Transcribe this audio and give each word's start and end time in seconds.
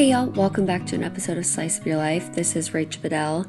Hey 0.00 0.12
y'all, 0.12 0.28
welcome 0.28 0.64
back 0.64 0.86
to 0.86 0.96
an 0.96 1.02
episode 1.02 1.36
of 1.36 1.44
Slice 1.44 1.78
of 1.78 1.86
Your 1.86 1.98
Life. 1.98 2.34
This 2.34 2.56
is 2.56 2.72
Rachel 2.72 3.02
Bedell, 3.02 3.46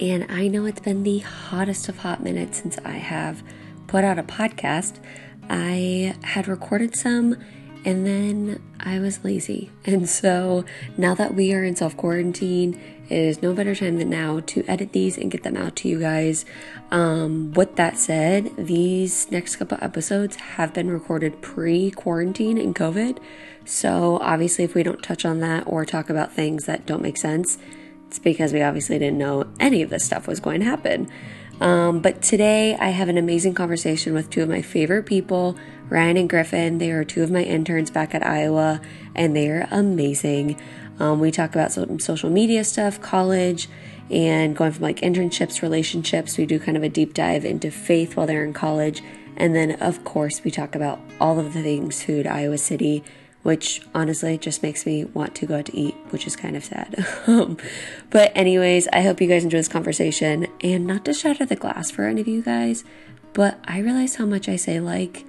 and 0.00 0.24
I 0.30 0.48
know 0.48 0.64
it's 0.64 0.80
been 0.80 1.02
the 1.02 1.18
hottest 1.18 1.90
of 1.90 1.98
hot 1.98 2.22
minutes 2.22 2.62
since 2.62 2.78
I 2.86 2.92
have 2.92 3.42
put 3.86 4.02
out 4.02 4.18
a 4.18 4.22
podcast. 4.22 4.94
I 5.50 6.16
had 6.22 6.48
recorded 6.48 6.96
some 6.96 7.36
and 7.84 8.06
then 8.06 8.62
I 8.78 8.98
was 8.98 9.24
lazy. 9.24 9.70
And 9.84 10.08
so 10.08 10.64
now 10.96 11.14
that 11.14 11.34
we 11.34 11.52
are 11.52 11.64
in 11.64 11.76
self 11.76 11.98
quarantine, 11.98 12.80
it 13.10 13.18
is 13.18 13.42
no 13.42 13.52
better 13.52 13.74
time 13.74 13.98
than 13.98 14.08
now 14.08 14.40
to 14.40 14.64
edit 14.68 14.92
these 14.92 15.18
and 15.18 15.30
get 15.30 15.42
them 15.42 15.56
out 15.56 15.76
to 15.76 15.88
you 15.88 16.00
guys. 16.00 16.46
Um, 16.90 17.52
with 17.52 17.76
that 17.76 17.98
said, 17.98 18.52
these 18.56 19.30
next 19.30 19.56
couple 19.56 19.76
episodes 19.82 20.36
have 20.36 20.72
been 20.72 20.90
recorded 20.90 21.42
pre 21.42 21.90
quarantine 21.90 22.56
and 22.56 22.74
COVID. 22.74 23.18
So 23.64 24.18
obviously, 24.20 24.64
if 24.64 24.74
we 24.74 24.82
don't 24.82 25.02
touch 25.02 25.24
on 25.24 25.40
that 25.40 25.64
or 25.66 25.84
talk 25.84 26.10
about 26.10 26.32
things 26.32 26.66
that 26.66 26.86
don't 26.86 27.02
make 27.02 27.16
sense, 27.16 27.58
it's 28.08 28.18
because 28.18 28.52
we 28.52 28.62
obviously 28.62 28.98
didn't 28.98 29.18
know 29.18 29.46
any 29.60 29.82
of 29.82 29.90
this 29.90 30.04
stuff 30.04 30.26
was 30.26 30.40
going 30.40 30.60
to 30.60 30.66
happen. 30.66 31.08
Um, 31.60 32.00
but 32.00 32.22
today 32.22 32.74
I 32.74 32.88
have 32.88 33.08
an 33.08 33.18
amazing 33.18 33.54
conversation 33.54 34.14
with 34.14 34.30
two 34.30 34.42
of 34.42 34.48
my 34.48 34.62
favorite 34.62 35.04
people, 35.04 35.56
Ryan 35.90 36.16
and 36.16 36.28
Griffin. 36.28 36.78
They 36.78 36.90
are 36.90 37.04
two 37.04 37.22
of 37.22 37.30
my 37.30 37.42
interns 37.42 37.90
back 37.90 38.14
at 38.14 38.26
Iowa, 38.26 38.80
and 39.14 39.36
they 39.36 39.48
are 39.50 39.68
amazing. 39.70 40.60
Um, 40.98 41.20
we 41.20 41.30
talk 41.30 41.54
about 41.54 41.72
some 41.72 42.00
social 42.00 42.30
media 42.30 42.64
stuff, 42.64 43.00
college, 43.00 43.68
and 44.10 44.56
going 44.56 44.72
from 44.72 44.82
like 44.82 45.00
internships, 45.00 45.62
relationships. 45.62 46.36
We 46.36 46.46
do 46.46 46.58
kind 46.58 46.76
of 46.76 46.82
a 46.82 46.88
deep 46.88 47.14
dive 47.14 47.44
into 47.44 47.70
faith 47.70 48.16
while 48.16 48.26
they're 48.26 48.44
in 48.44 48.54
college. 48.54 49.02
And 49.36 49.54
then, 49.54 49.72
of 49.80 50.02
course, 50.04 50.42
we 50.42 50.50
talk 50.50 50.74
about 50.74 51.00
all 51.20 51.38
of 51.38 51.54
the 51.54 51.62
things 51.62 52.02
food, 52.02 52.26
Iowa 52.26 52.58
City, 52.58 53.04
which 53.42 53.80
honestly 53.94 54.36
just 54.36 54.62
makes 54.62 54.84
me 54.84 55.04
want 55.04 55.34
to 55.34 55.46
go 55.46 55.58
out 55.58 55.66
to 55.66 55.76
eat, 55.76 55.94
which 56.10 56.26
is 56.26 56.36
kind 56.36 56.56
of 56.56 56.64
sad. 56.64 57.04
But, 58.10 58.32
anyways, 58.34 58.88
I 58.88 59.02
hope 59.02 59.20
you 59.20 59.28
guys 59.28 59.44
enjoy 59.44 59.58
this 59.58 59.68
conversation. 59.68 60.48
And 60.62 60.86
not 60.86 61.04
to 61.04 61.14
shatter 61.14 61.46
the 61.46 61.56
glass 61.56 61.90
for 61.90 62.04
any 62.04 62.20
of 62.20 62.28
you 62.28 62.42
guys, 62.42 62.84
but 63.32 63.58
I 63.64 63.78
realize 63.78 64.16
how 64.16 64.26
much 64.26 64.48
I 64.48 64.56
say 64.56 64.80
like, 64.80 65.24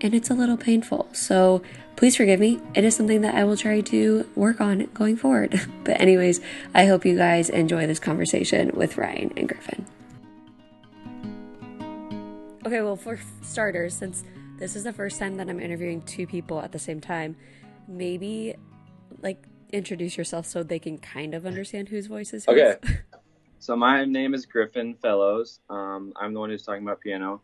and 0.00 0.14
it's 0.14 0.30
a 0.30 0.34
little 0.34 0.56
painful. 0.56 1.08
So, 1.12 1.62
please 1.96 2.16
forgive 2.16 2.40
me. 2.40 2.60
It 2.74 2.84
is 2.84 2.96
something 2.96 3.20
that 3.20 3.36
I 3.36 3.44
will 3.44 3.56
try 3.56 3.80
to 3.80 4.28
work 4.34 4.60
on 4.60 4.86
going 4.92 5.16
forward. 5.16 5.60
but, 5.84 6.00
anyways, 6.00 6.40
I 6.74 6.86
hope 6.86 7.04
you 7.06 7.16
guys 7.16 7.48
enjoy 7.48 7.86
this 7.86 8.00
conversation 8.00 8.72
with 8.74 8.98
Ryan 8.98 9.32
and 9.36 9.48
Griffin. 9.48 9.86
Okay, 12.66 12.82
well, 12.82 12.96
for 12.96 13.18
starters, 13.42 13.94
since 13.94 14.24
this 14.58 14.76
is 14.76 14.84
the 14.84 14.92
first 14.92 15.18
time 15.18 15.36
that 15.36 15.48
I'm 15.48 15.60
interviewing 15.60 16.02
two 16.02 16.26
people 16.26 16.60
at 16.60 16.72
the 16.72 16.78
same 16.78 17.00
time. 17.00 17.36
Maybe 17.88 18.54
like 19.22 19.44
introduce 19.72 20.16
yourself 20.16 20.46
so 20.46 20.62
they 20.62 20.78
can 20.78 20.98
kind 20.98 21.34
of 21.34 21.46
understand 21.46 21.88
whose 21.88 22.06
voice 22.06 22.32
is 22.32 22.44
whose. 22.44 22.58
Okay. 22.58 22.76
so 23.58 23.76
my 23.76 24.04
name 24.04 24.34
is 24.34 24.46
Griffin 24.46 24.94
Fellows. 24.94 25.60
Um, 25.68 26.12
I'm 26.16 26.32
the 26.32 26.40
one 26.40 26.50
who's 26.50 26.62
talking 26.62 26.82
about 26.82 27.00
piano. 27.00 27.40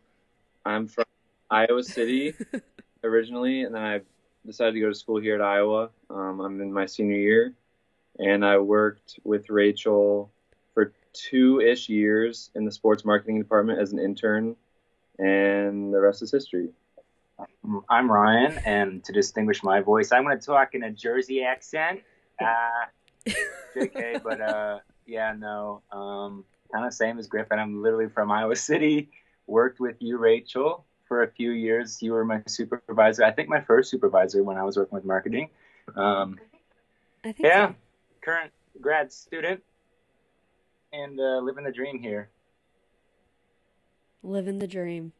I'm 0.64 0.86
from 0.86 1.04
Iowa 1.50 1.82
City 1.82 2.34
originally, 3.04 3.62
and 3.62 3.74
then 3.74 3.82
I 3.82 4.00
decided 4.46 4.74
to 4.74 4.80
go 4.80 4.88
to 4.88 4.94
school 4.94 5.20
here 5.20 5.34
at 5.34 5.40
Iowa. 5.40 5.90
Um, 6.08 6.40
I'm 6.40 6.60
in 6.60 6.72
my 6.72 6.86
senior 6.86 7.16
year, 7.16 7.54
and 8.18 8.44
I 8.44 8.58
worked 8.58 9.18
with 9.24 9.50
Rachel 9.50 10.30
for 10.74 10.92
two 11.12 11.60
ish 11.60 11.88
years 11.88 12.50
in 12.54 12.64
the 12.64 12.72
sports 12.72 13.04
marketing 13.04 13.38
department 13.38 13.80
as 13.80 13.92
an 13.92 13.98
intern, 13.98 14.54
and 15.18 15.92
the 15.92 16.00
rest 16.00 16.22
is 16.22 16.30
history. 16.30 16.70
I'm 17.88 18.10
Ryan, 18.10 18.58
and 18.64 19.04
to 19.04 19.12
distinguish 19.12 19.62
my 19.62 19.80
voice, 19.80 20.12
I'm 20.12 20.24
going 20.24 20.38
to 20.38 20.44
talk 20.44 20.74
in 20.74 20.84
a 20.84 20.90
Jersey 20.90 21.42
accent. 21.42 22.00
Uh, 22.40 23.30
JK, 23.76 24.22
but 24.22 24.40
uh, 24.40 24.78
yeah, 25.04 25.34
no, 25.38 25.82
um, 25.92 26.42
kind 26.72 26.86
of 26.86 26.94
same 26.94 27.18
as 27.18 27.26
Griffin. 27.26 27.58
I'm 27.58 27.82
literally 27.82 28.08
from 28.08 28.32
Iowa 28.32 28.56
City. 28.56 29.10
Worked 29.46 29.78
with 29.78 29.96
you, 30.00 30.16
Rachel, 30.16 30.86
for 31.06 31.22
a 31.22 31.30
few 31.30 31.50
years. 31.50 32.00
You 32.00 32.12
were 32.12 32.24
my 32.24 32.40
supervisor. 32.46 33.24
I 33.24 33.30
think 33.30 33.50
my 33.50 33.60
first 33.60 33.90
supervisor 33.90 34.42
when 34.42 34.56
I 34.56 34.62
was 34.62 34.78
working 34.78 34.96
with 34.96 35.04
marketing. 35.04 35.50
Um, 35.96 36.38
yeah, 37.36 37.68
so. 37.68 37.74
current 38.22 38.52
grad 38.80 39.12
student, 39.12 39.62
and 40.94 41.20
uh, 41.20 41.40
living 41.40 41.64
the 41.64 41.72
dream 41.72 42.00
here. 42.00 42.30
Living 44.22 44.58
the 44.58 44.66
dream. 44.66 45.12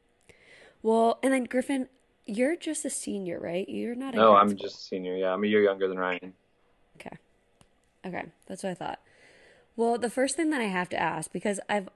Well, 0.83 1.19
and 1.23 1.33
then 1.33 1.45
Griffin, 1.45 1.89
you're 2.31 2.57
just 2.57 2.85
a 2.85 2.91
senior, 2.91 3.41
right? 3.41 3.69
You're 3.69 3.95
not. 3.95 4.15
no, 4.15 4.37
I'm 4.37 4.51
school. 4.51 4.61
just 4.61 4.79
a 4.79 4.83
senior. 4.83 5.17
Yeah, 5.17 5.33
I'm 5.33 5.43
a 5.43 5.47
year 5.47 5.63
younger 5.63 5.89
than 5.89 5.99
Ryan. 5.99 6.33
Okay. 6.97 7.17
Okay, 8.07 8.25
that's 8.47 8.63
what 8.63 8.71
I 8.71 8.75
thought. 8.75 9.01
Well, 9.77 9.99
the 9.99 10.11
first 10.11 10.37
thing 10.37 10.51
that 10.51 10.61
I 10.61 10.65
have 10.65 10.89
to 10.91 11.01
ask 11.01 11.33
because 11.33 11.59
I've 11.69 11.89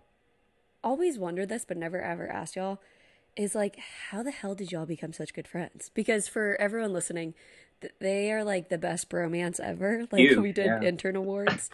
always 0.83 1.19
wondered 1.19 1.49
this, 1.49 1.65
but 1.65 1.77
never 1.77 2.00
ever 2.00 2.28
asked 2.28 2.56
y'all, 2.56 2.81
is 3.37 3.55
like, 3.55 3.78
how 4.11 4.22
the 4.22 4.31
hell 4.31 4.55
did 4.55 4.72
y'all 4.72 4.87
become 4.87 5.12
such 5.12 5.34
good 5.34 5.49
friends? 5.49 5.91
Because 5.95 6.28
for 6.28 6.56
everyone 6.61 6.93
listening, 6.93 7.34
they 8.01 8.33
are 8.33 8.45
like 8.45 8.69
the 8.69 8.78
best 8.78 9.09
bromance 9.09 9.61
ever. 9.61 10.06
Like 10.12 10.31
you, 10.31 10.43
we 10.43 10.53
did 10.53 10.66
yeah. 10.66 10.83
intern 10.83 11.16
awards. 11.16 11.71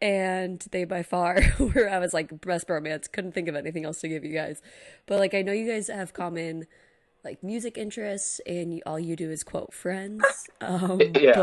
And 0.00 0.64
they 0.72 0.84
by 0.84 1.02
far 1.02 1.40
were 1.58 1.88
I 1.88 1.98
was 1.98 2.12
like 2.12 2.40
best 2.40 2.68
bromance. 2.68 3.10
Couldn't 3.10 3.32
think 3.32 3.48
of 3.48 3.56
anything 3.56 3.84
else 3.84 4.00
to 4.00 4.08
give 4.08 4.24
you 4.24 4.32
guys, 4.32 4.60
but 5.06 5.18
like 5.18 5.32
I 5.32 5.42
know 5.42 5.52
you 5.52 5.70
guys 5.70 5.88
have 5.88 6.12
common 6.12 6.66
like 7.26 7.42
music 7.42 7.76
interests 7.76 8.40
and 8.46 8.80
all 8.86 9.00
you 9.00 9.16
do 9.16 9.30
is 9.30 9.42
quote 9.42 9.74
friends. 9.74 10.24
Um, 10.62 10.98
yeah. 11.20 11.34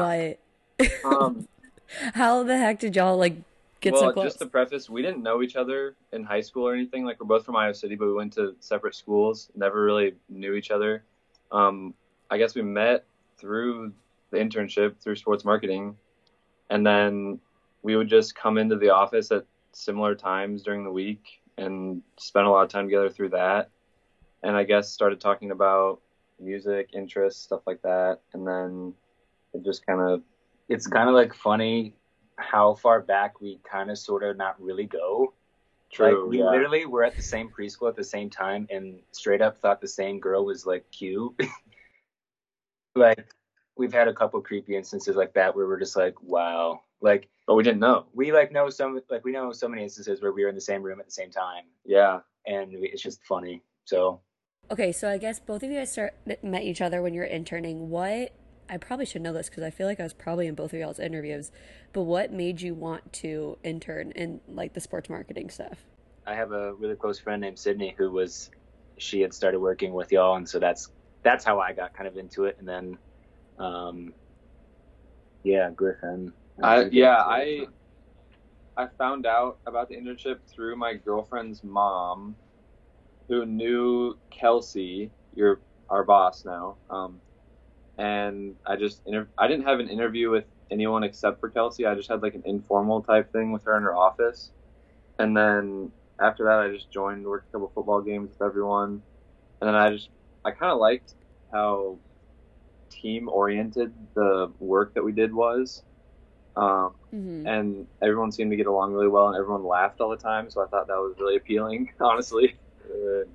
But 0.80 0.90
um, 1.06 1.48
how 2.16 2.42
the 2.42 2.58
heck 2.58 2.80
did 2.80 2.96
y'all 2.96 3.16
like 3.16 3.36
get 3.80 3.94
well, 3.94 4.02
so 4.02 4.12
close? 4.12 4.26
just 4.26 4.40
to 4.40 4.48
preface, 4.48 4.90
we 4.90 5.04
didn't 5.04 5.22
know 5.22 5.44
each 5.44 5.56
other 5.56 5.96
in 6.12 6.24
high 6.24 6.42
school 6.42 6.68
or 6.68 6.74
anything. 6.74 7.06
Like 7.06 7.20
we're 7.20 7.28
both 7.28 7.46
from 7.46 7.56
Iowa 7.56 7.76
City, 7.76 7.96
but 7.96 8.08
we 8.08 8.14
went 8.14 8.34
to 8.34 8.56
separate 8.60 8.96
schools. 8.96 9.52
Never 9.56 9.84
really 9.84 10.16
knew 10.30 10.56
each 10.56 10.72
other. 10.72 11.04
Um, 11.52 11.94
I 12.32 12.40
guess 12.40 12.56
we 12.56 12.64
met 12.64 13.06
through 13.38 13.94
the 14.32 14.38
internship 14.38 14.98
through 14.98 15.16
sports 15.16 15.46
marketing, 15.46 15.96
and 16.72 16.86
then 16.86 17.40
we 17.84 17.96
would 17.96 18.10
just 18.10 18.34
come 18.36 18.58
into 18.58 18.78
the 18.78 18.90
office 18.90 19.32
at 19.32 19.46
similar 19.74 20.16
times 20.16 20.64
during 20.64 20.84
the 20.84 20.92
week 20.92 21.40
and 21.60 22.02
spend 22.18 22.48
a 22.48 22.50
lot 22.50 22.64
of 22.64 22.70
time 22.70 22.88
together 22.88 23.12
through 23.12 23.30
that 23.30 23.70
and 24.44 24.56
I 24.56 24.64
guess 24.64 24.90
started 24.90 25.20
talking 25.20 25.52
about 25.52 26.02
music 26.40 26.90
interests, 26.94 27.44
stuff 27.44 27.62
like 27.66 27.82
that, 27.82 28.20
and 28.34 28.46
then 28.46 28.94
it 29.54 29.64
just 29.64 29.86
kind 29.86 30.02
of. 30.02 30.22
It's 30.70 30.88
kind 30.88 31.10
of 31.10 31.16
like 31.16 31.34
funny 31.34 31.96
how 32.38 32.74
far 32.74 33.02
back 33.02 33.42
we 33.42 33.60
kind 33.70 33.92
of 33.92 33.98
sort 33.98 34.24
of 34.24 34.38
not 34.38 34.62
really 34.62 34.86
go. 34.86 35.34
True. 35.92 36.24
Like 36.24 36.30
we 36.30 36.40
yeah. 36.40 36.50
literally 36.50 36.86
were 36.86 37.04
at 37.04 37.16
the 37.16 37.22
same 37.22 37.50
preschool 37.50 37.90
at 37.90 37.96
the 37.96 38.04
same 38.04 38.30
time, 38.30 38.68
and 38.70 39.00
straight 39.12 39.42
up 39.42 39.62
thought 39.62 39.82
the 39.82 39.88
same 39.88 40.20
girl 40.20 40.46
was 40.46 40.66
like 40.66 40.86
cute. 40.92 41.34
like 42.96 43.34
we've 43.78 43.94
had 43.94 44.08
a 44.08 44.14
couple 44.14 44.42
creepy 44.42 44.76
instances 44.76 45.16
like 45.16 45.34
that 45.34 45.56
where 45.56 45.68
we're 45.68 45.80
just 45.80 45.96
like, 45.96 46.22
wow, 46.22 46.82
like. 47.02 47.30
But 47.46 47.56
we 47.56 47.64
didn't 47.64 47.82
know. 47.82 48.06
We 48.14 48.32
like 48.32 48.54
know 48.54 48.70
some 48.70 49.00
like 49.10 49.26
we 49.26 49.34
know 49.34 49.52
so 49.52 49.68
many 49.68 49.84
instances 49.84 50.22
where 50.22 50.32
we 50.32 50.44
were 50.44 50.50
in 50.50 50.56
the 50.56 50.62
same 50.62 50.82
room 50.82 51.00
at 51.00 51.06
the 51.06 51.12
same 51.12 51.30
time. 51.30 51.66
Yeah. 51.86 52.20
And 52.48 52.72
we, 52.72 52.88
it's 52.88 53.02
just 53.02 53.22
funny. 53.26 53.62
So 53.84 54.22
Okay, 54.72 54.92
so 54.92 55.10
I 55.10 55.18
guess 55.18 55.40
both 55.40 55.62
of 55.64 55.70
you 55.70 55.78
guys 55.78 55.92
start, 55.92 56.16
met 56.42 56.64
each 56.64 56.82
other 56.82 57.02
when 57.02 57.14
you 57.14 57.20
were 57.20 57.26
interning. 57.26 57.90
What 57.90 58.32
I 58.70 58.78
probably 58.78 59.06
should 59.06 59.22
know 59.22 59.34
this 59.34 59.50
because 59.50 59.64
I 59.64 59.70
feel 59.70 59.88
like 59.88 60.00
I 60.00 60.04
was 60.04 60.14
probably 60.14 60.48
in 60.48 60.56
both 60.56 60.74
of 60.74 60.80
y'all's 60.80 61.00
interviews. 61.00 61.52
But 61.92 62.04
what 62.04 62.32
made 62.32 62.62
you 62.62 62.74
want 62.74 63.12
to 63.14 63.58
intern 63.64 64.12
in 64.12 64.42
like 64.48 64.74
the 64.74 64.80
sports 64.80 65.10
marketing 65.10 65.50
stuff? 65.50 65.86
I 66.26 66.36
have 66.36 66.54
a 66.54 66.74
really 66.74 66.96
close 66.96 67.20
friend 67.20 67.42
named 67.42 67.60
Sydney 67.60 67.94
who 67.98 68.10
was 68.10 68.50
she 68.98 69.22
had 69.22 69.34
started 69.34 69.60
working 69.60 69.94
with 69.94 70.12
y'all, 70.12 70.38
and 70.38 70.48
so 70.48 70.60
that's 70.60 70.90
that's 71.24 71.44
how 71.44 71.60
I 71.60 71.74
got 71.74 71.94
kind 71.94 72.08
of 72.08 72.18
into 72.18 72.46
it. 72.46 72.56
And 72.60 72.68
then, 72.68 72.98
um, 73.60 74.14
yeah, 75.44 75.70
Griffin. 75.72 76.32
I, 76.62 76.84
yeah, 76.86 77.18
I 77.18 77.68
I 78.78 78.88
found 78.98 79.26
out 79.26 79.58
about 79.66 79.90
the 79.90 79.96
internship 79.96 80.40
through 80.48 80.78
my 80.78 80.94
girlfriend's 80.94 81.64
mom 81.64 82.36
who 83.28 83.46
knew 83.46 84.18
Kelsey, 84.30 85.12
your 85.36 85.60
our 85.90 86.04
boss 86.04 86.46
now. 86.46 86.76
Um, 86.90 87.22
and 87.98 88.56
I 88.66 88.76
just 88.76 89.02
inter- 89.06 89.28
I 89.38 89.48
didn't 89.48 89.66
have 89.66 89.80
an 89.80 89.90
interview 89.90 90.30
with 90.30 90.46
anyone 90.72 91.04
except 91.04 91.40
for 91.40 91.50
Kelsey. 91.50 91.86
I 91.86 91.96
just 91.96 92.10
had 92.10 92.22
like 92.22 92.36
an 92.36 92.44
informal 92.46 93.02
type 93.02 93.32
thing 93.32 93.52
with 93.52 93.64
her 93.66 93.78
in 93.78 93.84
her 93.84 93.96
office. 93.96 94.52
And 95.20 95.38
then 95.38 95.92
after 96.20 96.46
that, 96.46 96.60
I 96.60 96.70
just 96.70 96.92
joined, 96.92 97.26
worked 97.26 97.50
a 97.50 97.52
couple 97.52 97.72
football 97.74 98.02
games 98.02 98.32
with 98.32 98.42
everyone, 98.42 99.02
and 99.62 99.68
then 99.68 99.76
I 99.76 99.92
just 99.92 100.10
I 100.44 100.52
kind 100.52 100.72
of 100.72 100.80
liked 100.80 101.14
how 101.52 101.98
team 102.90 103.30
oriented 103.30 103.94
the 104.16 104.52
work 104.60 104.94
that 104.96 105.04
we 105.04 105.12
did 105.12 105.34
was. 105.34 105.84
Um, 106.56 106.94
mm-hmm. 107.14 107.48
And 107.48 107.88
everyone 108.02 108.32
seemed 108.32 108.52
to 108.52 108.58
get 108.58 108.68
along 108.68 108.94
really 108.94 109.08
well, 109.08 109.28
and 109.28 109.38
everyone 109.38 109.64
laughed 109.64 110.02
all 110.02 110.10
the 110.10 110.18
time. 110.18 110.50
So 110.50 110.64
I 110.64 110.68
thought 110.68 110.88
that 110.88 110.98
was 110.98 111.16
really 111.20 111.36
appealing, 111.36 111.92
honestly 112.00 112.56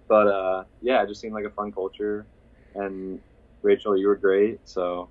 but 0.09 0.29
uh, 0.29 0.65
yeah, 0.83 1.03
it 1.03 1.09
just 1.09 1.21
seemed 1.21 1.35
like 1.35 1.45
a 1.45 1.51
fun 1.51 1.73
culture. 1.73 2.27
And 2.75 3.21
Rachel, 3.63 3.97
you 3.97 4.09
were 4.09 4.17
great. 4.17 4.61
So 4.65 5.09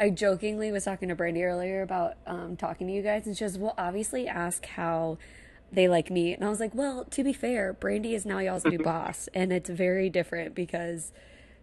I 0.00 0.08
jokingly 0.08 0.72
was 0.72 0.84
talking 0.84 1.10
to 1.10 1.14
Brandy 1.14 1.44
earlier 1.44 1.82
about 1.82 2.14
um, 2.26 2.56
talking 2.56 2.86
to 2.86 2.92
you 2.92 3.02
guys, 3.02 3.26
and 3.26 3.36
she 3.36 3.44
goes, 3.44 3.58
"Well, 3.58 3.74
obviously 3.76 4.26
ask 4.26 4.64
how 4.64 5.18
they 5.70 5.88
like 5.88 6.10
me," 6.10 6.32
and 6.32 6.42
I 6.42 6.48
was 6.48 6.58
like, 6.58 6.74
"Well, 6.74 7.04
to 7.04 7.22
be 7.22 7.34
fair, 7.34 7.74
Brandy 7.74 8.14
is 8.14 8.24
now 8.24 8.38
y'all's 8.38 8.64
new 8.64 8.78
boss, 8.82 9.28
and 9.34 9.52
it's 9.52 9.68
very 9.68 10.08
different 10.08 10.54
because 10.54 11.12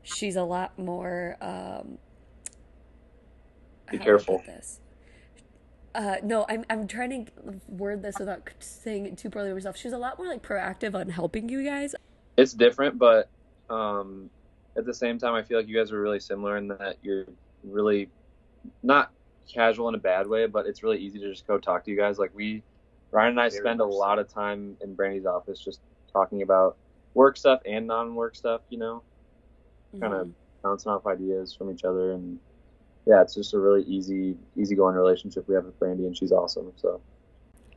she's 0.03 0.35
a 0.35 0.44
lot 0.44 0.77
more." 0.77 1.35
Um, 1.41 1.97
be 3.89 3.97
careful. 3.97 4.44
This. 4.45 4.81
Uh, 5.95 6.18
no, 6.21 6.45
I'm 6.47 6.63
I'm 6.69 6.88
trying 6.88 7.25
to 7.25 7.31
word 7.68 8.03
this 8.03 8.19
without 8.19 8.47
saying 8.59 9.07
it 9.07 9.18
too 9.18 9.31
poorly 9.31 9.51
myself. 9.51 9.77
She's 9.77 9.94
a 9.94 9.97
lot 9.97 10.19
more 10.19 10.27
like 10.27 10.44
proactive 10.44 10.94
on 10.94 11.09
helping 11.09 11.50
you 11.50 11.63
guys. 11.63 11.95
It's 12.38 12.54
different, 12.54 12.98
but 13.00 13.30
um, 13.69 14.30
at 14.78 14.86
the 14.86 14.94
same 14.94 15.18
time, 15.18 15.34
I 15.34 15.44
feel 15.44 15.57
like 15.57 15.68
you 15.68 15.75
guys 15.75 15.92
are 15.92 16.00
really 16.00 16.19
similar 16.19 16.57
in 16.57 16.68
that 16.69 16.98
you're 17.01 17.25
really 17.63 18.10
not 18.84 19.12
casual 19.51 19.89
in 19.89 19.95
a 19.95 20.00
bad 20.00 20.28
way, 20.28 20.45
but 20.45 20.66
it's 20.66 20.84
really 20.84 21.00
easy 21.00 21.19
to 21.19 21.30
just 21.30 21.48
go 21.48 21.57
talk 21.57 21.84
to 21.86 21.92
you 21.92 21.98
guys. 21.98 22.19
Like 22.19 22.31
we, 22.36 22.63
Ryan 23.12 23.31
and 23.31 23.39
I 23.39 23.50
Very 23.50 23.62
spend 23.62 23.81
a 23.81 23.86
lot 23.86 24.19
of 24.19 24.31
time 24.31 24.78
in 24.81 24.94
Brandy's 24.94 25.25
office 25.25 25.60
just 25.60 25.80
talking 26.12 26.42
about 26.42 26.78
work 27.13 27.38
stuff 27.38 27.62
and 27.66 27.88
non-work 27.88 28.36
stuff. 28.36 28.62
You 28.69 28.78
know, 28.78 29.04
mm-hmm. 29.95 30.01
kind 30.01 30.13
of 30.13 30.30
bouncing 30.62 30.92
off 30.92 31.07
ideas 31.07 31.54
from 31.56 31.72
each 31.72 31.83
other, 31.83 32.12
and 32.12 32.40
yeah, 33.06 33.22
it's 33.22 33.33
just 33.33 33.54
a 33.54 33.60
really 33.60 33.83
easy, 33.83 34.36
easygoing 34.56 34.95
relationship 34.95 35.48
we 35.48 35.56
have 35.56 35.66
with 35.66 35.80
Brandy, 35.80 36.06
and 36.06 36.16
she's 36.16 36.31
awesome. 36.31 36.72
So. 36.75 37.01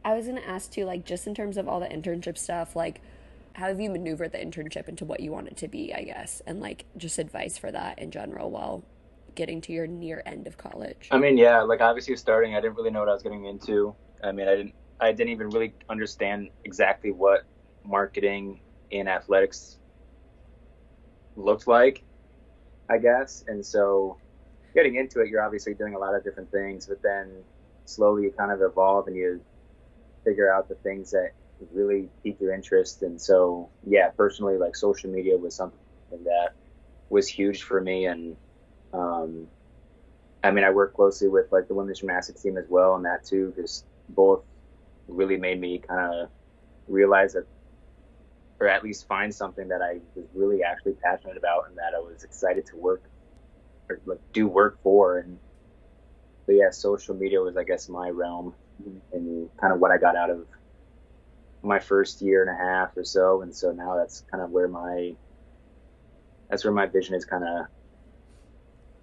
I 0.02 0.14
was 0.14 0.26
gonna 0.26 0.40
ask 0.40 0.70
too, 0.70 0.84
like 0.84 1.04
just 1.04 1.26
in 1.26 1.34
terms 1.34 1.56
of 1.56 1.68
all 1.68 1.78
the 1.78 1.86
internship 1.86 2.38
stuff, 2.38 2.74
like 2.74 3.02
how 3.54 3.66
have 3.66 3.80
you 3.80 3.90
maneuvered 3.90 4.32
the 4.32 4.38
internship 4.38 4.88
into 4.88 5.04
what 5.04 5.20
you 5.20 5.30
want 5.32 5.48
it 5.48 5.56
to 5.58 5.68
be, 5.68 5.92
I 5.94 6.02
guess, 6.02 6.40
and 6.46 6.60
like 6.60 6.84
just 6.96 7.18
advice 7.18 7.58
for 7.58 7.70
that 7.70 7.98
in 7.98 8.10
general 8.10 8.50
while 8.50 8.84
getting 9.34 9.60
to 9.62 9.72
your 9.72 9.86
near 9.86 10.22
end 10.26 10.46
of 10.46 10.56
college? 10.56 11.08
I 11.10 11.18
mean, 11.18 11.36
yeah, 11.36 11.60
like 11.62 11.80
obviously 11.80 12.16
starting, 12.16 12.54
I 12.54 12.60
didn't 12.60 12.76
really 12.76 12.90
know 12.90 13.00
what 13.00 13.08
I 13.08 13.12
was 13.12 13.22
getting 13.22 13.46
into. 13.46 13.94
I 14.22 14.32
mean, 14.32 14.48
I 14.48 14.56
didn't, 14.56 14.74
I 15.00 15.12
didn't 15.12 15.32
even 15.32 15.50
really 15.50 15.74
understand 15.88 16.50
exactly 16.64 17.10
what 17.10 17.42
marketing 17.84 18.60
in 18.90 19.08
athletics 19.08 19.78
looked 21.36 21.66
like, 21.66 22.02
I 22.88 22.98
guess. 22.98 23.44
And 23.48 23.64
so 23.64 24.18
getting 24.74 24.96
into 24.96 25.20
it, 25.20 25.28
you're 25.28 25.42
obviously 25.42 25.74
doing 25.74 25.94
a 25.94 25.98
lot 25.98 26.14
of 26.14 26.22
different 26.22 26.50
things, 26.50 26.86
but 26.86 27.02
then 27.02 27.30
slowly 27.84 28.24
you 28.24 28.32
kind 28.32 28.52
of 28.52 28.60
evolve 28.62 29.06
and 29.06 29.16
you 29.16 29.40
figure 30.24 30.52
out 30.52 30.68
the 30.68 30.74
things 30.76 31.10
that 31.12 31.30
really 31.72 32.08
piqued 32.22 32.40
your 32.40 32.54
interest. 32.54 33.02
And 33.02 33.20
so, 33.20 33.70
yeah, 33.86 34.10
personally, 34.10 34.56
like 34.56 34.76
social 34.76 35.10
media 35.10 35.36
was 35.36 35.54
something 35.54 35.78
that 36.10 36.50
was 37.08 37.28
huge 37.28 37.62
for 37.62 37.80
me. 37.80 38.06
And, 38.06 38.36
um, 38.92 39.46
I 40.42 40.50
mean, 40.50 40.64
I 40.64 40.70
work 40.70 40.94
closely 40.94 41.28
with 41.28 41.46
like 41.52 41.68
the 41.68 41.74
women's 41.74 42.00
gymnastics 42.00 42.42
team 42.42 42.56
as 42.56 42.66
well, 42.68 42.94
and 42.94 43.04
that 43.04 43.24
too, 43.24 43.52
because 43.54 43.84
both 44.08 44.42
really 45.08 45.36
made 45.36 45.60
me 45.60 45.78
kind 45.78 46.14
of 46.14 46.30
realize 46.88 47.34
that, 47.34 47.46
or 48.60 48.68
at 48.68 48.82
least 48.82 49.06
find 49.06 49.34
something 49.34 49.68
that 49.68 49.82
I 49.82 49.98
was 50.14 50.26
really 50.34 50.62
actually 50.62 50.94
passionate 50.94 51.36
about 51.36 51.68
and 51.68 51.76
that 51.76 51.92
I 51.96 52.00
was 52.00 52.24
excited 52.24 52.66
to 52.66 52.76
work 52.76 53.02
or 53.88 54.00
like 54.06 54.20
do 54.32 54.48
work 54.48 54.78
for. 54.82 55.18
And 55.18 55.38
so, 56.46 56.52
yeah, 56.52 56.70
social 56.70 57.14
media 57.14 57.40
was, 57.40 57.56
I 57.56 57.64
guess, 57.64 57.88
my 57.88 58.08
realm 58.10 58.54
and 59.12 59.50
kind 59.60 59.72
of 59.72 59.80
what 59.80 59.90
I 59.90 59.98
got 59.98 60.16
out 60.16 60.30
of 60.30 60.46
my 61.62 61.78
first 61.78 62.22
year 62.22 62.42
and 62.42 62.50
a 62.50 62.54
half 62.54 62.96
or 62.96 63.04
so, 63.04 63.42
and 63.42 63.54
so 63.54 63.72
now 63.72 63.96
that's 63.96 64.24
kind 64.30 64.42
of 64.42 64.50
where 64.50 64.68
my 64.68 65.14
that's 66.48 66.64
where 66.64 66.72
my 66.72 66.86
vision 66.86 67.14
is 67.14 67.24
kind 67.24 67.44
of 67.44 67.66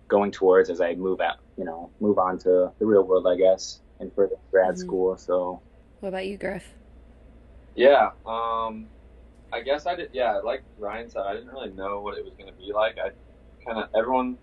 going 0.07 0.31
towards 0.31 0.69
as 0.69 0.81
I 0.81 0.95
move 0.95 1.21
out, 1.21 1.37
you 1.57 1.65
know, 1.65 1.89
move 1.99 2.17
on 2.17 2.37
to 2.39 2.71
the 2.79 2.85
real 2.85 3.03
world, 3.03 3.27
I 3.27 3.35
guess, 3.35 3.81
and 3.99 4.13
further 4.13 4.35
grad 4.51 4.71
mm-hmm. 4.71 4.79
school. 4.79 5.17
So, 5.17 5.61
what 5.99 6.09
about 6.09 6.27
you, 6.27 6.37
Griff? 6.37 6.67
Yeah, 7.75 8.11
um, 8.25 8.87
I 9.53 9.61
guess 9.61 9.85
I 9.85 9.95
did. 9.95 10.09
Yeah, 10.13 10.37
like 10.37 10.63
Ryan 10.77 11.09
said, 11.09 11.23
I 11.25 11.33
didn't 11.33 11.49
really 11.49 11.71
know 11.71 12.01
what 12.01 12.17
it 12.17 12.25
was 12.25 12.33
going 12.33 12.51
to 12.51 12.57
be 12.57 12.71
like. 12.73 12.97
I 12.97 13.11
kind 13.65 13.83
of 13.83 13.89
everyone. 13.95 14.37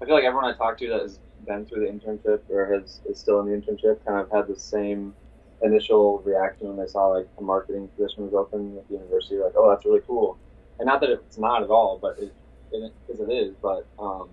I 0.00 0.04
feel 0.04 0.14
like 0.14 0.24
everyone 0.24 0.52
I 0.52 0.56
talked 0.56 0.78
to 0.80 0.88
that 0.88 1.02
has 1.02 1.18
been 1.46 1.66
through 1.66 1.86
the 1.86 1.92
internship 1.92 2.40
or 2.50 2.72
has 2.72 3.00
is 3.08 3.18
still 3.18 3.40
in 3.40 3.46
the 3.46 3.56
internship 3.56 4.04
kind 4.06 4.20
of 4.20 4.30
had 4.30 4.46
the 4.46 4.58
same 4.58 5.14
initial 5.62 6.18
reaction 6.20 6.68
when 6.68 6.76
they 6.76 6.90
saw 6.90 7.08
like 7.08 7.28
a 7.38 7.42
marketing 7.42 7.88
position 7.96 8.24
was 8.24 8.34
open 8.34 8.76
at 8.78 8.88
the 8.88 8.94
university, 8.94 9.36
like, 9.36 9.54
oh, 9.56 9.68
that's 9.70 9.84
really 9.84 10.00
cool. 10.06 10.38
And 10.78 10.86
not 10.86 11.00
that 11.00 11.10
it's 11.10 11.38
not 11.38 11.62
at 11.62 11.70
all, 11.70 11.98
but 12.00 12.18
it, 12.18 12.32
it, 12.72 12.92
it 13.08 13.32
is. 13.32 13.54
But 13.60 13.86
um, 13.98 14.28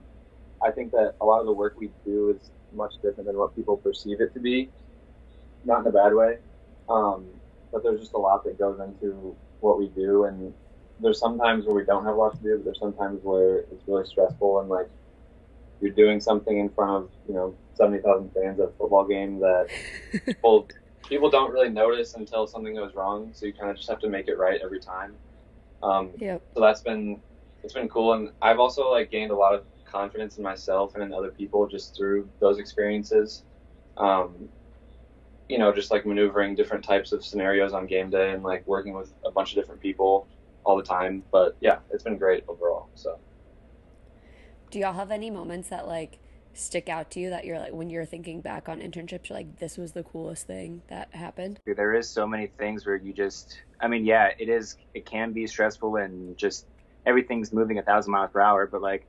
I 0.63 0.71
think 0.71 0.91
that 0.91 1.15
a 1.21 1.25
lot 1.25 1.39
of 1.39 1.45
the 1.45 1.53
work 1.53 1.75
we 1.79 1.89
do 2.05 2.29
is 2.29 2.51
much 2.73 2.93
different 2.95 3.25
than 3.25 3.37
what 3.37 3.55
people 3.55 3.77
perceive 3.77 4.21
it 4.21 4.33
to 4.33 4.39
be. 4.39 4.69
Not 5.63 5.81
in 5.81 5.87
a 5.87 5.91
bad 5.91 6.13
way, 6.13 6.37
um, 6.89 7.25
but 7.71 7.81
there's 7.81 7.99
just 7.99 8.13
a 8.13 8.19
lot 8.19 8.43
that 8.43 8.59
goes 8.59 8.79
into 8.79 9.35
what 9.61 9.79
we 9.79 9.87
do, 9.87 10.25
and 10.25 10.53
there's 10.99 11.19
sometimes 11.19 11.65
where 11.65 11.75
we 11.75 11.83
don't 11.83 12.05
have 12.05 12.13
a 12.13 12.17
lot 12.17 12.35
to 12.35 12.43
do, 12.43 12.57
but 12.57 12.65
there's 12.65 12.79
sometimes 12.79 13.23
where 13.23 13.59
it's 13.59 13.87
really 13.87 14.05
stressful 14.05 14.59
and 14.59 14.69
like 14.69 14.87
you're 15.81 15.91
doing 15.91 16.21
something 16.21 16.57
in 16.57 16.69
front 16.69 17.05
of 17.05 17.09
you 17.27 17.33
know 17.33 17.55
seventy 17.73 18.01
thousand 18.01 18.31
fans 18.33 18.59
at 18.59 18.69
a 18.69 18.71
football 18.77 19.05
game 19.05 19.39
that 19.39 19.67
people 20.25 20.67
people 21.07 21.29
don't 21.29 21.51
really 21.51 21.69
notice 21.69 22.15
until 22.15 22.47
something 22.47 22.75
goes 22.75 22.95
wrong. 22.95 23.29
So 23.33 23.45
you 23.45 23.53
kind 23.53 23.69
of 23.69 23.77
just 23.77 23.89
have 23.89 23.99
to 23.99 24.09
make 24.09 24.27
it 24.27 24.37
right 24.37 24.59
every 24.63 24.79
time. 24.79 25.15
Um, 25.83 26.11
yep. 26.17 26.41
So 26.53 26.61
that's 26.61 26.81
been 26.81 27.21
it's 27.63 27.73
been 27.73 27.89
cool, 27.89 28.13
and 28.13 28.29
I've 28.41 28.59
also 28.59 28.91
like 28.91 29.11
gained 29.11 29.31
a 29.31 29.35
lot 29.35 29.53
of 29.53 29.63
confidence 29.85 30.37
in 30.37 30.43
myself 30.43 30.95
and 30.95 31.03
in 31.03 31.13
other 31.13 31.31
people 31.31 31.67
just 31.67 31.95
through 31.95 32.29
those 32.39 32.59
experiences. 32.59 33.43
Um, 33.97 34.49
you 35.47 35.57
know, 35.57 35.71
just 35.71 35.91
like 35.91 36.05
maneuvering 36.05 36.55
different 36.55 36.83
types 36.83 37.11
of 37.11 37.23
scenarios 37.23 37.71
on 37.73 37.85
game 37.85 38.09
day 38.09 38.31
and 38.31 38.43
like 38.43 38.65
working 38.67 38.93
with 38.93 39.13
a 39.25 39.31
bunch 39.31 39.51
of 39.51 39.55
different 39.55 39.79
people 39.79 40.27
all 40.63 40.75
the 40.75 40.83
time. 40.83 41.23
But 41.31 41.55
yeah, 41.61 41.79
it's 41.91 42.03
been 42.03 42.17
great 42.17 42.43
overall. 42.47 42.89
So, 42.95 43.19
do 44.71 44.79
y'all 44.79 44.93
have 44.93 45.11
any 45.11 45.29
moments 45.29 45.69
that 45.69 45.87
like 45.87 46.19
stick 46.55 46.89
out 46.89 47.11
to 47.11 47.19
you 47.19 47.29
that 47.29 47.45
you're 47.45 47.59
like 47.59 47.73
when 47.73 47.89
you're 47.89 48.05
thinking 48.05 48.41
back 48.41 48.69
on 48.69 48.79
internships 48.79 49.29
you're 49.29 49.37
like 49.37 49.59
this 49.59 49.77
was 49.77 49.91
the 49.91 50.03
coolest 50.03 50.47
thing 50.47 50.81
that 50.87 51.13
happened 51.13 51.59
there 51.65 51.93
is 51.93 52.09
so 52.09 52.25
many 52.25 52.47
things 52.57 52.85
where 52.85 52.95
you 52.95 53.13
just 53.13 53.61
i 53.79 53.87
mean 53.87 54.05
yeah 54.05 54.29
it 54.39 54.49
is 54.49 54.77
it 54.93 55.05
can 55.05 55.33
be 55.33 55.45
stressful 55.45 55.97
and 55.97 56.37
just 56.37 56.65
everything's 57.05 57.51
moving 57.51 57.77
a 57.77 57.83
thousand 57.83 58.11
miles 58.11 58.31
per 58.31 58.39
hour 58.39 58.65
but 58.67 58.81
like 58.81 59.05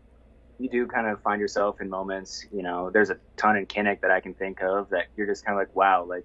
you 0.58 0.68
do 0.68 0.86
kind 0.86 1.06
of 1.06 1.20
find 1.22 1.40
yourself 1.40 1.80
in 1.80 1.88
moments 1.88 2.46
you 2.52 2.62
know 2.62 2.90
there's 2.90 3.10
a 3.10 3.16
ton 3.36 3.56
in 3.56 3.66
kinnick 3.66 4.00
that 4.00 4.10
i 4.10 4.20
can 4.20 4.34
think 4.34 4.62
of 4.62 4.88
that 4.90 5.06
you're 5.16 5.26
just 5.26 5.44
kind 5.44 5.58
of 5.58 5.60
like 5.60 5.74
wow 5.76 6.04
like 6.04 6.24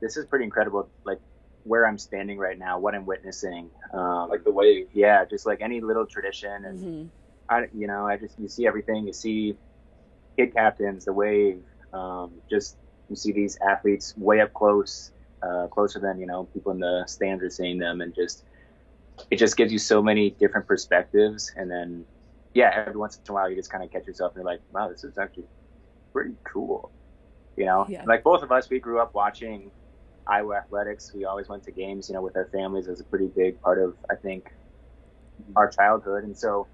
this 0.00 0.16
is 0.16 0.24
pretty 0.26 0.44
incredible 0.44 0.88
like 1.04 1.20
where 1.64 1.86
i'm 1.86 1.98
standing 1.98 2.38
right 2.38 2.58
now 2.58 2.78
what 2.78 2.94
i'm 2.94 3.06
witnessing 3.06 3.70
um, 3.92 4.28
like 4.28 4.44
the 4.44 4.50
wave 4.50 4.88
yeah 4.92 5.24
just 5.24 5.46
like 5.46 5.60
any 5.60 5.80
little 5.80 6.06
tradition 6.06 6.64
and 6.64 6.78
mm-hmm. 6.78 7.06
I, 7.48 7.66
you 7.74 7.86
know, 7.86 8.06
I 8.06 8.16
just 8.16 8.38
you 8.38 8.48
see 8.48 8.66
everything. 8.66 9.06
You 9.06 9.12
see 9.12 9.56
kid 10.36 10.54
captains, 10.54 11.04
the 11.04 11.12
wave, 11.12 11.62
um, 11.92 12.32
just 12.50 12.76
you 13.08 13.16
see 13.16 13.32
these 13.32 13.58
athletes 13.58 14.14
way 14.16 14.40
up 14.40 14.52
close, 14.52 15.12
uh, 15.42 15.66
closer 15.68 15.98
than 15.98 16.18
you 16.20 16.26
know 16.26 16.44
people 16.52 16.72
in 16.72 16.80
the 16.80 17.04
stands 17.06 17.42
are 17.42 17.50
seeing 17.50 17.78
them, 17.78 18.00
and 18.00 18.14
just 18.14 18.44
it 19.30 19.36
just 19.36 19.56
gives 19.56 19.72
you 19.72 19.78
so 19.78 20.02
many 20.02 20.30
different 20.30 20.66
perspectives. 20.66 21.52
And 21.56 21.70
then, 21.70 22.04
yeah, 22.54 22.70
every 22.74 22.96
once 22.96 23.16
in 23.16 23.22
a 23.30 23.34
while 23.34 23.48
you 23.48 23.56
just 23.56 23.70
kind 23.70 23.82
of 23.82 23.90
catch 23.90 24.06
yourself 24.06 24.32
and 24.34 24.42
you're 24.42 24.52
like, 24.52 24.60
wow, 24.72 24.88
this 24.88 25.04
is 25.04 25.18
actually 25.18 25.46
pretty 26.12 26.34
cool. 26.44 26.90
You 27.56 27.64
know, 27.64 27.86
yeah. 27.88 28.04
like 28.06 28.22
both 28.22 28.42
of 28.42 28.52
us, 28.52 28.68
we 28.68 28.78
grew 28.78 29.00
up 29.00 29.14
watching 29.14 29.70
Iowa 30.26 30.56
athletics. 30.56 31.12
We 31.14 31.24
always 31.24 31.48
went 31.48 31.64
to 31.64 31.70
games, 31.70 32.08
you 32.08 32.14
know, 32.14 32.20
with 32.20 32.36
our 32.36 32.46
families 32.46 32.88
as 32.88 33.00
a 33.00 33.04
pretty 33.04 33.28
big 33.28 33.60
part 33.62 33.78
of, 33.78 33.96
I 34.10 34.14
think, 34.14 34.52
our 35.54 35.68
childhood. 35.70 36.24
And 36.24 36.36
so, 36.36 36.66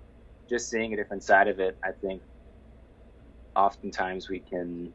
just 0.49 0.69
seeing 0.69 0.93
a 0.93 0.97
different 0.97 1.23
side 1.23 1.47
of 1.49 1.61
it, 1.61 1.79
I 1.85 1.93
think, 1.93 2.21
oftentimes 3.57 4.29
we 4.29 4.41
can 4.41 4.93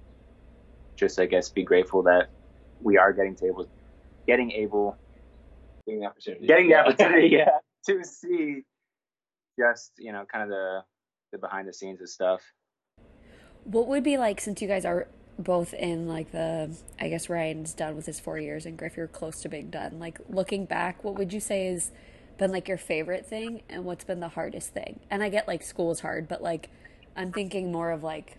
just, 0.95 1.19
I 1.19 1.25
guess, 1.25 1.49
be 1.49 1.63
grateful 1.63 2.03
that 2.03 2.29
we 2.81 2.97
are 2.97 3.13
getting 3.13 3.35
to 3.37 3.45
able, 3.45 3.67
getting 4.25 4.51
able, 4.51 4.97
getting 5.85 6.01
the 6.01 6.07
opportunity, 6.07 6.47
getting 6.47 6.69
the 6.69 6.75
opportunity, 6.75 7.27
yeah, 7.31 7.59
to 7.87 8.03
see 8.03 8.63
just 9.59 9.91
you 9.97 10.11
know 10.11 10.25
kind 10.31 10.43
of 10.43 10.49
the 10.49 10.83
the 11.31 11.37
behind 11.37 11.67
the 11.67 11.73
scenes 11.73 12.01
of 12.01 12.09
stuff. 12.09 12.41
What 13.63 13.87
would 13.87 14.03
be 14.03 14.17
like 14.17 14.39
since 14.39 14.61
you 14.61 14.67
guys 14.67 14.85
are 14.85 15.07
both 15.39 15.73
in 15.73 16.07
like 16.07 16.31
the 16.31 16.75
I 16.99 17.09
guess 17.09 17.29
Ryan's 17.29 17.73
done 17.73 17.95
with 17.95 18.05
his 18.05 18.19
four 18.19 18.39
years 18.39 18.65
and 18.65 18.77
Griff 18.77 18.97
you're 18.97 19.07
close 19.07 19.41
to 19.41 19.49
being 19.49 19.69
done. 19.69 19.99
Like 19.99 20.19
looking 20.29 20.65
back, 20.65 21.03
what 21.03 21.15
would 21.15 21.33
you 21.33 21.39
say 21.39 21.67
has 21.67 21.91
been 22.37 22.51
like 22.51 22.67
your 22.67 22.77
favorite 22.77 23.25
thing 23.25 23.61
and 23.69 23.85
what's 23.85 24.03
been 24.03 24.19
the 24.19 24.29
hardest 24.29 24.73
thing? 24.73 24.99
And 25.09 25.23
I 25.23 25.29
get 25.29 25.47
like 25.47 25.63
school 25.63 25.91
is 25.91 25.99
hard, 25.99 26.27
but 26.27 26.41
like 26.41 26.69
I'm 27.15 27.31
thinking 27.31 27.71
more 27.71 27.91
of 27.91 28.03
like 28.03 28.37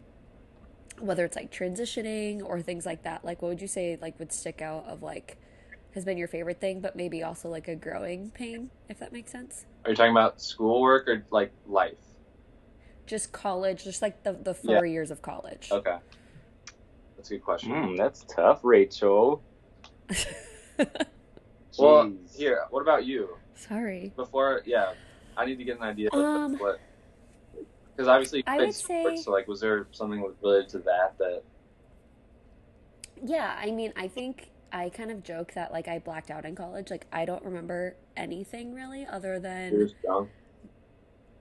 whether 1.00 1.24
it's 1.24 1.36
like 1.36 1.50
transitioning 1.52 2.42
or 2.42 2.60
things 2.60 2.84
like 2.86 3.02
that 3.02 3.24
like 3.24 3.40
what 3.42 3.48
would 3.48 3.60
you 3.60 3.68
say 3.68 3.98
like 4.00 4.18
would 4.18 4.32
stick 4.32 4.60
out 4.62 4.84
of 4.86 5.02
like 5.02 5.36
has 5.94 6.04
been 6.04 6.18
your 6.18 6.28
favorite 6.28 6.60
thing 6.60 6.80
but 6.80 6.94
maybe 6.96 7.22
also 7.22 7.48
like 7.48 7.68
a 7.68 7.74
growing 7.76 8.30
pain 8.30 8.70
if 8.88 8.98
that 8.98 9.12
makes 9.12 9.30
sense 9.32 9.64
are 9.84 9.90
you 9.90 9.96
talking 9.96 10.12
about 10.12 10.40
schoolwork 10.40 11.08
or 11.08 11.24
like 11.30 11.52
life 11.66 11.94
just 13.06 13.32
college, 13.32 13.84
just 13.84 14.02
like 14.02 14.22
the 14.22 14.34
the 14.34 14.52
four 14.52 14.84
Yeah. 14.84 14.92
years 14.92 15.10
of 15.10 15.22
college. 15.22 15.70
Okay. 15.72 15.96
That's 17.16 17.30
a 17.30 17.34
good 17.36 17.42
question. 17.42 17.72
Mm, 17.72 17.96
that's 17.96 18.22
tough, 18.28 18.60
Rachel. 18.62 19.42
Well, 21.78 22.12
here, 22.36 22.64
what 22.70 22.82
about 22.82 23.06
you? 23.06 23.36
Sorry. 23.54 24.12
Before, 24.16 24.62
yeah, 24.66 24.92
I 25.36 25.46
need 25.46 25.56
to 25.56 25.64
get 25.64 25.76
an 25.78 25.84
idea 25.84 26.08
of 26.12 26.18
Um, 26.22 26.58
what. 26.58 26.80
Because 27.98 28.08
obviously 28.08 28.44
I 28.46 28.58
would 28.58 28.72
say- 28.74 28.84
sports, 29.02 29.24
so 29.24 29.32
like, 29.32 29.48
was 29.48 29.58
there 29.60 29.88
something 29.90 30.24
related 30.40 30.68
to 30.68 30.78
that 30.78 31.18
that? 31.18 31.42
Yeah, 33.24 33.56
I 33.60 33.72
mean, 33.72 33.92
I 33.96 34.06
think 34.06 34.50
I 34.72 34.88
kind 34.90 35.10
of 35.10 35.24
joke 35.24 35.54
that 35.54 35.72
like 35.72 35.88
I 35.88 35.98
blacked 35.98 36.30
out 36.30 36.44
in 36.44 36.54
college. 36.54 36.92
Like 36.92 37.06
I 37.12 37.24
don't 37.24 37.44
remember 37.44 37.96
anything 38.16 38.72
really 38.72 39.04
other 39.04 39.40
than 39.40 39.72
You 39.72 39.78
were 39.78 39.90
young? 40.04 40.28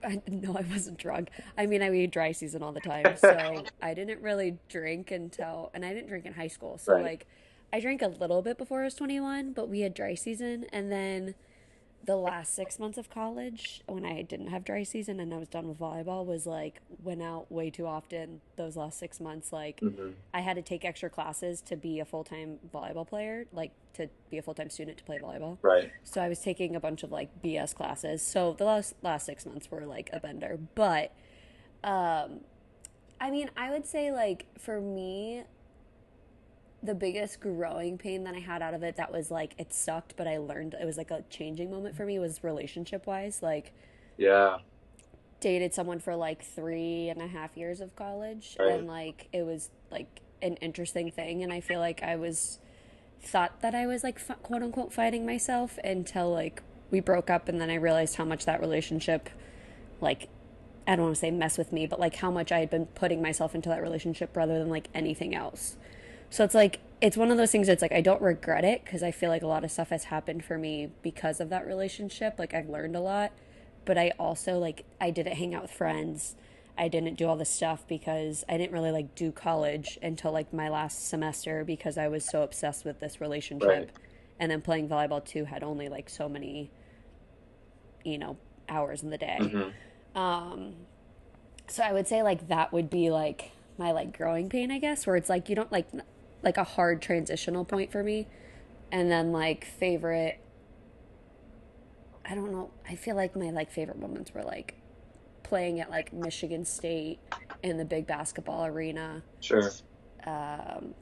I, 0.03 0.21
no, 0.27 0.55
I 0.57 0.61
wasn't 0.61 0.97
drunk. 0.97 1.29
I 1.59 1.67
mean, 1.67 1.83
I 1.83 1.93
eat 1.93 2.09
dry 2.09 2.31
season 2.31 2.63
all 2.63 2.71
the 2.71 2.79
time, 2.79 3.15
so 3.17 3.63
I 3.81 3.93
didn't 3.93 4.21
really 4.23 4.57
drink 4.67 5.11
until, 5.11 5.69
and 5.75 5.85
I 5.85 5.93
didn't 5.93 6.07
drink 6.07 6.25
in 6.25 6.33
high 6.33 6.47
school. 6.47 6.79
So 6.79 6.93
Right. 6.93 7.03
like, 7.03 7.27
I 7.71 7.79
drank 7.81 8.01
a 8.01 8.07
little 8.07 8.41
bit 8.41 8.57
before 8.57 8.81
I 8.81 8.85
was 8.85 8.95
twenty 8.95 9.19
one, 9.19 9.53
but 9.53 9.69
we 9.69 9.81
had 9.81 9.93
dry 9.93 10.15
season, 10.15 10.65
and 10.73 10.91
then 10.91 11.35
the 12.07 12.15
last 12.15 12.55
six 12.55 12.79
months 12.79 12.97
of 12.97 13.09
college, 13.09 13.81
when 13.85 14.05
I 14.05 14.21
didn't 14.21 14.47
have 14.47 14.63
dry 14.63 14.83
season 14.83 15.19
and 15.19 15.33
I 15.33 15.37
was 15.37 15.49
done 15.49 15.67
with 15.67 15.77
volleyball, 15.77 16.25
was 16.25 16.47
like 16.47 16.79
went 17.03 17.21
out 17.21 17.51
way 17.51 17.69
too 17.69 17.85
often. 17.85 18.39
Those 18.55 18.77
last 18.77 18.97
six 18.97 19.19
months, 19.19 19.51
like 19.51 19.81
Mhm. 19.81 20.13
I 20.33 20.39
had 20.39 20.55
to 20.55 20.61
take 20.61 20.85
extra 20.85 21.09
classes 21.09 21.61
to 21.63 21.75
be 21.75 21.99
a 21.99 22.05
full 22.05 22.23
time 22.23 22.59
volleyball 22.73 23.05
player, 23.05 23.45
like 23.51 23.71
to 23.95 24.09
be 24.29 24.37
a 24.37 24.41
full 24.41 24.53
time 24.53 24.69
student 24.69 24.97
to 24.99 25.03
play 25.03 25.19
volleyball. 25.19 25.57
Right. 25.61 25.91
So 26.05 26.21
I 26.21 26.29
was 26.29 26.39
taking 26.39 26.77
a 26.77 26.79
bunch 26.79 27.03
of 27.03 27.11
like 27.11 27.41
BS 27.41 27.73
classes. 27.75 28.21
So 28.21 28.53
the 28.53 28.63
last 28.63 28.95
last 29.03 29.25
six 29.25 29.45
months 29.45 29.69
were 29.69 29.85
like 29.85 30.09
a 30.13 30.21
bender. 30.21 30.57
But 30.75 31.11
um 31.83 32.39
I 33.19 33.31
mean 33.31 33.51
I 33.57 33.69
would 33.69 33.85
say 33.85 34.13
like 34.13 34.45
for 34.57 34.79
me 34.79 35.43
the 36.88 36.96
biggest 36.96 37.39
growing 37.39 37.98
pain 37.98 38.24
that 38.24 38.34
I 38.34 38.39
had 38.39 38.62
out 38.63 38.74
of 38.74 38.82
it 38.82 38.96
that 38.96 39.12
was 39.12 39.29
like 39.29 39.53
it 39.60 39.74
sucked 39.74 40.15
but 40.17 40.27
I 40.27 40.38
learned 40.38 40.74
it 40.74 40.86
was 40.86 40.98
like 40.98 41.12
a 41.12 41.24
changing 41.29 41.70
moment 41.70 41.96
for 41.96 42.06
me 42.06 42.17
was 42.17 42.44
relationship 42.44 43.06
wise. 43.06 43.44
Like 43.44 43.74
Yeah. 44.17 44.58
dated 45.39 45.74
someone 45.74 46.00
for 46.00 46.15
like 46.15 46.41
three 46.44 47.10
and 47.10 47.22
a 47.22 47.27
half 47.27 47.56
years 47.56 47.79
of 47.82 47.96
college 47.96 48.56
Right. 48.60 48.72
and 48.72 48.88
like 48.88 49.27
it 49.32 49.46
was 49.46 49.70
like 49.91 50.22
an 50.41 50.56
interesting 50.58 51.10
thing 51.12 51.41
and 51.44 51.51
i 51.53 51.60
feel 51.60 51.79
like 51.79 52.01
i 52.03 52.15
was 52.15 52.60
thought 53.22 53.62
that 53.62 53.74
i 53.75 53.86
was 53.88 54.03
like 54.03 54.20
quote 54.44 54.62
unquote 54.63 54.94
fighting 54.94 55.25
myself 55.25 55.77
until 55.84 56.32
like 56.32 56.62
we 56.91 57.00
broke 57.00 57.29
up 57.29 57.48
and 57.50 57.60
then 57.62 57.70
i 57.70 57.75
realized 57.75 58.15
how 58.15 58.25
much 58.25 58.46
that 58.46 58.60
relationship 58.62 59.29
like 60.01 60.27
i 60.88 60.96
don't 60.96 61.06
want 61.06 61.15
to 61.15 61.20
say 61.20 61.32
mess 61.32 61.58
with 61.58 61.72
me 61.72 61.86
but 61.88 62.00
like 62.00 62.15
how 62.17 62.29
much 62.32 62.51
i 62.51 62.60
had 62.60 62.70
been 62.70 62.86
putting 62.88 63.22
myself 63.22 63.56
into 63.56 63.67
that 63.70 63.82
relationship 63.82 64.36
rather 64.38 64.58
than 64.60 64.70
like 64.70 64.88
anything 64.94 65.34
else 65.36 65.75
so 66.29 66.43
it's 66.43 66.55
like 66.55 66.79
it's 67.00 67.15
one 67.15 67.29
of 67.31 67.38
those 67.38 67.51
things 67.51 67.67
that's 67.67 67.81
like 67.81 67.91
I 67.91 68.01
don't 68.01 68.22
regret 68.22 68.65
it 68.65 68.84
because 68.84 69.03
I 69.03 69.12
feel 69.12 69.29
like 69.29 69.43
a 69.43 69.48
lot 69.48 69.63
of 69.63 69.72
stuff 69.72 69.89
has 69.89 70.05
happened 70.05 70.43
for 70.43 70.57
me 70.57 70.89
because 71.01 71.39
of 71.39 71.50
that 71.50 71.65
relationship. 71.65 72.36
Like 72.39 72.53
I've 72.53 72.69
learned 72.69 72.96
a 72.96 73.00
lot, 73.00 73.31
but 73.86 73.98
I 73.98 74.13
also 74.19 74.57
like 74.57 74.86
I 75.00 75.12
didn't 75.12 75.36
hang 75.36 75.53
out 75.53 75.63
with 75.63 75.72
friends. 75.72 76.36
I 76.79 76.88
didn't 76.89 77.15
do 77.15 77.27
all 77.27 77.36
this 77.36 77.50
stuff 77.50 77.88
because 77.88 78.46
I 78.48 78.57
didn't 78.57 78.72
really 78.72 78.91
like 78.91 79.15
do 79.15 79.31
college 79.31 79.98
until 80.01 80.31
like 80.31 80.53
my 80.53 80.69
last 80.69 81.07
semester 81.07 81.63
because 81.63 81.98
I 81.98 82.07
was 82.07 82.24
so 82.24 82.43
obsessed 82.43 82.86
with 82.86 83.00
this 83.00 83.19
relationship. 83.19 83.67
Right. 83.67 83.89
And 84.39 84.51
then 84.51 84.62
playing 84.62 84.88
volleyball 84.88 85.24
too 85.25 85.46
had 85.46 85.63
only 85.63 85.89
like 85.89 86.10
so 86.10 86.29
many 86.29 86.69
you 88.07 88.17
know, 88.17 88.38
hours 88.69 89.03
in 89.03 89.10
the 89.10 89.17
day. 89.17 89.38
Mhm. 89.39 89.74
Um, 90.15 90.75
so 91.67 91.84
I 91.84 91.91
would 91.91 92.07
say 92.07 92.24
like 92.24 92.48
that 92.48 92.72
would 92.72 92.89
be 92.89 93.12
like 93.12 93.51
my 93.77 93.91
like 93.91 94.17
growing 94.17 94.50
pain, 94.50 94.72
I 94.72 94.79
guess, 94.79 95.05
where 95.05 95.15
it's 95.15 95.29
like 95.29 95.50
you 95.50 95.55
don't 95.55 95.72
like 95.72 95.88
like 96.44 96.58
a 96.58 96.63
hard 96.63 97.01
transitional 97.01 97.65
point 97.65 97.91
for 97.91 98.03
me, 98.03 98.27
and 98.91 99.10
then 99.12 99.32
like 99.32 99.65
favorite. 99.65 100.39
I 102.29 102.36
don't 102.36 102.51
know. 102.51 102.72
I 102.88 102.96
feel 102.96 103.15
like 103.15 103.36
my 103.36 103.50
like 103.51 103.72
favorite 103.72 104.00
moments 104.00 104.34
were 104.34 104.44
like 104.44 104.75
playing 105.44 105.79
at 105.79 105.89
like 105.89 106.12
Michigan 106.12 106.65
State 106.65 107.20
in 107.63 107.77
the 107.77 107.86
big 107.86 108.06
basketball 108.06 108.65
arena, 108.65 109.24
Sure. 109.39 109.72
um, 110.25 110.94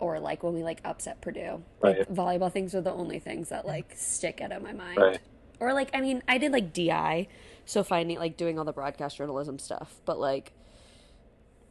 or 0.00 0.18
like 0.18 0.42
when 0.42 0.54
we 0.54 0.62
like 0.62 0.80
upset 0.84 1.20
Purdue. 1.20 1.62
Right. 1.82 1.98
Like 1.98 2.08
volleyball 2.08 2.50
things 2.50 2.74
are 2.74 2.80
the 2.80 2.92
only 2.92 3.18
things 3.18 3.50
that 3.50 3.66
like 3.66 3.92
stick 3.96 4.40
out 4.40 4.50
of 4.52 4.62
my 4.62 4.72
mind. 4.72 4.98
Right. 4.98 5.18
Or 5.60 5.74
like 5.74 5.90
I 5.92 6.00
mean, 6.00 6.22
I 6.26 6.38
did 6.38 6.52
like 6.52 6.72
DI, 6.72 7.28
so 7.66 7.84
finding 7.84 8.18
like 8.18 8.38
doing 8.38 8.58
all 8.58 8.64
the 8.64 8.72
broadcast 8.72 9.18
journalism 9.18 9.58
stuff, 9.58 10.00
but 10.06 10.18
like 10.18 10.52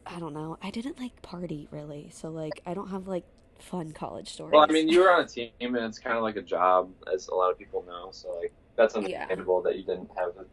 I 0.06 0.18
don't 0.18 0.34
know. 0.34 0.58
I 0.62 0.70
didn't 0.70 0.98
like 0.98 1.20
party 1.22 1.68
really. 1.70 2.10
So 2.12 2.30
like 2.30 2.60
I 2.66 2.74
don't 2.74 2.88
have 2.88 3.06
like 3.06 3.24
fun 3.58 3.92
college 3.92 4.28
stories. 4.28 4.52
Well, 4.52 4.66
I 4.68 4.72
mean, 4.72 4.88
you 4.88 5.00
were 5.00 5.12
on 5.12 5.24
a 5.24 5.28
team, 5.28 5.50
and 5.60 5.76
it's 5.76 5.98
kind 5.98 6.16
of 6.16 6.22
like 6.22 6.36
a 6.36 6.42
job, 6.42 6.90
as 7.12 7.28
a 7.28 7.34
lot 7.34 7.50
of 7.50 7.58
people 7.58 7.84
know. 7.86 8.10
So 8.12 8.36
like, 8.40 8.52
that's 8.76 8.94
Yeah. 8.94 9.26
understandable 9.26 9.62
that 9.62 9.76
you 9.76 9.84
didn't 9.84 10.10
have 10.16 10.30
a 10.36 10.44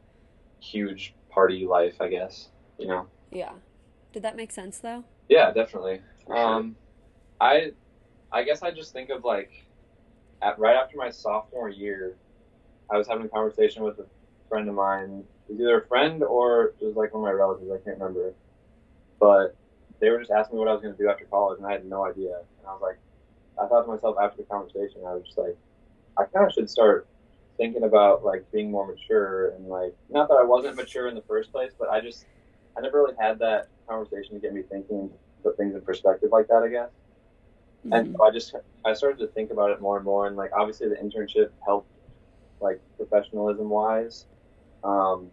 huge 0.59 1.15
party 1.29 1.65
life, 1.65 1.95
I 1.99 2.09
guess. 2.09 2.49
You 2.77 2.87
know. 2.87 3.07
yeah. 3.31 3.53
Did 4.13 4.23
that 4.23 4.35
make 4.35 4.51
sense 4.51 4.79
though? 4.79 5.03
Yeah, 5.27 5.51
definitely. 5.51 6.01
Sure. 6.25 6.37
Um, 6.37 6.75
I, 7.39 7.71
I 8.31 8.43
guess 8.43 8.63
I 8.63 8.71
just 8.71 8.93
think 8.93 9.09
of 9.09 9.23
like, 9.23 9.51
at, 10.41 10.57
right 10.59 10.75
after 10.75 10.97
my 10.97 11.09
sophomore 11.09 11.69
year, 11.69 12.17
I 12.91 12.97
was 12.97 13.07
having 13.07 13.25
a 13.25 13.29
conversation 13.29 13.83
with 13.83 13.99
a 13.99 14.05
friend 14.49 14.67
of 14.69 14.75
mine. 14.75 15.23
It 15.47 15.51
was 15.53 15.61
either 15.61 15.79
a 15.81 15.87
friend 15.87 16.23
or 16.23 16.73
it 16.79 16.85
was 16.85 16.95
like 16.95 17.13
one 17.13 17.21
of 17.23 17.27
my 17.27 17.31
relatives. 17.31 17.69
I 17.71 17.77
can't 17.83 17.99
remember, 17.99 18.33
but 19.19 19.55
they 20.01 20.09
were 20.09 20.19
just 20.19 20.31
asking 20.31 20.55
me 20.57 20.59
what 20.59 20.69
I 20.69 20.73
was 20.73 20.81
going 20.81 20.95
to 20.95 21.01
do 21.03 21.09
after 21.09 21.25
college, 21.25 21.57
and 21.59 21.67
I 21.67 21.71
had 21.73 21.85
no 21.85 22.05
idea. 22.05 22.35
And 22.59 22.67
I 22.67 22.71
was 22.71 22.81
like, 22.81 22.99
I 23.61 23.67
thought 23.67 23.83
to 23.83 23.87
myself 23.89 24.17
after 24.21 24.37
the 24.37 24.45
conversation, 24.47 25.03
I 25.07 25.13
was 25.15 25.23
just 25.25 25.37
like, 25.37 25.57
I 26.17 26.25
kind 26.25 26.47
of 26.47 26.53
should 26.53 26.69
start 26.69 27.07
thinking 27.57 27.83
about 27.83 28.23
like 28.23 28.45
being 28.53 28.71
more 28.71 28.87
mature 28.87 29.49
and 29.49 29.67
like 29.67 29.93
not 30.09 30.27
that 30.29 30.35
I 30.35 30.43
wasn't 30.43 30.75
mature 30.77 31.07
in 31.07 31.15
the 31.15 31.23
first 31.23 31.51
place, 31.51 31.73
but 31.79 31.89
I 31.89 32.01
just 32.01 32.27
I 32.77 32.81
never 32.81 33.01
really 33.01 33.15
had 33.19 33.39
that 33.39 33.67
conversation 33.89 34.35
to 34.35 34.41
get 34.41 34.53
me 34.53 34.63
thinking 34.69 34.97
and 34.99 35.11
put 35.43 35.57
things 35.57 35.75
in 35.75 35.81
perspective 35.81 36.29
like 36.31 36.47
that, 36.49 36.63
I 36.63 36.69
guess. 36.69 36.89
And 37.91 38.07
Mhm. 38.07 38.13
so 38.15 38.23
I 38.25 38.31
just 38.31 38.53
I 38.85 38.93
started 38.93 39.19
to 39.19 39.27
think 39.27 39.51
about 39.51 39.71
it 39.71 39.81
more 39.81 39.97
and 39.97 40.05
more, 40.05 40.27
and 40.27 40.35
like 40.35 40.51
obviously 40.55 40.87
the 40.89 40.95
internship 40.95 41.49
helped, 41.65 41.89
like 42.61 42.81
professionalism 42.97 43.69
wise, 43.69 44.27
um, 44.83 45.31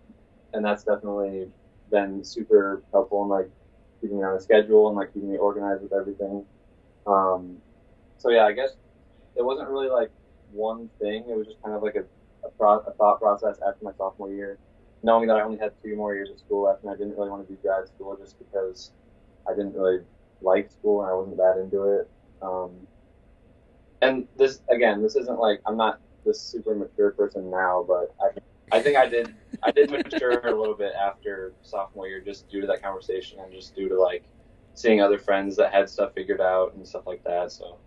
and 0.55 0.65
that's 0.65 0.85
definitely 0.85 1.53
been 1.91 2.25
super 2.25 2.85
helpful 2.93 3.23
in 3.25 3.29
like 3.31 3.51
keeping 4.07 4.19
me 4.19 4.25
on 4.25 4.37
a 4.37 4.41
schedule 4.41 4.89
and 4.89 4.97
like 4.97 5.13
keeping 5.13 5.31
me 5.31 5.37
organized 5.37 5.83
with 5.83 5.93
everything. 5.93 6.45
Um, 7.07 7.59
so 8.19 8.31
yeah, 8.31 8.45
I 8.45 8.53
guess 8.53 8.71
it 9.37 9.45
wasn't 9.45 9.69
really 9.69 9.89
like 9.89 10.11
one 10.53 10.89
thing. 11.01 11.25
It 11.29 11.37
was 11.37 11.47
just 11.47 11.63
kind 11.63 11.75
of 11.75 11.83
like 11.83 11.97
a 11.97 12.05
a, 12.45 12.51
pro- 12.51 12.79
a 12.79 12.93
thought 12.93 13.21
process 13.21 13.59
after 13.67 13.85
my 13.85 13.93
sophomore 13.99 14.31
year, 14.31 14.59
knowing 15.03 15.27
that 15.29 15.37
I 15.37 15.43
only 15.43 15.59
had 15.59 15.73
two 15.83 15.97
more 15.97 16.15
years 16.15 16.31
of 16.31 16.39
school 16.39 16.65
left, 16.65 16.83
and 16.83 16.93
I 16.93 16.97
didn't 16.97 17.17
really 17.17 17.31
want 17.31 17.47
to 17.47 17.53
do 17.53 17.59
grad 17.61 17.87
school 17.89 18.17
just 18.17 18.39
because 18.39 18.93
I 19.49 19.55
didn't 19.55 19.75
really 19.75 20.01
like 20.41 20.71
school 20.71 21.03
and 21.03 21.11
I 21.11 21.15
wasn't 21.15 21.37
that 21.39 21.59
into 21.61 21.83
it. 21.99 22.11
Um, 22.43 22.87
and 24.03 24.29
this 24.37 24.61
again, 24.71 25.03
this 25.03 25.17
isn't 25.17 25.39
like 25.39 25.61
I'm 25.67 25.77
not 25.77 26.01
this 26.25 26.41
super 26.41 26.75
mature 26.75 27.13
person 27.13 27.51
now, 27.51 27.85
but 27.87 28.15
I, 28.21 28.39
I 28.77 28.83
think 28.83 28.97
I 28.99 29.07
did 29.07 29.35
I 29.63 29.71
did 29.73 29.91
mature 29.91 30.41
a 30.47 30.55
little 30.55 30.75
bit 30.75 30.93
after 30.95 31.55
sophomore 31.63 32.09
year, 32.09 32.21
just 32.21 32.49
due 32.51 32.61
to 32.61 32.67
that 32.67 32.83
conversation 32.83 33.41
and 33.41 33.51
just 33.53 33.75
due 33.75 33.89
to 33.89 33.99
like 34.01 34.23
seeing 34.75 35.01
other 35.01 35.19
friends 35.19 35.57
that 35.57 35.73
had 35.73 35.89
stuff 35.89 36.13
figured 36.15 36.43
out 36.43 36.75
and 36.75 36.87
stuff 36.87 37.07
like 37.07 37.25
that. 37.25 37.51
So, 37.51 37.79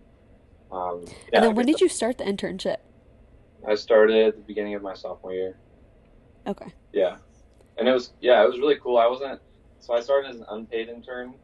um, 0.71 1.03
yeah, 1.05 1.13
and 1.33 1.43
then 1.45 1.55
when 1.55 1.67
did 1.67 1.79
you 1.79 1.87
start 1.87 2.17
the 2.17 2.23
internship? 2.23 2.77
I 3.67 3.75
started 3.75 4.25
at 4.25 4.35
the 4.35 4.41
beginning 4.41 4.73
of 4.73 4.81
my 4.81 4.95
sophomore 4.95 5.33
year. 5.33 5.57
Okay. 6.47 6.73
Yeah, 6.91 7.17
and 7.77 7.87
it 7.87 7.93
was 7.93 8.13
yeah, 8.19 8.43
it 8.43 8.49
was 8.49 8.57
really 8.57 8.77
cool. 8.81 8.97
I 8.97 9.05
wasn't 9.05 9.39
so 9.79 9.93
I 9.93 9.99
started 9.99 10.29
as 10.29 10.37
an 10.37 10.45
unpaid 10.49 10.89
intern. 10.89 11.35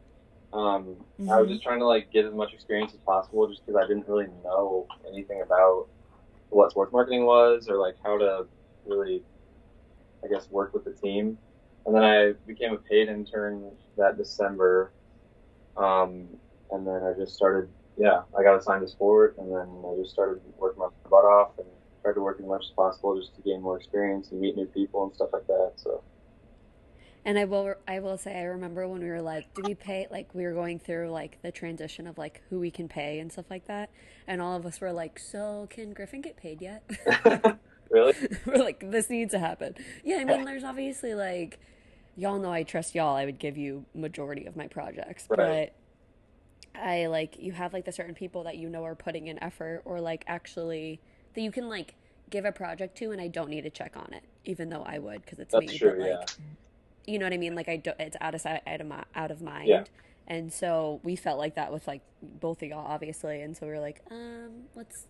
Um, 0.52 0.96
I 1.30 1.40
was 1.40 1.48
Mhm. 1.48 1.52
just 1.52 1.62
trying 1.62 1.78
to 1.78 1.86
like 1.86 2.10
get 2.10 2.24
as 2.24 2.34
much 2.34 2.52
experience 2.52 2.92
as 2.94 3.00
possible, 3.00 3.46
just 3.46 3.64
because 3.64 3.80
I 3.80 3.86
didn't 3.86 4.08
really 4.08 4.26
know 4.42 4.86
anything 5.06 5.42
about 5.42 5.86
what 6.48 6.70
sports 6.72 6.92
marketing 6.92 7.26
was 7.26 7.68
or 7.68 7.76
like 7.76 7.96
how 8.02 8.18
to 8.18 8.46
really, 8.86 9.22
I 10.26 10.32
guess, 10.32 10.50
work 10.50 10.74
with 10.74 10.84
the 10.84 10.92
team. 10.92 11.38
And 11.86 11.94
then 11.94 12.02
I 12.02 12.32
became 12.46 12.72
a 12.72 12.78
paid 12.78 13.08
intern 13.08 13.70
that 13.96 14.18
December, 14.18 14.92
um, 15.76 16.26
and 16.72 16.86
then 16.86 17.02
I 17.02 17.12
just 17.18 17.34
started. 17.34 17.70
Yeah, 17.96 18.22
I 18.38 18.42
got 18.42 18.56
assigned 18.58 18.82
to 18.82 18.88
sport, 18.88 19.36
and 19.38 19.50
then 19.50 19.68
I 19.84 19.96
just 20.02 20.12
started 20.12 20.42
working 20.58 20.80
my 20.80 20.88
butt 21.08 21.24
off 21.24 21.52
and 21.58 21.66
tried 22.02 22.14
to 22.14 22.20
work 22.20 22.38
as 22.40 22.46
much 22.46 22.64
as 22.64 22.70
possible 22.70 23.18
just 23.18 23.34
to 23.36 23.42
gain 23.42 23.62
more 23.62 23.76
experience 23.76 24.30
and 24.30 24.40
meet 24.40 24.56
new 24.56 24.66
people 24.66 25.04
and 25.04 25.14
stuff 25.14 25.30
like 25.32 25.46
that. 25.46 25.72
So 25.76 26.02
And 27.24 27.38
I 27.38 27.44
will 27.44 27.74
I 27.88 27.98
will 27.98 28.18
say 28.18 28.38
I 28.38 28.44
remember 28.44 28.86
when 28.86 29.02
we 29.02 29.08
were 29.08 29.20
like, 29.20 29.52
do 29.54 29.62
we 29.66 29.74
pay 29.74 30.06
like 30.10 30.32
we 30.32 30.44
were 30.44 30.52
going 30.52 30.78
through 30.78 31.10
like 31.10 31.42
the 31.42 31.50
transition 31.50 32.06
of 32.06 32.18
like 32.18 32.42
who 32.50 32.60
we 32.60 32.70
can 32.70 32.88
pay 32.88 33.18
and 33.18 33.32
stuff 33.32 33.46
like 33.50 33.66
that, 33.66 33.90
and 34.28 34.40
all 34.40 34.56
of 34.56 34.64
us 34.64 34.80
were 34.80 34.92
like, 34.92 35.18
so 35.18 35.66
can 35.70 35.92
Griffin 35.92 36.20
get 36.20 36.36
paid 36.36 36.62
yet? 36.62 36.88
really, 37.96 38.14
we're 38.46 38.56
like, 38.58 38.90
this 38.90 39.08
needs 39.10 39.32
to 39.32 39.38
happen. 39.38 39.74
Yeah, 40.04 40.16
I 40.16 40.24
mean, 40.24 40.44
there's 40.48 40.64
obviously 40.64 41.14
like 41.14 41.58
y'all 42.16 42.38
know 42.38 42.52
I 42.52 42.62
trust 42.62 42.94
y'all. 42.94 43.16
I 43.16 43.24
would 43.24 43.38
give 43.38 43.56
you 43.56 43.84
majority 43.94 44.46
of 44.46 44.56
my 44.56 44.66
projects, 44.68 45.26
Right. 45.28 45.72
but 46.74 46.80
I 46.80 47.06
like 47.06 47.36
you 47.38 47.52
have 47.52 47.72
like 47.72 47.84
the 47.84 47.92
certain 47.92 48.14
people 48.14 48.44
that 48.44 48.56
you 48.56 48.68
know 48.68 48.84
are 48.84 48.94
putting 48.94 49.26
in 49.28 49.42
effort 49.42 49.82
or 49.84 50.00
like 50.00 50.24
actually 50.26 51.00
that 51.34 51.40
you 51.40 51.50
can 51.50 51.68
like 51.68 51.94
give 52.30 52.44
a 52.44 52.52
project 52.52 52.96
to, 52.98 53.12
and 53.12 53.20
I 53.20 53.28
don't 53.28 53.50
need 53.50 53.62
to 53.62 53.70
check 53.70 53.96
on 53.96 54.12
it, 54.12 54.24
even 54.44 54.68
though 54.68 54.82
I 54.82 54.98
would 54.98 55.22
because 55.22 55.38
it's 55.38 55.52
That's 55.52 55.66
me. 55.72 55.78
true. 55.78 55.90
but 55.90 55.98
like, 56.00 56.08
yeah. 56.10 56.24
you 57.12 57.18
know 57.18 57.26
what 57.26 57.32
I 57.32 57.38
mean? 57.38 57.54
Like 57.54 57.68
I 57.68 57.76
don't, 57.76 57.98
it's 58.00 58.16
out 58.20 58.34
of 58.34 58.40
sight, 58.40 58.62
out 58.66 58.80
of, 58.80 58.92
out 59.14 59.30
of 59.30 59.40
mind. 59.42 59.68
Yeah. 59.68 59.84
And 60.26 60.52
so 60.52 61.00
we 61.04 61.14
felt 61.14 61.38
like 61.38 61.54
that 61.54 61.72
with 61.72 61.86
like 61.86 62.02
both 62.20 62.60
of 62.62 62.68
y'all, 62.68 62.84
obviously. 62.84 63.42
And 63.42 63.56
so 63.56 63.64
we 63.66 63.72
were 63.72 63.78
like, 63.78 64.00
um, 64.10 64.64
let's 64.74 65.06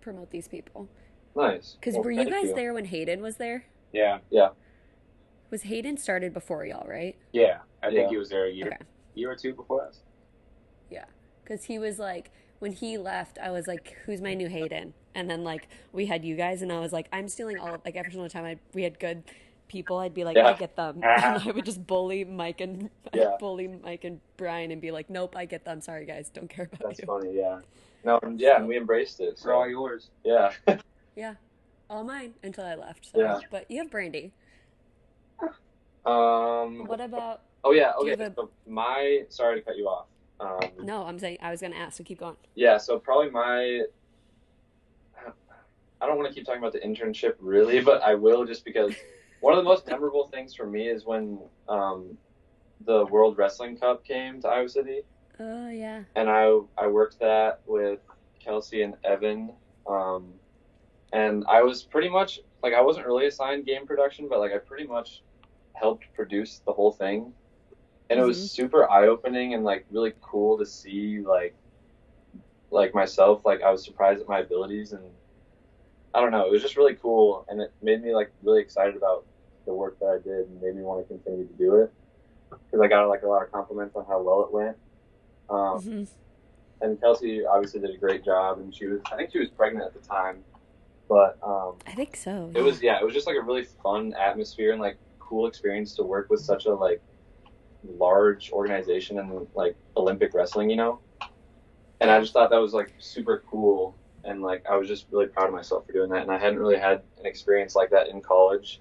promote 0.00 0.30
these 0.30 0.48
people. 0.48 0.88
Nice. 1.36 1.76
Because 1.80 1.94
Well, 1.94 2.04
were 2.04 2.10
you 2.10 2.24
thank 2.28 2.46
guys 2.46 2.54
there 2.54 2.74
when 2.74 2.84
Hayden 2.86 3.22
was 3.22 3.36
there? 3.36 3.64
Yeah, 3.92 4.18
Yeah. 4.30 4.50
Was 5.50 5.62
Hayden 5.62 5.96
started 5.96 6.32
before 6.34 6.64
y'all, 6.66 6.86
right? 6.88 7.16
yeah. 7.32 7.58
I 7.82 7.90
think 7.90 8.08
he 8.08 8.16
was 8.16 8.28
there 8.30 8.46
a 8.46 8.50
year, 8.50 8.66
Okay. 8.68 8.78
year 9.14 9.30
or 9.30 9.36
two 9.36 9.52
before 9.54 9.84
us. 9.86 10.00
Yeah. 10.90 11.04
Because 11.42 11.64
he 11.64 11.78
was 11.78 11.98
like, 11.98 12.30
when 12.60 12.72
he 12.72 12.96
left, 12.96 13.38
I 13.38 13.50
was 13.50 13.66
like, 13.66 13.94
who's 14.06 14.22
my 14.22 14.32
new 14.34 14.48
Hayden? 14.48 14.94
And 15.14 15.28
then 15.30 15.44
like 15.44 15.68
we 15.92 16.06
had 16.06 16.24
you 16.24 16.34
guys, 16.34 16.62
and 16.62 16.72
I 16.72 16.80
was 16.80 16.92
like, 16.92 17.08
I'm 17.12 17.28
stealing 17.28 17.58
all 17.58 17.74
of 17.74 17.82
like 17.84 17.94
every 17.94 18.10
single 18.10 18.28
time 18.30 18.44
I 18.44 18.56
we 18.72 18.82
had 18.84 18.98
good 18.98 19.22
people, 19.68 19.98
I'd 19.98 20.14
be 20.14 20.24
like, 20.24 20.36
Yeah. 20.36 20.48
I 20.48 20.52
get 20.54 20.74
them, 20.76 21.00
and 21.04 21.42
I 21.42 21.50
would 21.50 21.64
just 21.66 21.86
bully 21.86 22.24
Mike 22.24 22.60
and 22.62 22.88
Yeah. 23.14 23.36
bully 23.38 23.68
Mike 23.68 24.04
and 24.04 24.18
Brian 24.38 24.70
and 24.72 24.80
be 24.80 24.90
like, 24.90 25.10
nope, 25.10 25.36
I 25.36 25.44
get 25.44 25.64
them. 25.66 25.80
Sorry 25.82 26.06
guys, 26.06 26.30
don't 26.30 26.48
care 26.48 26.64
about 26.64 26.80
That's 26.80 26.98
you. 27.00 27.06
That's 27.06 27.24
funny. 27.24 27.36
Yeah. 27.36 27.60
No. 28.02 28.18
and 28.22 28.40
Yeah, 28.40 28.56
and 28.56 28.66
we 28.66 28.76
embraced 28.78 29.20
it. 29.20 29.38
For 29.38 29.52
all 29.52 29.68
yours. 29.68 30.08
yeah. 30.24 30.52
Yeah, 31.16 31.34
all 31.88 32.04
mine 32.04 32.34
until 32.42 32.64
I 32.64 32.74
left. 32.74 33.10
So. 33.12 33.20
Yeah. 33.20 33.38
But 33.50 33.70
you 33.70 33.78
have 33.78 33.90
Brandy. 33.90 34.32
Um. 36.04 36.84
What 36.86 37.00
about? 37.00 37.42
Oh 37.62 37.72
yeah. 37.72 37.92
Okay. 38.00 38.12
a- 38.12 38.32
So 38.34 38.50
my 38.66 39.22
sorry 39.28 39.60
to 39.60 39.64
cut 39.64 39.76
you 39.76 39.86
off. 39.88 40.06
Um. 40.40 40.60
No, 40.84 41.04
I'm 41.04 41.18
saying 41.18 41.38
I 41.40 41.50
was 41.50 41.60
gonna 41.60 41.76
ask. 41.76 41.96
So 41.96 42.04
keep 42.04 42.18
going. 42.20 42.36
Yeah. 42.54 42.76
So 42.78 42.98
probably 42.98 43.30
my. 43.30 43.82
I 46.00 46.06
don't 46.06 46.18
want 46.18 46.28
to 46.28 46.34
keep 46.34 46.44
talking 46.44 46.58
about 46.60 46.72
the 46.74 46.80
internship 46.80 47.36
really, 47.40 47.80
but 47.80 48.02
I 48.02 48.14
will 48.14 48.44
just 48.44 48.64
because 48.64 48.92
one 49.40 49.54
of 49.54 49.56
the 49.56 49.62
most 49.64 49.86
memorable 49.86 50.26
things 50.28 50.54
for 50.54 50.66
me 50.66 50.88
is 50.88 51.06
when 51.06 51.38
um, 51.68 52.18
the 52.84 53.06
World 53.06 53.38
Wrestling 53.38 53.78
Cup 53.78 54.04
came 54.04 54.42
to 54.42 54.48
Iowa 54.48 54.68
City. 54.68 55.00
Oh 55.40 55.68
yeah. 55.70 56.02
and 56.14 56.28
I 56.28 56.58
I 56.76 56.86
worked 56.88 57.18
that 57.20 57.60
with 57.66 58.00
Kelsey 58.38 58.82
and 58.82 58.94
Evan, 59.02 59.52
um, 59.88 60.32
and 61.14 61.44
I 61.48 61.62
was 61.62 61.84
pretty 61.84 62.08
much 62.08 62.40
like 62.62 62.74
I 62.74 62.80
wasn't 62.82 63.06
really 63.06 63.26
assigned 63.26 63.64
game 63.66 63.86
production, 63.86 64.28
but 64.28 64.40
like 64.40 64.52
I 64.52 64.58
pretty 64.58 64.86
much 64.86 65.22
helped 65.74 66.04
produce 66.14 66.60
the 66.66 66.72
whole 66.72 66.92
thing, 66.92 67.32
and 68.10 68.18
it 68.20 68.22
Mhm. 68.22 68.26
was 68.26 68.50
super 68.52 68.90
eye 68.90 69.06
opening 69.06 69.54
and 69.54 69.64
like 69.64 69.86
really 69.90 70.12
cool 70.20 70.58
to 70.58 70.66
see 70.66 71.20
like 71.20 71.56
like 72.70 72.94
myself 72.94 73.42
like 73.44 73.62
I 73.62 73.70
was 73.70 73.84
surprised 73.84 74.20
at 74.20 74.28
my 74.28 74.40
abilities 74.40 74.92
and 74.92 75.04
I 76.12 76.20
don't 76.20 76.32
know 76.32 76.44
it 76.46 76.50
was 76.50 76.62
just 76.62 76.76
really 76.76 76.94
cool 76.96 77.44
and 77.48 77.60
it 77.60 77.72
made 77.80 78.02
me 78.02 78.12
like 78.14 78.32
really 78.42 78.60
excited 78.60 78.96
about 78.96 79.26
the 79.66 79.72
work 79.72 79.98
that 80.00 80.06
I 80.06 80.16
did 80.16 80.48
and 80.48 80.60
made 80.60 80.74
me 80.74 80.82
want 80.82 81.06
to 81.06 81.14
continue 81.14 81.46
to 81.46 81.52
do 81.54 81.76
it 81.76 81.92
because 82.50 82.80
I 82.82 82.88
got 82.88 83.08
like 83.08 83.22
a 83.22 83.28
lot 83.28 83.44
of 83.44 83.52
compliments 83.52 83.94
on 83.94 84.04
how 84.06 84.20
well 84.22 84.42
it 84.42 84.52
went. 84.52 84.76
Um, 85.48 85.78
Mhm. 85.86 86.08
and 86.80 87.00
Kelsey 87.00 87.46
obviously 87.46 87.80
did 87.80 87.94
a 87.94 87.98
great 87.98 88.24
job, 88.24 88.58
and 88.58 88.74
she 88.74 88.86
was 88.86 89.00
I 89.12 89.16
think 89.16 89.30
she 89.30 89.38
was 89.38 89.50
pregnant 89.50 89.86
at 89.86 89.94
the 89.94 90.00
time, 90.00 90.44
but 91.08 91.38
um, 91.42 91.74
I 91.86 91.92
think 91.92 92.16
so. 92.16 92.50
it 92.54 92.62
was 92.62 92.82
yeah, 92.82 92.98
it 93.00 93.04
was 93.04 93.14
just 93.14 93.26
like 93.26 93.36
a 93.36 93.42
really 93.42 93.64
fun 93.82 94.14
atmosphere 94.14 94.72
and 94.72 94.80
like 94.80 94.96
cool 95.18 95.46
experience 95.46 95.94
to 95.94 96.02
work 96.02 96.30
with 96.30 96.40
such 96.40 96.66
a 96.66 96.74
like 96.74 97.02
large 97.98 98.50
organization 98.52 99.18
and 99.18 99.46
like 99.54 99.76
Olympic 99.96 100.34
wrestling, 100.34 100.70
you 100.70 100.76
know. 100.76 101.00
And 102.00 102.10
I 102.10 102.20
just 102.20 102.32
thought 102.32 102.50
that 102.50 102.60
was 102.60 102.72
like 102.72 102.92
super 102.98 103.44
cool, 103.50 103.96
and 104.24 104.42
like 104.42 104.64
I 104.68 104.76
was 104.76 104.88
just 104.88 105.06
really 105.10 105.26
proud 105.26 105.46
of 105.46 105.52
myself 105.52 105.86
for 105.86 105.92
doing 105.92 106.10
that. 106.10 106.22
And 106.22 106.30
I 106.30 106.38
hadn't 106.38 106.58
really 106.58 106.78
had 106.78 107.02
an 107.18 107.26
experience 107.26 107.74
like 107.74 107.90
that 107.90 108.08
in 108.08 108.20
college, 108.20 108.80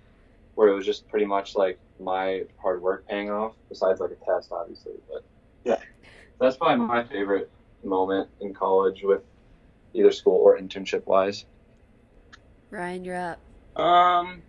where 0.55 0.69
it 0.69 0.73
was 0.73 0.85
just 0.85 1.07
pretty 1.07 1.25
much 1.25 1.55
like 1.55 1.79
my 1.99 2.43
hard 2.61 2.81
work 2.81 3.07
paying 3.07 3.29
off, 3.29 3.53
besides 3.69 3.99
like 3.99 4.11
a 4.11 4.25
test, 4.25 4.51
obviously. 4.51 4.93
But 5.11 5.23
yeah, 5.63 5.79
that's 6.39 6.57
probably 6.57 6.85
my 6.85 7.03
favorite 7.03 7.49
moment 7.83 8.29
in 8.41 8.53
college 8.53 9.03
with 9.03 9.21
either 9.93 10.11
school 10.11 10.35
or 10.35 10.57
internship 10.57 11.05
wise. 11.05 11.45
Ryan, 12.73 13.05
you're 13.05 13.15
up. 13.15 13.39
Um. 13.79 14.41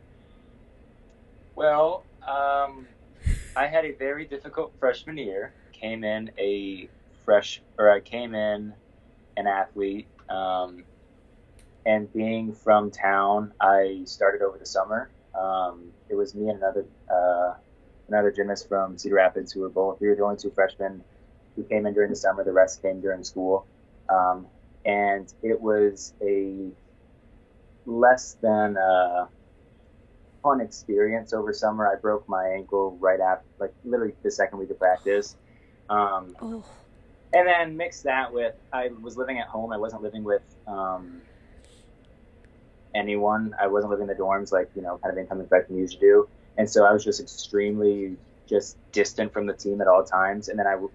Well, 1.55 2.05
um, 2.27 2.89
I 3.55 3.67
had 3.67 3.85
a 3.85 3.93
very 3.93 4.25
difficult 4.25 4.73
freshman 4.81 5.19
year. 5.19 5.53
Came 5.73 6.05
in 6.05 6.31
a 6.39 6.89
fresh, 7.27 7.61
or 7.79 7.91
I 7.91 8.01
came 8.01 8.35
in 8.35 8.73
an 9.37 9.47
athlete. 9.47 10.09
Um, 10.31 10.85
and 11.85 12.11
being 12.15 12.55
from 12.55 12.91
town, 12.91 13.53
I 13.61 14.05
started 14.07 14.41
over 14.41 14.57
the 14.57 14.67
summer. 14.67 15.11
Um, 15.39 15.93
it 16.09 16.15
was 16.15 16.35
me 16.35 16.49
and 16.49 16.59
another 16.59 16.87
uh, 17.13 17.55
another 18.09 18.33
gymnast 18.33 18.69
from 18.71 18.97
Cedar 18.97 19.17
Rapids 19.17 19.53
who 19.53 19.61
were 19.61 19.69
both 19.69 20.01
we 20.01 20.09
were 20.09 20.15
the 20.15 20.25
only 20.25 20.39
two 20.39 20.51
freshmen 20.51 21.05
who 21.57 21.65
came 21.65 21.85
in 21.85 21.93
during 21.93 22.09
the 22.09 22.17
summer. 22.17 22.43
The 22.43 22.53
rest 22.53 22.81
came 22.81 23.03
during 23.03 23.23
school, 23.23 23.67
um, 24.09 24.47
and 24.87 25.31
it 25.43 25.61
was 25.61 26.15
a 26.23 26.71
less 27.87 28.37
than 28.43 28.77
uh, 28.77 29.27
fun 30.43 30.61
experience 30.61 31.33
over 31.33 31.53
summer. 31.53 31.89
I 31.91 31.97
broke 32.01 32.29
my 32.29 32.49
ankle 32.49 32.97
right 33.01 33.21
after, 33.21 33.45
like 33.59 33.75
literally 33.85 34.15
the 34.23 34.31
second 34.31 34.59
week 34.59 34.71
of 34.71 34.79
practice. 34.79 35.37
Um, 35.89 36.37
Oh, 36.41 36.65
and 37.33 37.47
then 37.49 37.77
mix 37.77 38.03
that 38.03 38.33
with 38.33 38.55
I 38.73 38.91
was 39.03 39.17
living 39.17 39.39
at 39.39 39.49
home. 39.49 39.73
I 39.73 39.79
wasn't 39.79 40.03
living 40.03 40.25
with 40.25 40.43
um, 40.67 41.23
anyone. 42.95 43.55
I 43.61 43.67
wasn't 43.67 43.91
living 43.91 44.09
in 44.09 44.17
the 44.17 44.23
dorms 44.23 44.53
like 44.53 44.71
you 44.75 44.83
know, 44.83 44.99
kind 45.03 45.13
of 45.13 45.19
incoming 45.19 45.49
freshman 45.49 45.79
usually 45.79 46.01
do. 46.01 46.29
And 46.57 46.71
so 46.71 46.85
I 46.85 46.93
was 46.93 47.05
just 47.05 47.21
extremely 47.21 48.19
just 48.49 48.77
distant 48.93 49.33
from 49.33 49.47
the 49.47 49.55
team 49.55 49.81
at 49.81 49.89
all 49.89 50.05
times. 50.05 50.49
And 50.49 50.59
then 50.59 50.67
I 50.67 50.77
would 50.77 50.91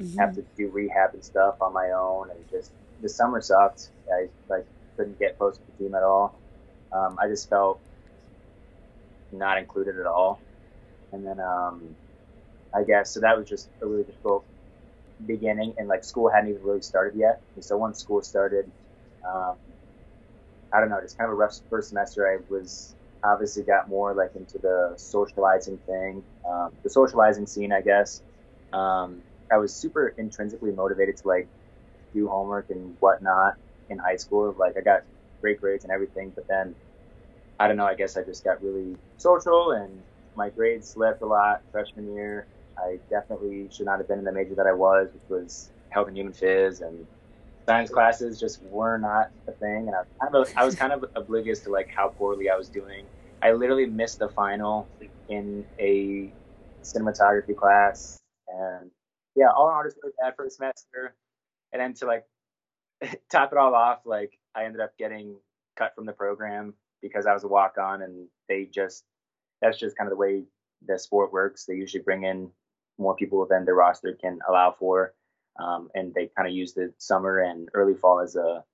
mhm. 0.00 0.18
have 0.18 0.34
to 0.34 0.44
do 0.56 0.70
rehab 0.70 1.14
and 1.14 1.24
stuff 1.24 1.56
on 1.60 1.72
my 1.72 1.90
own, 1.92 2.30
and 2.30 2.40
just 2.50 2.72
the 3.00 3.08
summer 3.08 3.40
sucked. 3.40 3.90
I 4.12 4.28
like 4.48 4.66
couldn't 4.96 5.18
get 5.18 5.38
close 5.38 5.56
to 5.56 5.62
the 5.66 5.84
team 5.84 5.94
at 5.94 6.02
all. 6.02 6.34
Um, 6.92 7.18
I 7.20 7.28
just 7.28 7.48
felt 7.48 7.80
not 9.32 9.58
included 9.58 9.98
at 9.98 10.06
all. 10.06 10.40
And 11.12 11.26
then 11.26 11.40
um, 11.40 11.94
I 12.74 12.82
guess 12.82 13.10
so 13.10 13.20
that 13.20 13.36
was 13.36 13.48
just 13.48 13.68
a 13.82 13.86
really 13.86 14.04
difficult 14.04 14.44
beginning, 15.26 15.74
and 15.78 15.88
like 15.88 16.04
school 16.04 16.28
hadn't 16.28 16.50
even 16.50 16.62
really 16.62 16.82
started 16.82 17.18
yet. 17.18 17.40
And 17.54 17.64
so 17.64 17.76
once 17.76 17.98
school 17.98 18.22
started, 18.22 18.70
um, 19.26 19.54
I 20.72 20.80
don't 20.80 20.90
know, 20.90 21.00
just 21.00 21.16
kind 21.16 21.28
of 21.28 21.34
a 21.34 21.36
rough 21.36 21.58
first 21.70 21.88
semester. 21.90 22.26
I 22.26 22.38
was 22.52 22.94
obviously 23.22 23.62
got 23.62 23.88
more 23.88 24.12
like 24.12 24.34
into 24.36 24.58
the 24.58 24.94
socializing 24.96 25.78
thing, 25.86 26.22
um, 26.48 26.72
the 26.82 26.90
socializing 26.90 27.46
scene, 27.46 27.72
I 27.72 27.80
guess. 27.80 28.22
Um, 28.72 29.22
I 29.52 29.56
was 29.56 29.72
super 29.72 30.08
intrinsically 30.18 30.72
motivated 30.72 31.16
to 31.18 31.28
like 31.28 31.48
do 32.12 32.28
homework 32.28 32.70
and 32.70 32.96
whatnot 33.00 33.54
in 33.90 33.98
high 33.98 34.16
school. 34.16 34.54
Like 34.58 34.76
I 34.76 34.80
got 34.80 35.02
great 35.40 35.60
grades 35.60 35.84
and 35.84 35.92
everything, 35.92 36.32
but 36.34 36.46
then 36.48 36.74
I 37.58 37.68
don't 37.68 37.76
know. 37.76 37.86
I 37.86 37.94
guess 37.94 38.16
I 38.16 38.22
just 38.22 38.44
got 38.44 38.62
really 38.62 38.96
social 39.16 39.72
and 39.72 40.02
my 40.36 40.50
grades 40.50 40.90
slipped 40.90 41.22
a 41.22 41.26
lot 41.26 41.62
freshman 41.70 42.12
year. 42.12 42.48
I 42.78 42.98
definitely 43.10 43.68
should 43.70 43.86
not 43.86 43.98
have 43.98 44.08
been 44.08 44.18
in 44.18 44.24
the 44.24 44.32
major 44.32 44.54
that 44.56 44.66
I 44.66 44.72
was, 44.72 45.08
which 45.12 45.22
was 45.28 45.70
health 45.90 46.08
and 46.08 46.16
human 46.16 46.32
phys, 46.32 46.82
and 46.82 47.06
science 47.68 47.90
classes 47.90 48.40
just 48.40 48.60
were 48.64 48.98
not 48.98 49.30
a 49.48 49.52
thing. 49.52 49.86
And 49.88 49.94
I, 49.94 50.02
kind 50.20 50.34
of, 50.34 50.52
I 50.56 50.64
was 50.64 50.74
kind 50.74 50.92
of 50.92 51.04
oblivious 51.14 51.60
to 51.60 51.70
like 51.70 51.88
how 51.94 52.08
poorly 52.08 52.50
I 52.50 52.56
was 52.56 52.68
doing. 52.68 53.04
I 53.42 53.52
literally 53.52 53.86
missed 53.86 54.18
the 54.18 54.28
final 54.28 54.88
in 55.28 55.64
a 55.78 56.32
cinematography 56.82 57.56
class, 57.56 58.18
and 58.48 58.90
yeah, 59.36 59.50
all 59.54 59.68
in 59.68 59.74
all, 59.74 59.84
just 59.84 59.96
really 60.02 60.14
bad 60.20 60.34
first 60.36 60.56
semester. 60.56 61.14
And 61.72 61.80
then 61.80 61.94
to 61.94 62.06
like 62.06 62.24
top 63.30 63.52
it 63.52 63.58
all 63.58 63.74
off, 63.74 64.00
like 64.04 64.38
I 64.54 64.64
ended 64.64 64.80
up 64.80 64.96
getting 64.98 65.36
cut 65.76 65.94
from 65.94 66.06
the 66.06 66.12
program 66.12 66.74
because 67.02 67.26
I 67.26 67.32
was 67.32 67.44
a 67.44 67.48
walk 67.48 67.76
on, 67.78 68.02
and 68.02 68.26
they 68.48 68.64
just 68.64 69.04
that's 69.60 69.78
just 69.78 69.96
kind 69.96 70.08
of 70.08 70.10
the 70.10 70.16
way 70.20 70.44
the 70.86 70.98
sport 70.98 71.32
works. 71.32 71.64
They 71.64 71.74
usually 71.74 72.02
bring 72.02 72.24
in 72.24 72.50
more 72.98 73.16
people 73.16 73.46
than 73.48 73.64
their 73.64 73.74
roster 73.74 74.16
can 74.20 74.38
allow 74.48 74.74
for, 74.78 75.14
um, 75.58 75.88
and 75.94 76.14
they 76.14 76.30
kind 76.36 76.48
of 76.48 76.54
use 76.54 76.74
the 76.74 76.92
summer 76.98 77.38
and 77.38 77.68
early 77.74 77.94
fall 77.94 78.20
as 78.20 78.36
a 78.36 78.64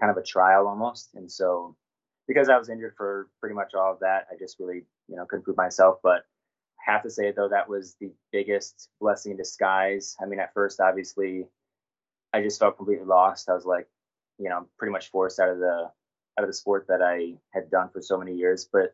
kind 0.00 0.10
of 0.10 0.16
a 0.16 0.22
trial 0.22 0.68
almost. 0.68 1.10
And 1.14 1.30
so, 1.30 1.74
because 2.28 2.48
I 2.48 2.58
was 2.58 2.68
injured 2.68 2.94
for 2.96 3.28
pretty 3.40 3.54
much 3.54 3.74
all 3.74 3.92
of 3.92 4.00
that, 4.00 4.26
I 4.30 4.36
just 4.38 4.58
really 4.58 4.84
you 5.08 5.16
know 5.16 5.26
couldn't 5.26 5.44
prove 5.44 5.56
myself. 5.56 5.98
But 6.02 6.24
I 6.86 6.92
have 6.92 7.02
to 7.02 7.10
say 7.10 7.32
though 7.32 7.48
that 7.48 7.68
was 7.68 7.96
the 8.00 8.12
biggest 8.32 8.90
blessing 9.00 9.32
in 9.32 9.38
disguise. 9.38 10.16
I 10.20 10.26
mean, 10.26 10.40
at 10.40 10.54
first, 10.54 10.80
obviously, 10.80 11.46
I 12.36 12.42
just 12.42 12.60
felt 12.60 12.76
completely 12.76 13.06
lost. 13.06 13.48
I 13.48 13.54
was 13.54 13.64
like, 13.64 13.88
you 14.38 14.50
know, 14.50 14.66
pretty 14.78 14.92
much 14.92 15.10
forced 15.10 15.40
out 15.40 15.48
of 15.48 15.58
the 15.58 15.90
out 16.38 16.44
of 16.44 16.48
the 16.48 16.52
sport 16.52 16.86
that 16.88 17.00
I 17.00 17.38
had 17.54 17.70
done 17.70 17.88
for 17.88 18.02
so 18.02 18.18
many 18.18 18.34
years. 18.34 18.68
But 18.70 18.92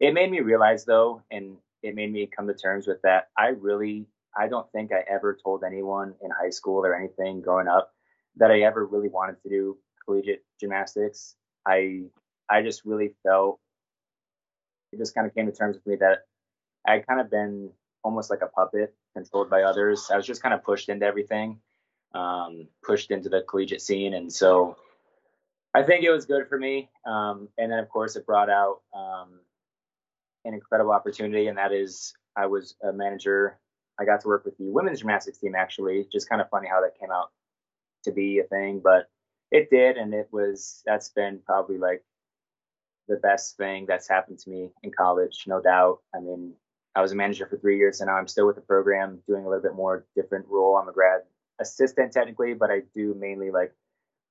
it 0.00 0.12
made 0.12 0.30
me 0.30 0.40
realize 0.40 0.84
though, 0.84 1.22
and 1.30 1.56
it 1.82 1.94
made 1.94 2.12
me 2.12 2.26
come 2.26 2.48
to 2.48 2.54
terms 2.54 2.88
with 2.88 3.00
that. 3.02 3.28
I 3.38 3.48
really, 3.48 4.06
I 4.36 4.48
don't 4.48 4.70
think 4.72 4.90
I 4.90 5.04
ever 5.08 5.38
told 5.40 5.62
anyone 5.62 6.14
in 6.20 6.30
high 6.30 6.50
school 6.50 6.84
or 6.84 6.96
anything 6.96 7.42
growing 7.42 7.68
up 7.68 7.92
that 8.36 8.50
I 8.50 8.62
ever 8.62 8.84
really 8.84 9.08
wanted 9.08 9.40
to 9.44 9.48
do 9.48 9.78
collegiate 10.04 10.42
gymnastics. 10.58 11.36
I, 11.64 12.06
I 12.50 12.62
just 12.62 12.84
really 12.84 13.14
felt 13.22 13.60
it 14.92 14.98
just 14.98 15.14
kind 15.14 15.26
of 15.26 15.34
came 15.34 15.46
to 15.46 15.52
terms 15.52 15.76
with 15.76 15.86
me 15.86 15.96
that 16.00 16.24
I 16.86 16.98
kind 16.98 17.20
of 17.20 17.30
been 17.30 17.70
almost 18.02 18.30
like 18.30 18.42
a 18.42 18.48
puppet 18.48 18.94
controlled 19.14 19.48
by 19.48 19.62
others. 19.62 20.08
I 20.12 20.16
was 20.16 20.26
just 20.26 20.42
kind 20.42 20.54
of 20.54 20.64
pushed 20.64 20.88
into 20.88 21.06
everything, 21.06 21.60
um, 22.14 22.68
pushed 22.82 23.10
into 23.10 23.28
the 23.28 23.42
collegiate 23.42 23.82
scene. 23.82 24.14
And 24.14 24.32
so 24.32 24.76
I 25.74 25.82
think 25.82 26.04
it 26.04 26.10
was 26.10 26.26
good 26.26 26.48
for 26.48 26.58
me. 26.58 26.88
Um, 27.06 27.48
and 27.58 27.70
then, 27.70 27.78
of 27.78 27.88
course, 27.88 28.16
it 28.16 28.26
brought 28.26 28.50
out 28.50 28.80
um, 28.94 29.40
an 30.44 30.54
incredible 30.54 30.92
opportunity, 30.92 31.48
and 31.48 31.58
that 31.58 31.72
is 31.72 32.14
I 32.36 32.46
was 32.46 32.76
a 32.82 32.92
manager. 32.92 33.58
I 33.98 34.04
got 34.04 34.20
to 34.22 34.28
work 34.28 34.44
with 34.44 34.56
the 34.58 34.70
women's 34.70 35.00
gymnastics 35.00 35.38
team, 35.38 35.54
actually. 35.54 36.06
Just 36.12 36.28
kind 36.28 36.40
of 36.40 36.48
funny 36.50 36.68
how 36.68 36.80
that 36.80 36.98
came 36.98 37.10
out 37.10 37.30
to 38.04 38.12
be 38.12 38.38
a 38.38 38.44
thing, 38.44 38.80
but 38.82 39.08
it 39.50 39.70
did. 39.70 39.96
And 39.96 40.12
it 40.14 40.28
was, 40.32 40.82
that's 40.84 41.10
been 41.10 41.40
probably 41.46 41.78
like 41.78 42.02
the 43.08 43.16
best 43.16 43.56
thing 43.56 43.86
that's 43.86 44.08
happened 44.08 44.38
to 44.40 44.50
me 44.50 44.70
in 44.82 44.90
college, 44.90 45.44
no 45.46 45.60
doubt. 45.60 45.98
I 46.14 46.20
mean, 46.20 46.54
I 46.94 47.02
was 47.02 47.12
a 47.12 47.16
manager 47.16 47.46
for 47.46 47.56
three 47.56 47.76
years 47.76 48.00
and 48.00 48.08
now 48.08 48.16
I'm 48.16 48.28
still 48.28 48.46
with 48.46 48.56
the 48.56 48.62
program 48.62 49.20
doing 49.28 49.44
a 49.44 49.48
little 49.48 49.62
bit 49.62 49.74
more 49.74 50.06
different 50.16 50.46
role. 50.48 50.76
I'm 50.76 50.88
a 50.88 50.92
grad 50.92 51.22
assistant 51.60 52.12
technically, 52.12 52.54
but 52.54 52.70
I 52.70 52.82
do 52.94 53.14
mainly 53.18 53.50
like 53.50 53.72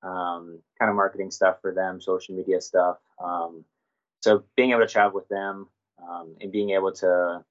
um, 0.04 0.60
kind 0.80 0.90
of 0.90 0.96
marketing 0.96 1.32
stuff 1.32 1.58
for 1.62 1.74
them, 1.74 2.02
social 2.02 2.36
media 2.36 2.62
stuff. 2.62 2.98
Um, 3.24 3.64
so 4.22 4.44
being 4.56 4.72
able 4.72 4.82
to 4.82 4.88
travel 4.88 5.16
with 5.16 5.28
them 5.30 5.68
um, 6.02 6.36
and 6.42 6.52
being 6.52 6.72
able 6.72 6.92
to 6.94 7.44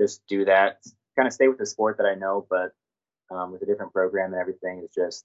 just 0.00 0.22
do 0.28 0.44
that, 0.44 0.82
kind 1.16 1.26
of 1.26 1.32
stay 1.32 1.48
with 1.48 1.58
the 1.58 1.66
sport 1.66 1.98
that 1.98 2.06
I 2.06 2.14
know, 2.14 2.46
but 2.48 2.72
um, 3.30 3.52
with 3.52 3.62
a 3.62 3.66
different 3.66 3.92
program 3.92 4.32
and 4.32 4.40
everything 4.40 4.82
is 4.84 4.90
just 4.94 5.24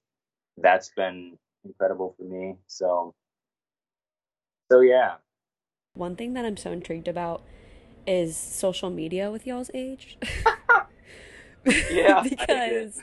that's 0.57 0.91
been 0.95 1.37
incredible 1.65 2.15
for 2.17 2.23
me. 2.23 2.55
So, 2.67 3.13
so 4.71 4.81
yeah. 4.81 5.15
One 5.93 6.15
thing 6.15 6.33
that 6.33 6.45
I'm 6.45 6.57
so 6.57 6.71
intrigued 6.71 7.07
about 7.07 7.43
is 8.05 8.35
social 8.35 8.89
media 8.89 9.31
with 9.31 9.45
y'all's 9.47 9.71
age. 9.73 10.17
yeah, 11.91 12.23
because 12.29 12.99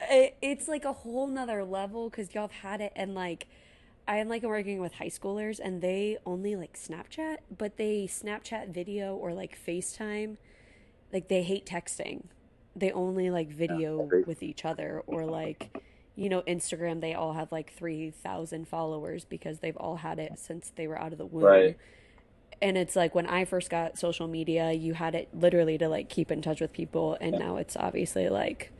it, 0.00 0.36
it's 0.40 0.68
like 0.68 0.84
a 0.84 0.92
whole 0.92 1.26
nother 1.26 1.64
level 1.64 2.10
because 2.10 2.34
y'all 2.34 2.48
have 2.48 2.52
had 2.52 2.80
it 2.80 2.92
and 2.94 3.14
like 3.14 3.46
I'm 4.08 4.28
like 4.28 4.42
working 4.42 4.80
with 4.80 4.94
high 4.94 5.10
schoolers 5.10 5.60
and 5.62 5.82
they 5.82 6.16
only 6.24 6.56
like 6.56 6.78
Snapchat, 6.78 7.38
but 7.56 7.76
they 7.76 8.06
Snapchat 8.06 8.70
video 8.72 9.14
or 9.14 9.34
like 9.34 9.58
FaceTime. 9.66 10.38
Like 11.12 11.28
they 11.28 11.42
hate 11.42 11.66
texting. 11.66 12.24
They 12.74 12.90
only 12.90 13.30
like 13.30 13.50
video 13.50 14.08
yeah, 14.10 14.22
with 14.26 14.42
each 14.42 14.64
other 14.64 15.02
or 15.06 15.26
like 15.26 15.76
you 16.16 16.28
know 16.28 16.42
Instagram 16.42 17.00
they 17.00 17.12
all 17.12 17.34
have 17.34 17.52
like 17.52 17.72
3000 17.74 18.66
followers 18.66 19.24
because 19.26 19.58
they've 19.58 19.76
all 19.76 19.96
had 19.96 20.18
it 20.18 20.38
since 20.38 20.72
they 20.74 20.86
were 20.86 20.98
out 20.98 21.12
of 21.12 21.18
the 21.18 21.26
womb. 21.26 21.44
Right. 21.44 21.76
And 22.62 22.78
it's 22.78 22.96
like 22.96 23.14
when 23.14 23.26
I 23.26 23.44
first 23.44 23.68
got 23.68 23.98
social 23.98 24.26
media, 24.26 24.72
you 24.72 24.94
had 24.94 25.14
it 25.14 25.28
literally 25.34 25.76
to 25.78 25.88
like 25.88 26.08
keep 26.08 26.32
in 26.32 26.40
touch 26.40 26.62
with 26.62 26.72
people 26.72 27.18
and 27.20 27.32
yeah. 27.34 27.38
now 27.40 27.56
it's 27.56 27.76
obviously 27.76 28.30
like 28.30 28.72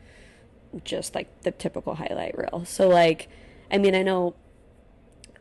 just 0.85 1.15
like 1.15 1.43
the 1.43 1.51
typical 1.51 1.95
highlight 1.95 2.37
reel. 2.37 2.65
So 2.65 2.89
like 2.89 3.29
I 3.71 3.79
mean, 3.79 3.95
I 3.95 4.03
know 4.03 4.35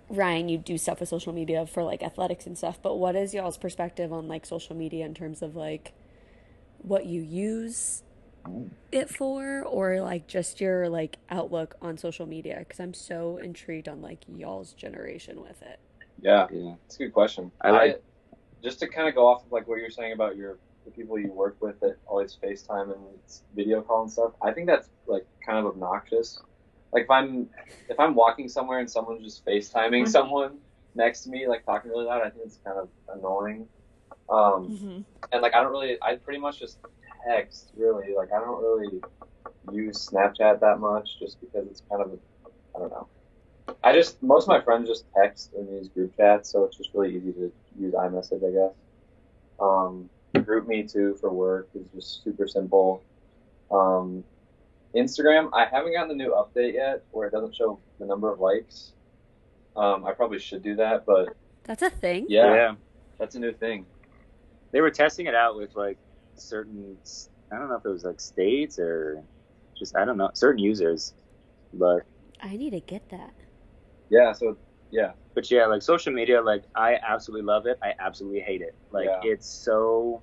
Ryan, 0.10 0.48
you 0.50 0.58
do 0.58 0.78
stuff 0.78 1.00
with 1.00 1.10
social 1.10 1.34
media 1.34 1.66
for 1.66 1.84
like 1.84 2.02
athletics 2.02 2.46
and 2.46 2.58
stuff, 2.58 2.80
but 2.82 2.96
what 2.96 3.16
is 3.16 3.34
y'all's 3.34 3.58
perspective 3.58 4.14
on 4.14 4.28
like 4.28 4.46
social 4.46 4.76
media 4.76 5.06
in 5.06 5.14
terms 5.14 5.42
of 5.42 5.56
like 5.56 5.94
what 6.80 7.06
you 7.06 7.22
use 7.22 8.04
it 8.92 9.10
for 9.10 9.64
or 9.64 10.00
like 10.02 10.28
just 10.28 10.62
your 10.62 10.88
like 10.88 11.18
outlook 11.30 11.76
on 11.82 11.98
social 11.98 12.26
media 12.26 12.58
because 12.60 12.80
I'm 12.80 12.94
so 12.94 13.38
intrigued 13.38 13.90
on 13.90 14.02
like 14.02 14.20
y'all's 14.28 14.74
generation 14.74 15.42
with 15.42 15.62
it. 15.62 15.80
Yeah, 16.22 16.48
yeah. 16.52 16.76
it's 16.86 16.96
a 16.96 17.00
good 17.00 17.14
question. 17.14 17.52
I 17.62 17.72
like 17.72 17.96
I, 17.96 18.38
just 18.64 18.80
to 18.80 18.88
kind 18.88 19.08
of 19.08 19.16
go 19.16 19.28
off 19.28 19.46
of 19.46 19.52
like 19.52 19.68
what 19.68 19.80
you're 19.80 19.90
saying 19.90 20.14
about 20.14 20.38
your 20.38 20.58
the 20.88 20.92
people 20.92 21.20
you 21.20 21.32
work 21.32 21.58
with 21.60 21.80
that 21.82 21.98
always 22.08 22.38
FaceTime 22.42 22.94
and 22.94 23.04
video 23.56 23.82
call 23.82 24.04
and 24.04 24.12
stuff. 24.12 24.32
I 24.42 24.52
think 24.52 24.68
that's 24.68 24.90
like 25.06 25.28
kind 25.46 25.60
of 25.60 25.66
obnoxious 25.66 26.40
like 26.92 27.04
if 27.04 27.12
I'm 27.12 27.50
if 27.90 28.00
I'm 28.00 28.16
walking 28.16 28.50
somewhere 28.50 28.80
and 28.80 28.90
someone's 28.90 29.24
just 29.24 29.46
FaceTiming 29.46 30.04
mm-hmm. 30.04 30.06
someone 30.06 30.58
next 30.96 31.22
to 31.24 31.30
me, 31.30 31.48
like 31.48 31.66
talking 31.66 31.92
really 31.92 32.06
loud, 32.06 32.22
I 32.22 32.30
think 32.30 32.46
it's 32.46 32.60
kind 32.64 32.78
of 32.78 32.90
annoying. 33.16 33.68
Um, 34.30 34.70
mm-hmm. 34.70 35.02
And 35.32 35.42
like 35.42 35.54
I 35.54 35.62
don't 35.62 35.72
really, 35.72 35.98
I 36.02 36.16
pretty 36.16 36.40
much 36.40 36.60
just 36.60 36.80
text 37.28 37.72
really. 37.76 38.16
Like 38.16 38.32
I 38.32 38.40
don't 38.40 38.62
really 38.62 39.02
use 39.72 40.10
Snapchat 40.10 40.60
that 40.62 40.80
much, 40.80 41.20
just 41.20 41.40
because 41.42 41.68
it's 41.68 41.84
kind 41.90 42.02
of, 42.02 42.20
I 42.76 42.80
don't 42.80 42.92
know. 42.92 43.08
I 43.84 43.94
just 43.94 44.22
most 44.24 44.44
of 44.44 44.50
my 44.50 44.62
friends 44.62 44.88
just 44.88 45.06
text 45.14 45.54
in 45.54 45.68
these 45.68 45.90
group 45.90 46.16
chats, 46.16 46.50
so 46.50 46.64
it's 46.64 46.78
just 46.78 46.92
really 46.94 47.16
easy 47.16 47.34
to 47.34 47.52
use 47.78 47.94
iMessage, 47.94 48.48
I 48.48 48.52
guess. 48.52 48.76
Um, 49.60 50.10
GroupMe 50.36 50.92
too 50.92 51.16
for 51.20 51.32
work 51.32 51.70
is 51.74 51.86
just 51.94 52.24
super 52.24 52.48
simple. 52.48 53.04
Um, 53.72 54.24
Instagram, 54.96 55.50
I 55.54 55.66
haven't 55.66 55.94
gotten 55.94 56.10
the 56.10 56.16
new 56.16 56.32
update 56.32 56.74
yet 56.74 57.04
where 57.12 57.28
it 57.28 57.32
doesn't 57.32 57.56
show 57.56 57.80
the 58.00 58.06
number 58.06 58.32
of 58.32 58.40
likes. 58.40 58.94
Um, 59.76 60.06
I 60.06 60.14
probably 60.14 60.40
should 60.40 60.64
do 60.64 60.76
that, 60.76 61.06
but 61.06 61.30
that's 61.64 61.82
a 61.82 61.90
thing. 61.90 62.26
Yeah, 62.30 62.54
yeah, 62.54 62.76
that's 63.20 63.36
a 63.36 63.40
new 63.40 63.54
thing. 63.54 63.86
They 64.72 64.82
were 64.82 64.90
testing 64.90 65.28
it 65.28 65.36
out 65.36 65.56
with 65.56 65.76
like 65.76 65.98
certain. 66.36 66.98
I 67.52 67.58
don't 67.58 67.70
know 67.70 67.76
if 67.76 67.86
it 67.86 67.90
was 67.90 68.04
like 68.04 68.20
states 68.20 68.80
or 68.80 69.24
just 69.78 69.96
I 69.96 70.06
don't 70.06 70.18
know 70.18 70.32
certain 70.34 70.64
users, 70.64 71.14
but 71.74 72.04
I 72.42 72.58
need 72.58 72.72
to 72.72 72.80
get 72.80 73.10
that. 73.10 73.34
Yeah. 74.10 74.34
So 74.34 74.58
yeah. 74.92 75.12
But 75.34 75.50
yeah, 75.52 75.66
like 75.68 75.82
social 75.82 76.14
media, 76.14 76.42
like 76.42 76.64
I 76.76 76.96
absolutely 76.96 77.46
love 77.46 77.68
it. 77.68 77.78
I 77.82 77.94
absolutely 78.00 78.40
hate 78.40 78.62
it. 78.62 78.76
Like 78.92 79.06
yeah. 79.06 79.22
it's 79.24 79.48
so 79.48 80.22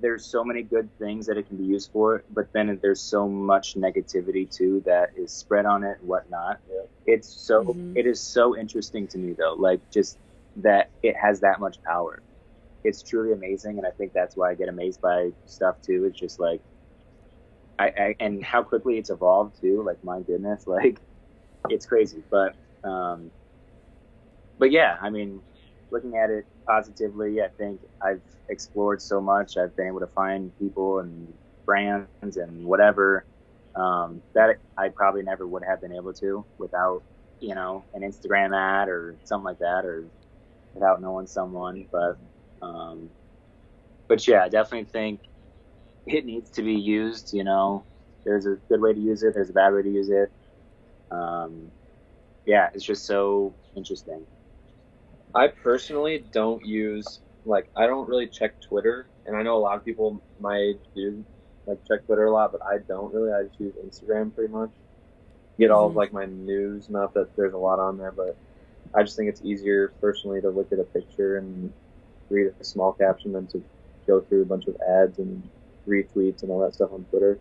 there's 0.00 0.24
so 0.24 0.42
many 0.42 0.62
good 0.62 0.88
things 0.98 1.26
that 1.26 1.36
it 1.36 1.46
can 1.46 1.56
be 1.56 1.64
used 1.64 1.92
for, 1.92 2.24
but 2.30 2.52
then 2.52 2.78
there's 2.82 3.00
so 3.00 3.28
much 3.28 3.74
negativity 3.74 4.50
too 4.50 4.82
that 4.86 5.10
is 5.16 5.30
spread 5.30 5.66
on 5.66 5.84
it 5.84 5.98
and 6.00 6.08
whatnot. 6.08 6.58
Yeah. 6.70 6.82
It's 7.06 7.28
so 7.28 7.64
mm-hmm. 7.64 7.96
it 7.96 8.06
is 8.06 8.20
so 8.20 8.56
interesting 8.56 9.06
to 9.08 9.18
me 9.18 9.32
though, 9.32 9.54
like 9.54 9.80
just 9.90 10.18
that 10.56 10.90
it 11.02 11.16
has 11.16 11.40
that 11.40 11.60
much 11.60 11.82
power. 11.82 12.22
It's 12.82 13.02
truly 13.02 13.32
amazing, 13.32 13.76
and 13.76 13.86
I 13.86 13.90
think 13.90 14.12
that's 14.12 14.36
why 14.36 14.50
I 14.50 14.54
get 14.54 14.68
amazed 14.68 15.02
by 15.02 15.30
stuff 15.46 15.82
too. 15.82 16.06
It's 16.06 16.18
just 16.18 16.40
like, 16.40 16.62
I, 17.78 17.84
I 17.88 18.14
and 18.20 18.42
how 18.42 18.62
quickly 18.62 18.96
it's 18.96 19.10
evolved 19.10 19.60
too. 19.60 19.82
Like 19.82 20.02
my 20.02 20.20
goodness, 20.20 20.66
like 20.66 20.98
it's 21.68 21.84
crazy. 21.84 22.22
But 22.30 22.54
um, 22.82 23.30
but 24.60 24.70
yeah, 24.70 24.96
I 25.00 25.10
mean, 25.10 25.42
looking 25.90 26.16
at 26.16 26.30
it 26.30 26.44
positively, 26.68 27.40
I 27.40 27.48
think 27.58 27.80
I've 28.00 28.22
explored 28.48 29.02
so 29.02 29.20
much. 29.20 29.56
I've 29.56 29.74
been 29.74 29.88
able 29.88 30.00
to 30.00 30.06
find 30.06 30.52
people 30.58 31.00
and 31.00 31.32
brands 31.66 32.36
and 32.36 32.64
whatever 32.64 33.24
um, 33.74 34.22
that 34.34 34.58
I 34.76 34.90
probably 34.90 35.22
never 35.22 35.46
would 35.46 35.64
have 35.64 35.80
been 35.80 35.94
able 35.94 36.12
to 36.14 36.44
without, 36.58 37.02
you 37.40 37.54
know, 37.54 37.84
an 37.94 38.02
Instagram 38.02 38.54
ad 38.54 38.88
or 38.88 39.16
something 39.24 39.44
like 39.44 39.58
that, 39.60 39.84
or 39.86 40.04
without 40.74 41.00
knowing 41.00 41.26
someone. 41.26 41.86
But, 41.90 42.18
um, 42.60 43.10
but 44.08 44.28
yeah, 44.28 44.44
I 44.44 44.48
definitely 44.50 44.90
think 44.92 45.20
it 46.06 46.26
needs 46.26 46.50
to 46.52 46.62
be 46.62 46.74
used. 46.74 47.32
You 47.32 47.44
know, 47.44 47.86
there's 48.26 48.46
a 48.46 48.58
good 48.68 48.80
way 48.80 48.92
to 48.92 49.00
use 49.00 49.22
it. 49.22 49.34
There's 49.34 49.50
a 49.50 49.54
bad 49.54 49.72
way 49.72 49.82
to 49.82 49.90
use 49.90 50.10
it. 50.10 50.30
Um, 51.10 51.72
yeah, 52.44 52.68
it's 52.74 52.84
just 52.84 53.06
so 53.06 53.54
interesting. 53.76 54.26
I 55.34 55.48
personally 55.48 56.24
don't 56.32 56.64
use 56.64 57.20
like 57.44 57.70
I 57.76 57.86
don't 57.86 58.08
really 58.08 58.26
check 58.26 58.60
Twitter, 58.60 59.06
and 59.26 59.36
I 59.36 59.42
know 59.42 59.56
a 59.56 59.58
lot 59.60 59.76
of 59.76 59.84
people 59.84 60.22
my 60.40 60.56
age 60.56 60.78
do 60.94 61.24
like 61.66 61.78
check 61.86 62.06
Twitter 62.06 62.26
a 62.26 62.32
lot, 62.32 62.52
but 62.52 62.62
I 62.62 62.78
don't 62.78 63.12
really. 63.14 63.32
I 63.32 63.44
just 63.44 63.60
use 63.60 63.74
Instagram 63.84 64.34
pretty 64.34 64.52
much. 64.52 64.70
Get 65.58 65.70
all 65.70 65.84
mm-hmm. 65.84 65.92
of 65.92 65.96
like 65.96 66.12
my 66.12 66.26
news. 66.26 66.88
Not 66.90 67.14
that 67.14 67.36
there's 67.36 67.54
a 67.54 67.58
lot 67.58 67.78
on 67.78 67.98
there, 67.98 68.12
but 68.12 68.36
I 68.94 69.02
just 69.02 69.16
think 69.16 69.28
it's 69.28 69.42
easier 69.44 69.92
personally 70.00 70.40
to 70.40 70.50
look 70.50 70.72
at 70.72 70.78
a 70.78 70.84
picture 70.84 71.38
and 71.38 71.72
read 72.28 72.52
a 72.60 72.64
small 72.64 72.92
caption 72.92 73.32
than 73.32 73.46
to 73.48 73.62
go 74.06 74.20
through 74.20 74.42
a 74.42 74.46
bunch 74.46 74.66
of 74.66 74.76
ads 74.80 75.18
and 75.18 75.42
retweets 75.86 76.42
and 76.42 76.50
all 76.50 76.60
that 76.60 76.74
stuff 76.74 76.92
on 76.92 77.04
Twitter. 77.10 77.38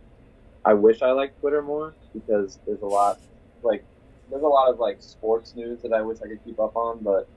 I 0.65 0.73
wish 0.73 1.02
I 1.02 1.12
liked 1.12 1.39
Twitter 1.39 1.62
more 1.62 1.93
because 2.13 2.60
there's 2.65 2.82
a 2.82 2.88
lot 2.88 3.19
like 3.63 3.84
there's 4.30 4.43
a 4.43 4.47
lot 4.47 4.69
of 4.69 4.80
like 4.80 5.02
sports 5.02 5.56
news 5.56 5.82
that 5.82 5.93
I 5.93 6.02
wish 6.02 6.19
I 6.21 6.28
could 6.28 6.43
keep 6.45 6.60
up 6.60 6.75
on, 6.75 6.99
but 6.99 7.28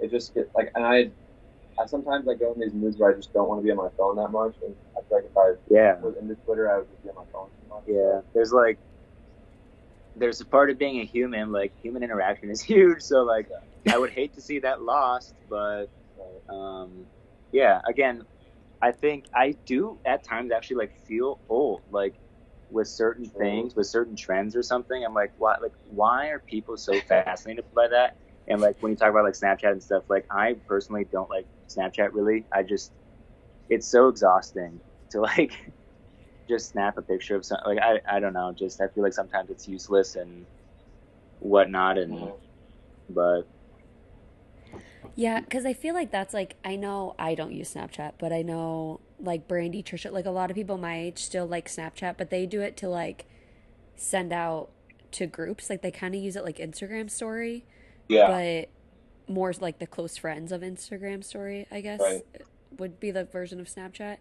it 0.00 0.10
just 0.10 0.34
gets 0.34 0.50
like, 0.54 0.70
and 0.74 0.84
I, 0.84 1.10
I 1.80 1.86
sometimes 1.86 2.28
I 2.28 2.34
go 2.34 2.52
in 2.52 2.60
these 2.60 2.74
moods 2.74 2.98
where 2.98 3.10
I 3.12 3.14
just 3.14 3.32
don't 3.32 3.48
want 3.48 3.60
to 3.60 3.64
be 3.64 3.70
on 3.70 3.76
my 3.76 3.88
phone 3.96 4.16
that 4.16 4.28
much, 4.28 4.56
and 4.62 4.74
I 4.96 5.00
feel 5.08 5.18
like 5.18 5.24
if 5.26 5.36
I 5.36 5.52
yeah. 5.70 6.00
was 6.00 6.16
into 6.20 6.34
Twitter, 6.44 6.70
I 6.70 6.78
would 6.78 6.88
just 6.90 7.02
be 7.02 7.08
on 7.10 7.16
my 7.16 7.24
phone 7.32 7.48
too 7.60 7.68
much. 7.68 7.82
Yeah, 7.86 8.20
there's 8.34 8.52
like, 8.52 8.78
there's 10.16 10.40
a 10.40 10.46
part 10.46 10.70
of 10.70 10.78
being 10.78 11.00
a 11.00 11.04
human, 11.04 11.52
like 11.52 11.72
human 11.82 12.02
interaction 12.02 12.50
is 12.50 12.62
huge. 12.72 13.02
So 13.02 13.22
like, 13.24 13.48
I 13.88 13.98
would 13.98 14.10
hate 14.10 14.34
to 14.34 14.42
see 14.42 14.60
that 14.60 14.82
lost, 14.82 15.34
but, 15.48 15.86
um, 16.48 17.06
yeah, 17.52 17.80
again, 17.88 18.24
I 18.82 18.92
think 18.92 19.26
I 19.34 19.56
do 19.66 19.98
at 20.04 20.24
times 20.24 20.52
actually 20.52 20.76
like 20.76 20.92
feel 21.06 21.40
old, 21.48 21.82
like 21.90 22.20
with 22.70 22.88
certain 22.88 23.24
things, 23.24 23.74
with 23.74 23.86
certain 23.86 24.16
trends 24.16 24.54
or 24.56 24.62
something. 24.62 25.04
I'm 25.04 25.14
like, 25.14 25.32
why? 25.36 25.56
Like, 25.62 25.72
why 25.84 26.28
are 26.28 26.40
people 26.40 26.76
so 26.76 27.00
fascinated 27.00 27.64
by 27.74 27.88
that? 27.88 28.16
And 28.48 28.60
like 28.60 28.76
when 28.80 28.92
you 28.92 28.96
talk 28.96 29.10
about 29.10 29.24
like 29.24 29.34
Snapchat 29.34 29.72
and 29.72 29.82
stuff, 29.82 30.04
like 30.08 30.26
I 30.30 30.56
personally 30.68 31.06
don't 31.10 31.30
like 31.30 31.46
Snapchat 31.68 32.10
really. 32.12 32.46
I 32.52 32.62
just 32.62 32.92
it's 33.68 33.90
so 33.90 34.08
exhausting 34.08 34.80
to 35.12 35.20
like 35.20 35.52
just 36.50 36.70
snap 36.72 36.98
a 36.98 37.02
picture 37.02 37.36
of 37.36 37.44
something. 37.46 37.76
Like 37.76 37.82
I 37.82 38.16
I 38.18 38.20
don't 38.20 38.34
know. 38.34 38.54
Just 38.58 38.80
I 38.80 38.88
feel 38.88 39.04
like 39.04 39.14
sometimes 39.14 39.50
it's 39.50 39.68
useless 39.68 40.16
and 40.16 40.46
whatnot. 41.40 41.98
And 41.98 42.14
Mhm. 42.18 42.38
but 43.10 43.42
Yeah, 45.14 45.40
because 45.40 45.64
I 45.64 45.72
feel 45.74 45.94
like 45.94 46.10
that's 46.10 46.34
like 46.34 46.56
I 46.64 46.76
know 46.76 47.14
I 47.18 47.34
don't 47.34 47.52
use 47.52 47.74
Snapchat, 47.74 48.14
but 48.18 48.32
I 48.32 48.42
know 48.42 49.00
like 49.18 49.46
Brandy, 49.46 49.82
Trisha, 49.82 50.10
like 50.12 50.26
a 50.26 50.30
lot 50.30 50.50
of 50.50 50.56
people 50.56 50.76
my 50.78 50.98
age 50.98 51.18
still 51.18 51.46
like 51.46 51.68
Snapchat, 51.68 52.16
but 52.18 52.30
they 52.30 52.46
do 52.46 52.60
it 52.60 52.76
to 52.78 52.88
like 52.88 53.26
send 53.96 54.32
out 54.32 54.70
to 55.12 55.26
groups. 55.26 55.70
Like 55.70 55.82
they 55.82 55.90
kind 55.90 56.14
of 56.14 56.22
use 56.22 56.36
it 56.36 56.44
like 56.44 56.58
Instagram 56.58 57.10
story, 57.10 57.64
Yeah. 58.08 58.26
but 59.26 59.32
more 59.32 59.52
like 59.60 59.78
the 59.78 59.86
close 59.86 60.16
friends 60.16 60.52
of 60.52 60.60
Instagram 60.60 61.24
story, 61.24 61.66
I 61.70 61.80
guess, 61.80 62.00
Right. 62.00 62.22
would 62.78 63.00
be 63.00 63.10
the 63.10 63.24
version 63.24 63.60
of 63.60 63.66
Snapchat. 63.66 64.18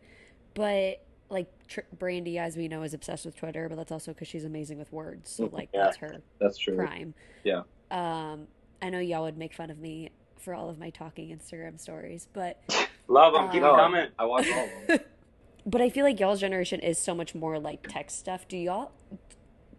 But 0.54 1.04
like 1.30 1.48
Tr- 1.68 1.82
Brandy, 1.98 2.38
as 2.38 2.56
we 2.56 2.68
know, 2.68 2.84
is 2.84 2.94
obsessed 2.94 3.26
with 3.26 3.36
Twitter, 3.36 3.68
but 3.68 3.76
that's 3.76 3.92
also 3.92 4.14
because 4.14 4.28
she's 4.28 4.46
amazing 4.46 4.78
with 4.78 4.92
words. 4.94 5.30
So 5.32 5.50
like 5.52 5.70
Yeah. 5.74 5.84
that's 5.86 5.98
her 5.98 6.22
That's 6.40 6.58
true. 6.58 6.76
prime. 6.76 7.14
Yeah. 7.44 7.64
Um, 7.92 8.48
I 8.82 8.90
know 8.90 9.00
y'all 9.00 9.24
would 9.24 9.38
make 9.38 9.54
fun 9.54 9.70
of 9.70 9.80
me 9.80 10.10
for 10.38 10.54
all 10.54 10.70
of 10.70 10.78
my 10.78 10.90
talking 10.90 11.30
Instagram 11.38 11.80
stories, 11.80 12.28
but 12.34 12.60
love 13.08 13.34
them, 13.34 13.44
them. 13.44 13.52
keep 13.52 13.54
Keep 13.54 13.62
them 13.64 13.72
them 13.72 13.80
coming. 13.80 14.08
I 14.20 14.26
watch 14.26 14.48
all 14.52 14.64
of 14.66 14.88
them. 14.88 15.00
but 15.66 15.82
I 15.82 15.90
feel 15.90 16.04
like 16.06 16.20
y'all's 16.20 16.40
generation 16.42 16.80
is 16.82 16.98
so 16.98 17.14
much 17.16 17.34
more 17.34 17.60
like 17.60 17.88
text 17.88 18.20
stuff. 18.20 18.48
Do 18.48 18.58
y'all? 18.58 18.92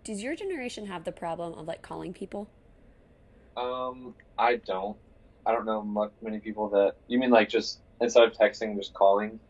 Does 0.02 0.22
your 0.22 0.34
generation 0.36 0.86
have 0.86 1.04
the 1.04 1.12
problem 1.12 1.54
of 1.54 1.66
like 1.66 1.82
calling 1.82 2.12
people? 2.12 2.48
Um, 3.56 4.14
I 4.38 4.56
don't. 4.66 4.98
I 5.46 5.52
don't 5.52 5.66
know 5.66 5.82
much, 5.82 6.12
many 6.22 6.40
people 6.40 6.70
that. 6.70 6.94
You 7.06 7.18
mean 7.18 7.30
like 7.30 7.48
just 7.48 7.82
instead 8.00 8.24
of 8.24 8.32
texting, 8.32 8.76
just 8.76 8.94
calling? 8.94 9.40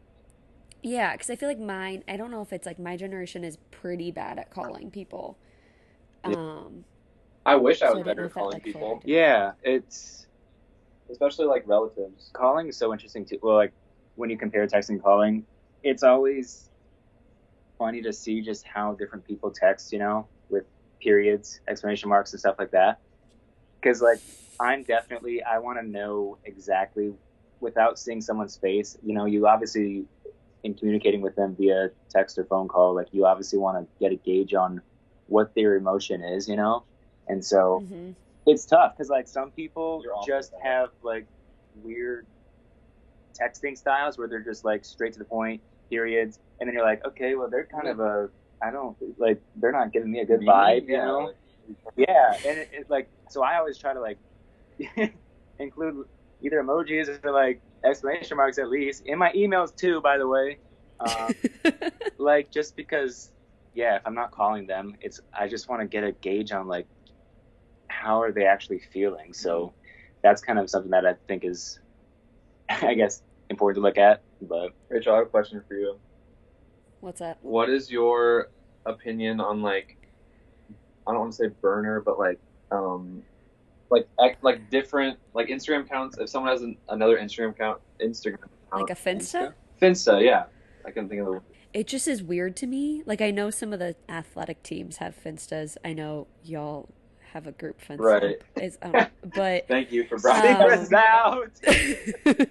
Yeah, 0.82 1.12
because 1.12 1.30
I 1.30 1.36
feel 1.36 1.48
like 1.48 1.58
mine. 1.58 2.04
I 2.08 2.16
don't 2.16 2.30
know 2.30 2.42
if 2.42 2.52
it's 2.52 2.66
like 2.66 2.78
my 2.78 2.96
generation 2.96 3.42
is 3.44 3.56
pretty 3.70 4.10
bad 4.10 4.38
at 4.38 4.50
calling 4.50 4.90
people. 4.90 5.38
Yeah. 6.24 6.34
Um, 6.34 6.84
I 7.46 7.56
wish 7.56 7.82
I 7.82 7.90
So 7.90 7.90
was 7.90 8.00
I 8.00 8.02
don't 8.02 8.16
know 8.16 8.16
better 8.16 8.26
if 8.26 8.32
at 8.32 8.34
that, 8.34 8.42
calling 8.42 8.52
like, 8.52 8.62
people, 8.62 9.00
flattered 9.02 9.04
Yeah, 9.04 9.52
it's 9.62 10.26
especially 11.10 11.46
like 11.46 11.64
relatives. 11.66 12.34
calling 12.34 12.68
is 12.68 12.78
so 12.78 12.92
interesting 12.92 13.26
too. 13.26 13.38
Well, 13.42 13.56
like 13.56 13.74
when 14.14 14.30
you 14.30 14.38
compare 14.38 14.66
texting 14.66 14.90
and 14.90 15.02
calling, 15.02 15.46
it's 15.82 16.02
always 16.02 16.70
funny 17.78 18.02
to 18.02 18.12
see 18.12 18.42
just 18.42 18.64
how 18.66 18.94
different 18.94 19.24
people 19.24 19.52
text. 19.52 19.92
You 19.92 19.98
know, 19.98 20.28
with 20.48 20.64
periods, 21.02 21.60
exclamation 21.68 22.08
marks, 22.08 22.32
and 22.32 22.40
stuff 22.40 22.56
like 22.58 22.70
that. 22.72 22.98
Because 23.84 24.00
like 24.00 24.20
I'm 24.58 24.82
definitely 24.82 25.42
I 25.42 25.58
want 25.58 25.78
to 25.78 25.86
know 25.86 26.38
exactly 26.44 27.12
without 27.60 27.98
seeing 27.98 28.22
someone's 28.22 28.56
face. 28.56 28.96
You 29.02 29.14
know, 29.14 29.26
you 29.26 29.46
obviously 29.46 30.06
in 30.62 30.74
communicating 30.74 31.20
with 31.20 31.36
them 31.36 31.54
via 31.54 31.90
text 32.08 32.38
or 32.38 32.44
phone 32.44 32.68
call, 32.68 32.94
like 32.94 33.08
you 33.12 33.26
obviously 33.26 33.58
want 33.58 33.78
to 33.78 33.86
get 34.00 34.12
a 34.12 34.16
gauge 34.16 34.54
on 34.54 34.80
what 35.26 35.54
their 35.54 35.76
emotion 35.76 36.22
is. 36.22 36.48
You 36.48 36.56
know, 36.56 36.84
and 37.28 37.44
so 37.44 37.84
mhm. 37.86 38.14
it's 38.46 38.64
tough 38.64 38.94
because 38.96 39.10
like 39.10 39.28
some 39.28 39.50
people 39.50 40.02
just 40.26 40.54
at 40.54 40.62
have 40.62 40.88
like 41.02 41.26
weird 41.82 42.26
texting 43.38 43.76
styles 43.76 44.16
where 44.16 44.28
they're 44.28 44.40
just 44.40 44.64
like 44.64 44.84
straight 44.84 45.12
to 45.12 45.18
the 45.18 45.24
point 45.24 45.60
periods 45.90 46.38
and 46.60 46.68
then 46.68 46.74
you're 46.74 46.84
like 46.84 47.04
okay 47.04 47.34
well 47.34 47.50
they're 47.50 47.66
kind 47.66 47.88
of 47.88 47.98
a 47.98 48.28
i 48.62 48.70
don't 48.70 48.96
like 49.18 49.42
they're 49.56 49.72
not 49.72 49.92
giving 49.92 50.12
me 50.12 50.20
a 50.20 50.24
good 50.24 50.40
vibe 50.40 50.86
you 50.86 50.96
know 50.96 51.18
like- 51.26 51.34
yeah 51.96 52.34
and 52.46 52.58
it, 52.58 52.68
it 52.72 52.90
like 52.90 53.08
so 53.28 53.42
i 53.42 53.56
always 53.56 53.78
try 53.78 53.92
to 53.92 54.00
like 54.00 54.18
include 55.58 56.06
either 56.42 56.62
emojis 56.62 57.24
or 57.24 57.32
like 57.32 57.60
exclamation 57.84 58.36
marks 58.36 58.58
at 58.58 58.68
least 58.68 59.02
in 59.06 59.18
my 59.18 59.32
emails 59.32 59.74
too 59.74 60.00
by 60.00 60.18
the 60.18 60.26
way 60.26 60.58
um, 61.00 61.34
like 62.18 62.50
just 62.50 62.76
because 62.76 63.30
yeah 63.74 63.96
if 63.96 64.02
i'm 64.06 64.14
not 64.14 64.30
calling 64.30 64.66
them 64.66 64.94
it's 65.00 65.20
i 65.38 65.46
just 65.46 65.68
want 65.68 65.80
to 65.80 65.86
get 65.86 66.04
a 66.04 66.12
gauge 66.12 66.52
on 66.52 66.66
like 66.66 66.86
how 67.88 68.20
are 68.20 68.32
they 68.32 68.46
actually 68.46 68.78
feeling 68.78 69.32
so 69.32 69.72
that's 70.22 70.42
kind 70.42 70.58
of 70.58 70.68
something 70.70 70.90
that 70.90 71.06
i 71.06 71.14
think 71.28 71.44
is 71.44 71.78
i 72.68 72.94
guess 72.94 73.22
important 73.50 73.82
to 73.82 73.86
look 73.86 73.98
at 73.98 74.22
but 74.48 74.70
Rachel, 74.88 75.14
I 75.14 75.18
have 75.18 75.26
a 75.26 75.30
question 75.30 75.62
for 75.66 75.74
you. 75.74 75.98
What's 77.00 77.20
that? 77.20 77.38
What 77.42 77.68
is 77.68 77.90
your 77.90 78.48
opinion 78.86 79.40
on 79.40 79.62
like? 79.62 79.93
I 81.06 81.12
don't 81.12 81.20
want 81.20 81.32
to 81.32 81.36
say 81.36 81.48
burner, 81.60 82.00
but 82.00 82.18
like, 82.18 82.38
um, 82.70 83.22
like 83.90 84.08
like 84.42 84.70
different 84.70 85.18
like 85.34 85.48
Instagram 85.48 85.82
accounts. 85.82 86.18
If 86.18 86.28
someone 86.28 86.50
has 86.52 86.62
an, 86.62 86.76
another 86.88 87.18
Instagram 87.18 87.50
account, 87.50 87.80
Instagram 88.00 88.34
account, 88.34 88.50
Like 88.72 88.90
a 88.90 88.94
Finsta? 88.94 89.52
Finsta, 89.80 90.22
yeah. 90.22 90.44
I 90.86 90.90
can 90.90 91.08
think 91.08 91.20
of 91.22 91.26
the. 91.26 91.40
It 91.72 91.86
just 91.86 92.06
is 92.06 92.22
weird 92.22 92.56
to 92.56 92.66
me. 92.66 93.02
Like 93.04 93.20
I 93.20 93.30
know 93.30 93.50
some 93.50 93.72
of 93.72 93.78
the 93.78 93.96
athletic 94.08 94.62
teams 94.62 94.98
have 94.98 95.14
finstas. 95.20 95.76
I 95.84 95.92
know 95.92 96.26
y'all 96.44 96.88
have 97.32 97.46
a 97.46 97.52
group 97.52 97.80
finsta. 97.80 97.98
Right. 97.98 98.36
It's, 98.56 98.78
um, 98.82 99.06
but 99.34 99.66
Thank 99.68 99.90
you 99.90 100.06
for 100.06 100.16
Um, 100.16 100.22
bringing 100.22 100.56
Figure 100.56 100.76
this 100.76 100.92
out 100.92 101.50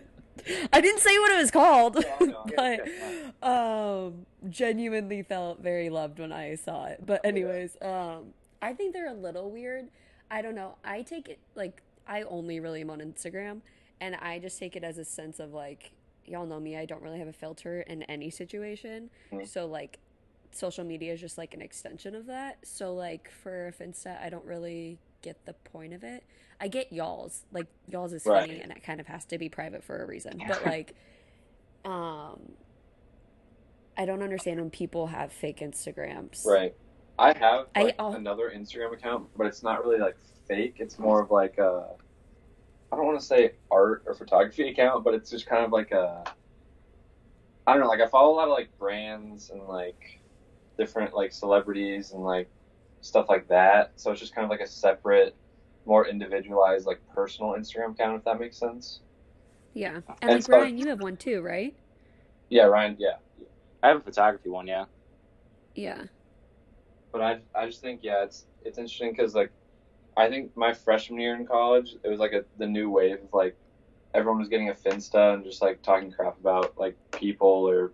I 0.73 0.81
didn't 0.81 0.99
say 0.99 1.17
what 1.19 1.31
it 1.31 1.37
was 1.37 1.51
called, 1.51 2.05
no, 2.19 2.45
but 2.57 3.47
um, 3.47 4.25
genuinely 4.49 5.23
felt 5.23 5.61
very 5.61 5.89
loved 5.89 6.19
when 6.19 6.33
I 6.33 6.55
saw 6.55 6.85
it. 6.87 7.05
But 7.05 7.25
anyways, 7.25 7.77
um, 7.81 8.33
I 8.63 8.73
think 8.73 8.93
they're 8.93 9.09
a 9.09 9.13
little 9.13 9.51
weird. 9.51 9.89
I 10.31 10.41
don't 10.41 10.55
know. 10.55 10.75
I 10.83 11.01
take 11.03 11.29
it 11.29 11.39
like 11.55 11.81
I 12.07 12.23
only 12.23 12.59
really 12.59 12.81
am 12.81 12.89
on 12.89 12.99
Instagram, 12.99 13.61
and 14.01 14.15
I 14.15 14.39
just 14.39 14.57
take 14.59 14.75
it 14.75 14.83
as 14.83 14.97
a 14.97 15.05
sense 15.05 15.39
of 15.39 15.53
like 15.53 15.91
y'all 16.25 16.45
know 16.45 16.59
me. 16.59 16.77
I 16.77 16.85
don't 16.85 17.01
really 17.01 17.19
have 17.19 17.27
a 17.27 17.33
filter 17.33 17.81
in 17.81 18.03
any 18.03 18.29
situation, 18.29 19.09
Mhm. 19.31 19.47
so 19.47 19.65
like 19.65 19.99
social 20.51 20.83
media 20.83 21.13
is 21.13 21.19
just 21.19 21.37
like 21.37 21.53
an 21.53 21.61
extension 21.61 22.15
of 22.15 22.25
that. 22.27 22.65
So 22.65 22.93
like 22.93 23.29
for 23.29 23.73
Finsta, 23.79 24.21
I 24.21 24.29
don't 24.29 24.45
really 24.45 24.99
get 25.21 25.45
the 25.45 25.53
point 25.53 25.93
of 25.93 26.03
it. 26.03 26.23
I 26.61 26.67
get 26.67 26.93
y'all's 26.93 27.43
like 27.51 27.67
y'all's 27.87 28.13
is 28.13 28.23
funny 28.23 28.53
Right. 28.53 28.61
and 28.61 28.71
it 28.71 28.83
kind 28.83 28.99
of 29.01 29.07
has 29.07 29.25
to 29.25 29.37
be 29.37 29.49
private 29.49 29.83
for 29.83 30.01
a 30.01 30.05
reason. 30.05 30.41
But 30.47 30.65
like 30.65 30.93
um 31.85 32.53
I 33.97 34.05
don't 34.05 34.23
understand 34.23 34.59
when 34.59 34.69
people 34.71 35.07
have 35.07 35.31
fake 35.31 35.59
Instagrams. 35.59 36.45
Right. 36.45 36.75
I 37.19 37.37
have 37.37 37.67
I 37.75 37.83
like, 37.83 37.95
al- 37.99 38.13
another 38.15 38.51
Instagram 38.55 38.93
account, 38.93 39.27
but 39.37 39.47
it's 39.47 39.63
not 39.63 39.83
really 39.85 39.99
like 39.99 40.17
fake. 40.47 40.75
It's 40.79 40.97
more 40.97 41.21
of 41.21 41.31
like 41.31 41.57
a, 41.57 41.87
I 42.91 42.95
don't 42.95 43.05
want 43.05 43.19
to 43.19 43.25
say 43.25 43.53
art 43.71 44.03
or 44.05 44.13
photography 44.13 44.69
account, 44.69 45.03
but 45.03 45.13
it's 45.13 45.29
just 45.29 45.45
kind 45.45 45.63
of 45.63 45.71
like 45.71 45.91
a, 45.91 46.23
I 47.67 47.73
don't 47.73 47.81
know, 47.81 47.87
like 47.87 48.01
I 48.01 48.07
follow 48.07 48.33
a 48.33 48.35
lot 48.35 48.47
of 48.47 48.53
like 48.53 48.75
brands 48.77 49.49
and 49.51 49.63
like 49.63 50.19
different 50.77 51.13
like 51.13 51.31
celebrities 51.31 52.11
and 52.11 52.23
like 52.23 52.49
stuff 53.01 53.27
like 53.29 53.47
that. 53.49 53.93
So 53.95 54.11
it's 54.11 54.19
just 54.19 54.33
kind 54.33 54.43
of 54.45 54.49
like 54.49 54.59
a 54.61 54.67
separate, 54.67 55.35
more 55.85 56.07
individualized 56.07 56.85
like 56.87 56.99
personal 57.13 57.51
Instagram 57.51 57.91
account, 57.91 58.17
if 58.17 58.23
that 58.25 58.39
makes 58.39 58.57
sense. 58.57 59.01
Yeah. 59.73 59.95
And, 59.97 60.03
And 60.21 60.31
like 60.33 60.43
so- 60.43 60.53
Ryan, 60.53 60.77
you 60.77 60.87
have 60.87 61.01
one 61.01 61.17
too, 61.17 61.41
right? 61.41 61.75
Yeah, 62.49 62.63
Ryan. 62.63 62.95
Yeah. 62.99 63.15
i 63.81 63.87
have 63.87 63.97
a 63.97 64.01
photography 64.01 64.49
one 64.49 64.67
yeah 64.67 64.85
Yeah. 65.75 66.03
But 67.13 67.21
I 67.21 67.39
I 67.55 67.67
just 67.67 67.81
think 67.81 68.01
yeah, 68.03 68.23
it's 68.23 68.45
it's 68.63 68.79
interesting 68.79 69.11
because 69.11 69.35
like 69.35 69.53
I 70.17 70.29
think 70.29 70.51
my 70.55 70.73
freshman 70.73 71.19
year 71.21 71.35
in 71.35 71.45
college, 71.47 71.95
it 72.03 72.09
was 72.09 72.19
like 72.19 72.33
a 72.33 72.45
the 72.57 72.67
new 72.67 72.89
wave 72.89 73.19
of 73.23 73.29
like 73.33 73.57
everyone 74.13 74.39
was 74.39 74.49
getting 74.49 74.69
a 74.69 74.73
Finsta 74.73 75.35
and 75.35 75.45
just 75.45 75.61
like 75.61 75.81
talking 75.83 76.11
crap 76.11 76.39
about 76.39 76.73
like 76.77 76.97
people 77.13 77.69
or 77.69 77.93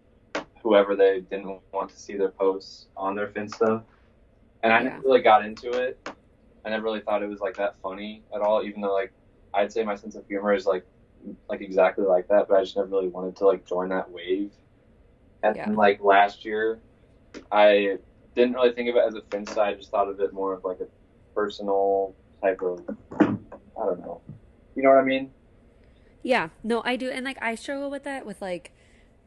whoever 0.63 0.95
they 0.95 1.21
didn't 1.21 1.61
want 1.73 1.89
to 1.89 1.97
see 1.97 2.17
their 2.17 2.29
posts 2.31 2.87
on 2.97 3.15
their 3.15 3.27
Finsta, 3.27 3.83
and 4.63 4.73
I 4.73 4.79
Yeah. 4.79 4.83
never 4.83 5.01
really 5.03 5.21
got 5.21 5.45
into 5.45 5.71
it. 5.71 5.99
I 6.65 6.69
never 6.69 6.83
really 6.83 7.01
thought 7.01 7.23
it 7.23 7.29
was 7.29 7.41
like 7.41 7.57
that 7.57 7.75
funny 7.81 8.23
at 8.33 8.41
all, 8.41 8.63
even 8.63 8.81
though 8.81 8.93
like 8.93 9.13
I'd 9.53 9.71
say 9.71 9.83
my 9.83 9.95
sense 9.95 10.15
of 10.15 10.27
humor 10.27 10.53
is 10.53 10.65
like 10.65 10.85
like 11.49 11.61
exactly 11.61 12.05
like 12.05 12.27
that, 12.29 12.47
but 12.47 12.57
I 12.57 12.61
just 12.63 12.75
never 12.77 12.87
really 12.89 13.09
wanted 13.09 13.35
to 13.37 13.45
like 13.47 13.65
join 13.67 13.89
that 13.89 14.11
wave. 14.11 14.53
And 15.43 15.55
Yeah. 15.55 15.67
then, 15.67 15.75
like 15.75 16.01
last 16.03 16.45
year, 16.45 16.81
I 17.51 17.97
didn't 18.39 18.53
really 18.53 18.71
think 18.71 18.89
of 18.89 18.95
it 18.95 19.03
as 19.05 19.15
a 19.15 19.21
Finsta. 19.21 19.57
I 19.59 19.73
just 19.73 19.91
thought 19.91 20.07
of 20.07 20.19
it 20.19 20.33
more 20.33 20.53
of 20.53 20.63
like 20.63 20.79
a 20.79 20.87
personal 21.35 22.15
type 22.41 22.61
of 22.61 22.81
I 23.21 23.85
don't 23.85 23.99
know. 23.99 24.21
You 24.75 24.83
know 24.83 24.89
what 24.89 24.99
I 24.99 25.03
mean? 25.03 25.31
Yeah. 26.23 26.49
No, 26.63 26.81
I 26.83 26.95
do. 26.95 27.09
And 27.09 27.25
like 27.25 27.41
I 27.41 27.55
struggle 27.55 27.89
with 27.89 28.03
that 28.03 28.25
with 28.25 28.41
like 28.41 28.71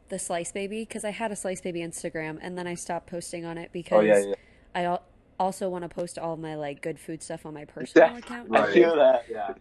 the 0.09 0.19
Slice 0.19 0.51
Baby 0.51 0.81
because 0.81 1.05
I 1.05 1.11
had 1.11 1.31
a 1.31 1.35
Slice 1.35 1.61
Baby 1.61 1.81
Instagram 1.81 2.37
and 2.41 2.57
then 2.57 2.67
I 2.67 2.75
stopped 2.75 3.07
posting 3.07 3.45
on 3.45 3.57
it 3.57 3.71
because 3.71 3.99
Oh 3.99 4.01
yeah, 4.01 4.17
yeah. 4.19 4.35
I 4.75 4.83
al- 4.83 5.03
also 5.39 5.69
want 5.69 5.83
to 5.83 5.89
post 5.89 6.17
all 6.17 6.37
my 6.37 6.55
like 6.55 6.81
good 6.81 6.99
food 6.99 7.21
stuff 7.21 7.45
on 7.45 7.53
my 7.53 7.65
personal 7.65 8.15
account. 8.15 8.55
i 8.55 8.71
feel 8.73 8.95
that 8.95 9.25
Yeah. 9.29 9.53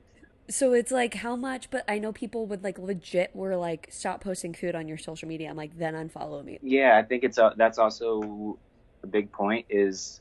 So 0.49 0.73
it's 0.73 0.91
like 0.91 1.15
how 1.15 1.37
much? 1.37 1.71
But 1.71 1.85
I 1.89 1.99
know 1.99 2.13
people 2.13 2.47
would 2.47 2.65
like 2.65 2.79
legit 2.79 3.35
were 3.35 3.57
like 3.57 3.89
stop 3.91 4.23
posting 4.23 4.53
food 4.53 4.75
on 4.75 4.89
your 4.89 4.99
social 4.99 5.29
media. 5.29 5.49
I'm 5.49 5.57
like 5.57 5.79
then 5.79 5.95
unfollow 5.95 6.45
me. 6.45 6.59
Yeah, 6.63 6.99
I 6.99 7.03
think 7.03 7.23
it's 7.25 7.39
a, 7.39 7.55
that's 7.57 7.79
also 7.79 8.59
a 9.03 9.07
big 9.07 9.33
point 9.33 9.67
is, 9.69 10.21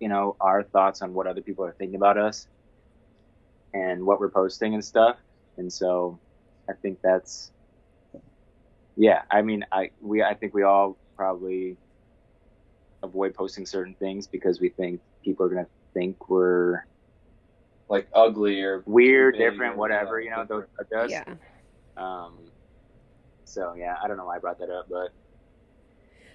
you 0.00 0.08
know, 0.08 0.36
our 0.40 0.62
thoughts 0.62 1.02
on 1.02 1.12
what 1.14 1.26
other 1.26 1.40
people 1.42 1.64
are 1.64 1.74
thinking 1.78 1.96
about 1.96 2.18
us, 2.18 2.46
and 3.72 4.04
what 4.04 4.20
we're 4.20 4.30
posting 4.30 4.74
and 4.74 4.84
stuff. 4.84 5.16
And 5.56 5.72
so, 5.72 6.18
I 6.68 6.72
think 6.74 6.98
that's, 7.02 7.50
yeah. 8.96 9.22
I 9.30 9.42
mean, 9.42 9.64
I 9.72 9.90
we 10.00 10.22
I 10.22 10.34
think 10.34 10.54
we 10.54 10.62
all 10.62 10.96
probably 11.16 11.76
avoid 13.02 13.34
posting 13.34 13.66
certain 13.66 13.94
things 13.94 14.26
because 14.26 14.60
we 14.60 14.70
think 14.70 15.00
people 15.24 15.46
are 15.46 15.48
gonna 15.48 15.66
think 15.92 16.28
we're 16.28 16.84
like 17.88 18.08
ugly 18.14 18.62
or 18.62 18.82
weird, 18.86 19.34
big 19.36 19.50
different, 19.50 19.74
or- 19.74 19.78
whatever. 19.78 20.20
yeah, 20.20 20.30
You 20.30 20.36
know, 20.36 20.44
those 20.48 20.64
different. 20.78 20.92
are 20.92 21.04
us. 21.04 21.10
Yeah. 21.10 21.34
Um, 21.96 22.38
so 23.44 23.74
yeah, 23.76 23.96
I 24.02 24.08
don't 24.08 24.16
know 24.16 24.24
why 24.26 24.36
I 24.36 24.38
brought 24.38 24.58
that 24.58 24.70
up, 24.70 24.86
but 24.88 25.10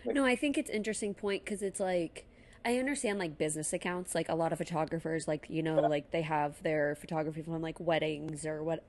No, 0.06 0.26
I 0.26 0.36
think 0.36 0.58
it's 0.58 0.70
interesting 0.70 1.14
point 1.14 1.46
because 1.46 1.62
it's 1.62 1.80
like 1.80 2.26
I 2.66 2.78
understand 2.78 3.20
like 3.20 3.38
business 3.38 3.74
accounts, 3.74 4.14
like 4.16 4.30
a 4.30 4.36
lot 4.36 4.52
of 4.52 4.58
photographers, 4.58 5.28
like 5.28 5.48
you 5.50 5.64
know, 5.64 5.80
like 5.80 6.12
they 6.12 6.22
have 6.22 6.62
their 6.64 6.96
photography 6.96 7.42
from 7.42 7.62
like 7.62 7.80
weddings 7.80 8.46
or 8.46 8.64
what 8.64 8.84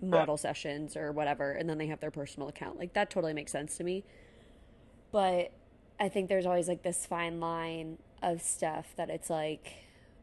model 0.00 0.36
sessions 0.36 0.96
or 0.96 1.12
whatever, 1.12 1.52
and 1.52 1.68
then 1.68 1.78
they 1.78 1.86
have 1.86 2.00
their 2.00 2.10
personal 2.10 2.48
account. 2.48 2.78
Like 2.78 2.94
that 2.94 3.10
totally 3.10 3.32
makes 3.32 3.52
sense 3.52 3.76
to 3.78 3.84
me. 3.84 4.04
But 5.12 5.52
I 5.98 6.08
think 6.08 6.28
there's 6.28 6.46
always 6.46 6.68
like 6.68 6.82
this 6.82 7.06
fine 7.06 7.40
line 7.40 7.98
of 8.22 8.42
stuff 8.42 8.94
that 8.96 9.10
it's 9.10 9.28
like 9.30 9.74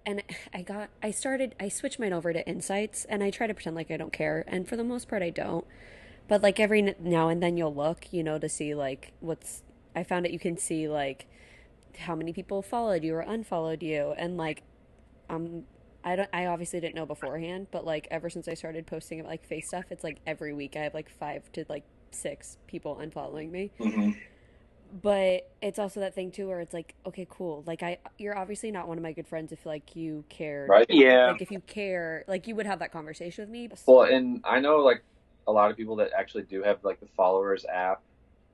and 0.05 0.23
I 0.53 0.63
got 0.63 0.89
I 1.01 1.11
started 1.11 1.55
I 1.59 1.69
switched 1.69 1.99
mine 1.99 2.13
over 2.13 2.33
to 2.33 2.47
insights 2.47 3.05
and 3.05 3.23
I 3.23 3.29
try 3.29 3.47
to 3.47 3.53
pretend 3.53 3.75
like 3.75 3.91
I 3.91 3.97
don't 3.97 4.13
care 4.13 4.43
and 4.47 4.67
for 4.67 4.75
the 4.75 4.83
most 4.83 5.07
part 5.07 5.21
I 5.21 5.29
don't. 5.29 5.65
But 6.27 6.41
like 6.41 6.59
every 6.59 6.81
now 6.99 7.29
and 7.29 7.41
then 7.43 7.57
you'll 7.57 7.73
look, 7.73 8.11
you 8.11 8.23
know, 8.23 8.39
to 8.39 8.49
see 8.49 8.73
like 8.73 9.13
what's 9.19 9.63
I 9.95 10.03
found 10.03 10.25
that 10.25 10.31
you 10.33 10.39
can 10.39 10.57
see 10.57 10.87
like 10.87 11.27
how 11.99 12.15
many 12.15 12.33
people 12.33 12.61
followed 12.61 13.03
you 13.03 13.15
or 13.15 13.21
unfollowed 13.21 13.83
you 13.83 14.13
and 14.17 14.37
like 14.37 14.63
um 15.29 15.63
I 16.03 16.15
don't 16.15 16.29
I 16.33 16.47
obviously 16.47 16.79
didn't 16.79 16.95
know 16.95 17.05
beforehand, 17.05 17.67
but 17.71 17.85
like 17.85 18.07
ever 18.11 18.29
since 18.29 18.47
I 18.47 18.55
started 18.55 18.87
posting 18.87 19.19
about 19.19 19.29
like 19.31 19.45
face 19.45 19.67
stuff, 19.67 19.85
it's 19.91 20.03
like 20.03 20.19
every 20.25 20.53
week 20.53 20.75
I 20.75 20.79
have 20.81 20.93
like 20.93 21.09
5 21.09 21.51
to 21.53 21.65
like 21.69 21.85
6 22.11 22.57
people 22.67 22.97
unfollowing 23.01 23.51
me 23.51 23.71
Mhm. 23.79 24.15
but 25.01 25.49
it's 25.61 25.79
also 25.79 26.01
that 26.01 26.13
thing 26.13 26.31
too 26.31 26.47
where 26.47 26.59
it's 26.59 26.73
like 26.73 26.95
okay 27.05 27.25
cool 27.29 27.63
like 27.65 27.81
i 27.81 27.97
you're 28.17 28.37
obviously 28.37 28.71
not 28.71 28.87
one 28.87 28.97
of 28.97 29.03
my 29.03 29.13
good 29.13 29.27
friends 29.27 29.51
if 29.53 29.65
like 29.65 29.95
you 29.95 30.25
cared 30.27 30.69
Right. 30.69 30.85
yeah, 30.89 31.31
like 31.31 31.41
if 31.41 31.49
you 31.49 31.61
care 31.61 32.25
like 32.27 32.45
you 32.47 32.55
would 32.55 32.65
have 32.65 32.79
that 32.79 32.91
conversation 32.91 33.43
with 33.43 33.49
me 33.49 33.69
Well, 33.85 34.03
and 34.03 34.41
I 34.43 34.59
know 34.59 34.77
like 34.79 35.03
a 35.47 35.51
lot 35.51 35.71
of 35.71 35.77
people 35.77 35.95
that 35.97 36.11
actually 36.17 36.43
do 36.43 36.61
have 36.63 36.83
like 36.83 36.99
the 36.99 37.07
followers 37.15 37.65
app. 37.65 38.01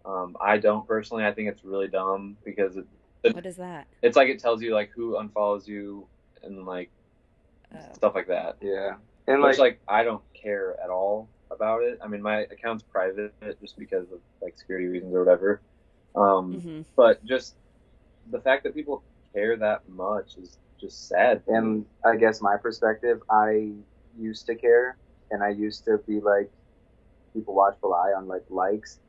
Um, 0.07 0.37
I 0.39 0.57
don't 0.57 0.87
personally. 0.87 1.25
I 1.25 1.33
think 1.33 1.49
it's 1.49 1.65
really 1.65 1.89
dumb 1.89 2.37
because 2.45 2.77
it, 2.77 2.85
what 3.33 3.45
is 3.45 3.57
that 3.57 3.87
it's 4.01 4.15
like 4.15 4.29
it 4.29 4.39
tells 4.39 4.61
you 4.61 4.73
like 4.73 4.89
who 4.95 5.15
unfollows 5.15 5.67
you 5.67 6.07
and 6.43 6.65
like 6.65 6.89
oh. 7.75 7.79
stuff 7.93 8.15
like 8.15 8.27
that. 8.27 8.57
yeah, 8.61 8.95
and 9.27 9.41
Which 9.41 9.57
like, 9.57 9.59
like 9.59 9.79
I 9.87 10.03
don't 10.03 10.23
care 10.33 10.75
at 10.81 10.89
all 10.89 11.27
about 11.51 11.83
it. 11.83 11.99
I 12.01 12.07
mean, 12.07 12.21
my 12.21 12.39
account's 12.39 12.83
private 12.83 13.33
just 13.61 13.77
because 13.77 14.11
of 14.11 14.19
like 14.41 14.57
security 14.57 14.87
reasons 14.87 15.13
or 15.13 15.19
whatever. 15.19 15.61
Um, 16.15 16.53
hmm 16.53 16.81
but 16.95 17.23
just 17.25 17.55
the 18.31 18.39
fact 18.39 18.63
that 18.63 18.73
people 18.73 19.03
care 19.33 19.57
that 19.57 19.87
much 19.89 20.37
is 20.41 20.57
just 20.79 21.07
sad. 21.07 21.41
and 21.47 21.85
I 22.05 22.15
guess 22.15 22.41
my 22.41 22.55
perspective, 22.57 23.21
I 23.29 23.71
used 24.17 24.45
to 24.47 24.55
care, 24.55 24.97
and 25.31 25.43
I 25.43 25.49
used 25.49 25.85
to 25.85 25.97
be 26.07 26.19
like 26.19 26.49
people 27.33 27.53
watchful 27.53 27.93
eye 27.93 28.13
on 28.15 28.27
like 28.27 28.43
likes, 28.49 28.99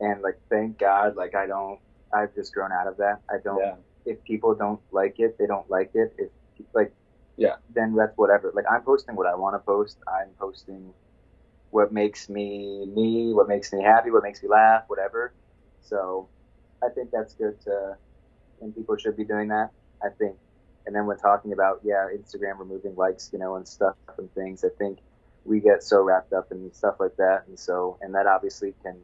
and 0.00 0.22
like 0.22 0.36
thank 0.50 0.78
God, 0.78 1.16
like 1.16 1.34
I 1.34 1.46
don't. 1.46 1.78
I've 2.14 2.34
just 2.34 2.54
grown 2.54 2.72
out 2.72 2.86
of 2.88 2.98
that. 2.98 3.20
I 3.30 3.36
don't. 3.44 3.58
yeah, 3.60 3.74
If 4.06 4.24
people 4.24 4.54
don't 4.54 4.80
like 4.92 5.16
it, 5.18 5.36
they 5.38 5.46
don't 5.46 5.68
like 5.70 5.90
it. 5.94 6.12
If 6.18 6.30
like, 6.74 6.92
Yeah. 7.36 7.56
then 7.74 7.94
that's 7.94 8.12
whatever. 8.16 8.52
Like 8.54 8.66
I'm 8.70 8.82
posting 8.82 9.16
what 9.16 9.26
I 9.26 9.34
want 9.36 9.54
to 9.56 9.60
post. 9.60 9.98
I'm 10.08 10.34
posting 10.40 10.94
what 11.70 11.92
makes 11.92 12.28
me 12.28 12.86
me, 12.94 13.32
what 13.34 13.48
makes 13.48 13.72
me 13.72 13.82
happy, 13.82 14.10
what 14.10 14.22
makes 14.22 14.42
me 14.42 14.48
laugh, 14.48 14.84
whatever. 14.88 15.34
So 15.82 16.30
I 16.82 16.88
think 16.94 17.10
that's 17.12 17.34
good 17.34 17.60
to, 17.64 17.96
and 18.60 18.74
people 18.74 18.96
should 18.96 19.16
be 19.16 19.24
doing 19.24 19.48
that. 19.48 19.70
I 20.02 20.08
think, 20.18 20.36
and 20.86 20.94
then 20.96 21.06
when 21.06 21.18
talking 21.18 21.52
about 21.52 21.80
yeah, 21.84 22.08
Instagram 22.16 22.58
removing 22.58 22.94
likes, 22.96 23.30
you 23.32 23.38
know, 23.38 23.56
and 23.56 23.66
stuff 23.68 23.94
and 24.18 24.32
things, 24.34 24.64
I 24.64 24.70
think 24.78 25.00
we 25.44 25.60
get 25.60 25.82
so 25.82 26.02
wrapped 26.02 26.32
up 26.32 26.48
in 26.52 26.72
stuff 26.72 26.96
like 27.00 27.16
that, 27.18 27.44
and 27.48 27.58
so 27.58 27.98
and 28.02 28.14
that 28.14 28.26
obviously 28.26 28.74
can 28.84 29.00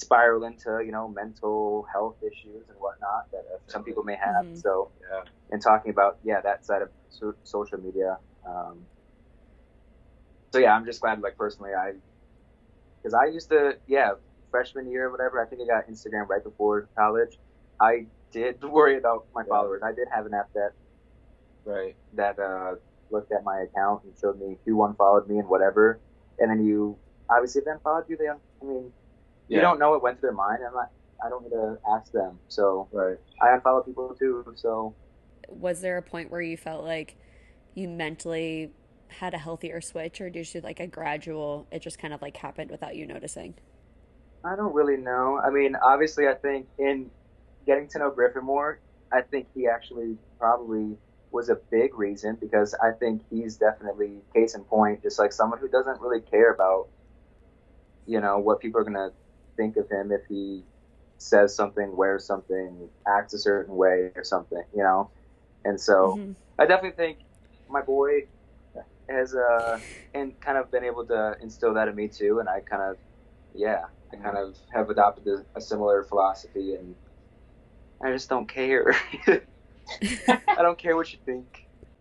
spiral 0.00 0.44
into 0.44 0.82
you 0.84 0.92
know 0.92 1.08
mental 1.08 1.86
health 1.92 2.16
issues 2.22 2.68
and 2.68 2.76
whatnot 2.78 3.30
that 3.32 3.44
uh, 3.52 3.58
some 3.68 3.84
people 3.84 4.02
may 4.04 4.16
have. 4.16 4.44
Mhm. 4.46 4.56
So 4.60 4.92
yeah. 5.10 5.22
and 5.50 5.62
talking 5.62 5.90
about 5.90 6.18
yeah 6.22 6.40
that 6.42 6.64
side 6.64 6.82
of 6.82 6.90
so- 7.08 7.34
social 7.44 7.78
media. 7.78 8.18
Um, 8.46 8.86
so 10.52 10.58
yeah, 10.58 10.74
I'm 10.74 10.84
just 10.84 11.00
glad 11.00 11.20
like 11.20 11.36
personally 11.36 11.72
I 11.74 11.92
because 13.02 13.14
I 13.14 13.26
used 13.26 13.48
to 13.50 13.78
yeah 13.86 14.12
freshman 14.50 14.90
year 14.90 15.06
or 15.06 15.10
whatever 15.10 15.42
I 15.42 15.46
think 15.48 15.62
I 15.62 15.66
got 15.66 15.88
Instagram 15.88 16.28
right 16.28 16.42
before 16.42 16.88
college. 16.98 17.38
I 17.80 18.06
did 18.32 18.62
worry 18.78 18.98
about 18.98 19.26
my 19.34 19.42
Yeah. 19.42 19.48
followers. 19.48 19.82
I 19.84 19.92
did 19.92 20.08
have 20.12 20.26
an 20.26 20.34
app 20.34 20.50
that 20.54 20.72
Right. 21.64 21.96
that 22.12 22.38
uh, 22.38 22.76
looked 23.10 23.32
at 23.32 23.42
my 23.44 23.60
account 23.60 24.04
and 24.04 24.16
showed 24.16 24.38
me 24.38 24.58
who 24.64 24.84
unfollowed 24.84 25.28
me 25.28 25.38
and 25.38 25.48
whatever. 25.48 26.00
And 26.38 26.50
then 26.50 26.64
you 26.64 26.98
obviously 27.28 27.62
then 27.64 27.78
followed 27.82 28.04
you, 28.08 28.16
they 28.16 28.28
I 28.28 28.36
mean 28.64 28.92
Yeah. 29.48 29.56
you 29.56 29.62
don't 29.62 29.78
know 29.78 29.90
what 29.90 30.02
went 30.02 30.20
through 30.20 30.30
their 30.30 30.36
mind. 30.36 30.58
I'm 30.66 30.74
not. 30.74 30.90
I 31.24 31.28
don't 31.28 31.42
need 31.44 31.50
to 31.50 31.78
ask 31.90 32.12
them. 32.12 32.38
So 32.48 32.88
Right. 32.92 33.16
I 33.40 33.56
unfollow 33.56 33.84
people 33.84 34.14
too. 34.18 34.44
So 34.56 34.94
was 35.48 35.80
there 35.80 35.96
a 35.96 36.02
point 36.02 36.30
where 36.30 36.40
you 36.42 36.56
felt 36.56 36.84
like 36.84 37.16
you 37.74 37.88
mentally 37.88 38.72
had 39.08 39.32
a 39.32 39.38
healthier 39.38 39.80
switch 39.80 40.20
or 40.20 40.28
did 40.28 40.52
you 40.52 40.60
like 40.60 40.80
a 40.80 40.86
gradual 40.86 41.66
it 41.70 41.80
just 41.80 41.96
kind 41.98 42.12
of 42.12 42.20
like 42.20 42.36
happened 42.36 42.72
without 42.72 42.96
you 42.96 43.06
noticing 43.06 43.54
I 44.46 44.54
don't 44.54 44.74
really 44.74 44.96
know. 44.96 45.40
I 45.44 45.50
mean, 45.50 45.74
obviously, 45.76 46.28
I 46.28 46.34
think 46.34 46.68
in 46.78 47.10
getting 47.66 47.88
to 47.88 47.98
know 47.98 48.10
Griffin 48.10 48.44
more, 48.44 48.78
I 49.12 49.22
think 49.22 49.48
he 49.54 49.66
actually 49.66 50.16
probably 50.38 50.96
was 51.32 51.48
a 51.48 51.56
big 51.56 51.98
reason 51.98 52.36
because 52.40 52.74
I 52.74 52.92
think 52.92 53.22
he's 53.28 53.56
definitely 53.56 54.20
case 54.34 54.54
in 54.54 54.62
point, 54.62 55.02
just 55.02 55.18
like 55.18 55.32
someone 55.32 55.58
who 55.58 55.68
doesn't 55.68 56.00
really 56.00 56.20
care 56.20 56.52
about, 56.52 56.86
you 58.06 58.20
know, 58.20 58.38
what 58.38 58.60
people 58.60 58.80
are 58.80 58.84
gonna 58.84 59.10
think 59.56 59.76
of 59.76 59.90
him 59.90 60.12
if 60.12 60.22
he 60.28 60.64
says 61.18 61.56
something, 61.56 61.96
wears 61.96 62.26
something, 62.26 62.90
acts 63.08 63.34
a 63.34 63.38
certain 63.38 63.76
way 63.76 64.12
or 64.16 64.24
something, 64.24 64.62
you 64.74 64.82
know. 64.82 65.10
And 65.64 65.80
so 65.80 66.20
Mhm. 66.20 66.36
I 66.58 66.66
definitely 66.66 66.96
think 66.96 67.20
my 67.68 67.82
boy 67.82 68.22
has 69.08 69.34
uh 69.34 69.80
and 70.14 70.40
kind 70.40 70.58
of 70.58 70.70
been 70.70 70.84
able 70.84 71.06
to 71.06 71.36
instill 71.42 71.74
that 71.74 71.88
in 71.88 71.94
me 71.96 72.08
too, 72.08 72.40
and 72.40 72.48
I 72.48 72.60
kind 72.60 72.82
of 72.82 72.96
yeah, 73.54 73.84
I 74.12 74.16
kind 74.16 74.36
of 74.38 74.56
have 74.72 74.90
adopted 74.90 75.26
a, 75.28 75.46
a 75.56 75.60
similar 75.60 76.04
philosophy, 76.04 76.74
and 76.74 76.96
I 78.02 78.12
just 78.12 78.28
don't 78.28 78.48
care. 78.48 78.94
I 79.28 80.62
don't 80.62 80.78
care 80.78 80.96
what 80.96 81.12
you 81.12 81.18
think. 81.24 81.48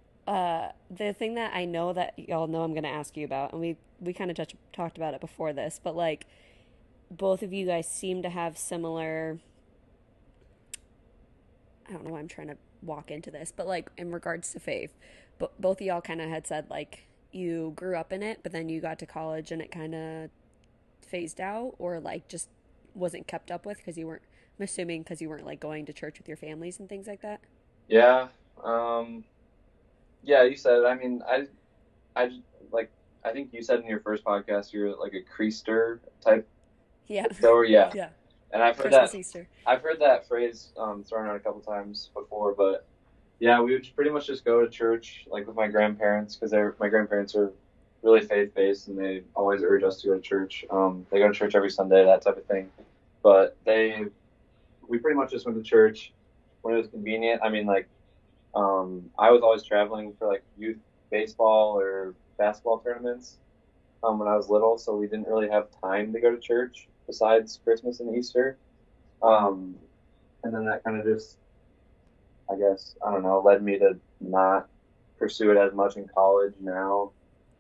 uh 0.28 0.70
the 0.90 1.14
thing 1.14 1.36
that 1.36 1.54
I 1.54 1.66
know 1.66 1.94
that 1.94 2.14
y'all 2.18 2.48
know 2.48 2.64
I'm 2.64 2.72
going 2.74 2.84
to 2.84 2.90
ask 2.90 3.16
you 3.18 3.26
about 3.26 3.52
and 3.54 3.62
we 3.62 3.78
we 4.00 4.14
kind 4.14 4.32
of 4.32 4.38
touch, 4.38 4.56
talked 4.74 4.98
about 4.98 5.14
it 5.14 5.22
before 5.22 5.54
this 5.54 5.80
but 5.84 5.96
like 5.96 6.28
both 7.12 7.44
of 7.44 7.54
you 7.54 7.66
guys 7.66 7.88
seem 7.88 8.22
to 8.22 8.30
have 8.30 8.58
similar 8.58 9.40
I 11.88 11.94
don't 11.94 12.04
know 12.04 12.12
why 12.12 12.20
I'm 12.20 12.28
trying 12.28 12.48
to 12.48 12.58
walk 12.82 13.12
into 13.12 13.32
this 13.32 13.54
but 13.56 13.68
like 13.68 13.90
in 13.98 14.12
regards 14.12 14.52
to 14.54 14.60
faith 14.60 14.94
but 15.38 15.60
both 15.60 15.82
of 15.82 15.88
y'all 15.88 16.02
kind 16.02 16.22
of 16.22 16.30
had 16.30 16.48
said 16.48 16.70
like 16.70 17.08
you 17.32 17.74
grew 17.76 17.98
up 17.98 18.14
in 18.14 18.24
it 18.24 18.40
but 18.44 18.52
then 18.52 18.70
you 18.70 18.82
got 18.82 19.00
to 19.00 19.06
college 19.06 19.52
and 19.52 19.62
it 19.62 19.72
kind 19.72 19.96
of 19.96 20.30
phased 21.02 21.40
out 21.40 21.76
or 21.78 22.00
like 22.00 22.28
just 22.28 22.50
wasn't 22.94 23.28
kept 23.28 23.52
up 23.52 23.66
with 23.66 23.78
because 23.78 23.98
you 23.98 24.08
weren't 24.08 24.22
I'm 24.58 24.64
assuming 24.64 25.04
because 25.04 25.22
you 25.22 25.30
weren't 25.30 25.46
like 25.46 25.60
going 25.60 25.86
to 25.86 25.94
church 25.94 26.18
with 26.18 26.28
your 26.28 26.38
families 26.38 26.80
and 26.80 26.88
things 26.88 27.08
like 27.08 27.22
that 27.22 27.42
Yeah. 27.88 28.28
Um, 28.64 29.24
yeah, 30.24 30.44
you 30.44 30.56
said. 30.56 30.84
I 30.86 30.96
mean, 30.96 31.22
I, 31.28 31.48
I 32.16 32.30
like, 32.72 32.92
I 33.24 33.32
think 33.32 33.54
you 33.54 33.64
said 33.64 33.80
in 33.80 33.88
your 33.88 34.00
first 34.00 34.24
podcast 34.24 34.74
you're 34.74 34.96
like 34.96 35.14
a 35.14 35.22
creaster 35.22 36.00
type. 36.24 36.48
Yeah 37.08 37.26
So 37.40 37.62
yeah, 37.62 37.92
yeah 37.96 38.10
and 38.52 38.64
I've 38.64 38.78
heard 38.78 38.92
Christmas 38.92 39.12
that. 39.12 39.18
Easter 39.18 39.48
I've 39.66 39.82
heard 39.82 40.00
that 40.00 40.28
phrase 40.28 40.72
um, 40.78 41.04
thrown 41.04 41.28
out 41.28 41.36
a 41.36 41.40
couple 41.40 41.62
times 41.62 42.10
before, 42.14 42.54
but 42.54 42.86
yeah, 43.40 43.60
we 43.60 43.74
would 43.74 43.88
pretty 43.96 44.12
much 44.12 44.28
just 44.28 44.46
go 44.46 44.64
to 44.64 44.70
church 44.70 45.26
like 45.30 45.46
with 45.46 45.56
my 45.56 45.68
grandparents 45.68 46.36
because 46.36 46.52
they're 46.52 46.76
my 46.80 46.88
grandparents 46.88 47.36
are 47.36 47.52
really 48.06 48.22
faith 48.22 48.54
based 48.54 48.88
and 48.88 48.98
they 48.98 49.24
always 49.36 49.62
urge 49.64 49.84
us 49.84 50.00
to 50.02 50.08
go 50.08 50.16
to 50.16 50.22
church. 50.22 50.64
Um, 50.70 51.06
they 51.12 51.20
go 51.20 51.28
to 51.28 51.34
church 51.34 51.56
every 51.56 51.72
Sunday, 51.72 52.06
that 52.06 52.22
type 52.22 52.38
of 52.38 52.46
thing. 52.46 52.70
But 53.24 53.58
they, 53.66 54.06
we 54.88 55.00
pretty 55.00 55.18
much 55.18 55.32
just 55.32 55.46
went 55.46 55.58
to 55.58 55.64
church 55.64 56.14
when 56.62 56.76
it 56.76 56.78
was 56.78 56.88
convenient. 56.88 57.42
I 57.44 57.50
mean, 57.50 57.66
like, 57.66 57.88
um, 58.54 59.10
I 59.18 59.32
was 59.32 59.42
always 59.42 59.64
traveling 59.64 60.14
for 60.18 60.28
like 60.28 60.44
youth 60.58 60.78
baseball 61.10 61.78
or 61.78 62.14
basketball 62.38 62.80
tournaments 62.80 63.38
um, 64.04 64.20
when 64.20 64.28
I 64.28 64.36
was 64.36 64.50
little, 64.50 64.78
so 64.78 64.96
we 64.96 65.08
didn't 65.08 65.28
really 65.28 65.50
have 65.50 65.68
time 65.82 66.14
to 66.14 66.22
go 66.22 66.32
to 66.32 66.40
church 66.40 66.88
besides 67.08 67.60
Christmas 67.64 68.00
and 68.00 68.16
Easter. 68.16 68.58
Um, 69.22 69.76
and 70.44 70.54
then 70.54 70.66
that 70.66 70.84
kind 70.84 71.00
of 71.00 71.06
just, 71.06 71.38
I 72.52 72.56
guess, 72.56 72.96
I 73.06 73.12
don't 73.12 73.24
know, 73.24 73.42
led 73.42 73.64
me 73.64 73.80
to 73.80 73.98
not 74.20 74.68
pursue 75.18 75.52
it 75.52 75.58
as 75.58 75.74
much 75.74 75.96
in 75.98 76.08
college 76.08 76.54
now. 76.60 77.12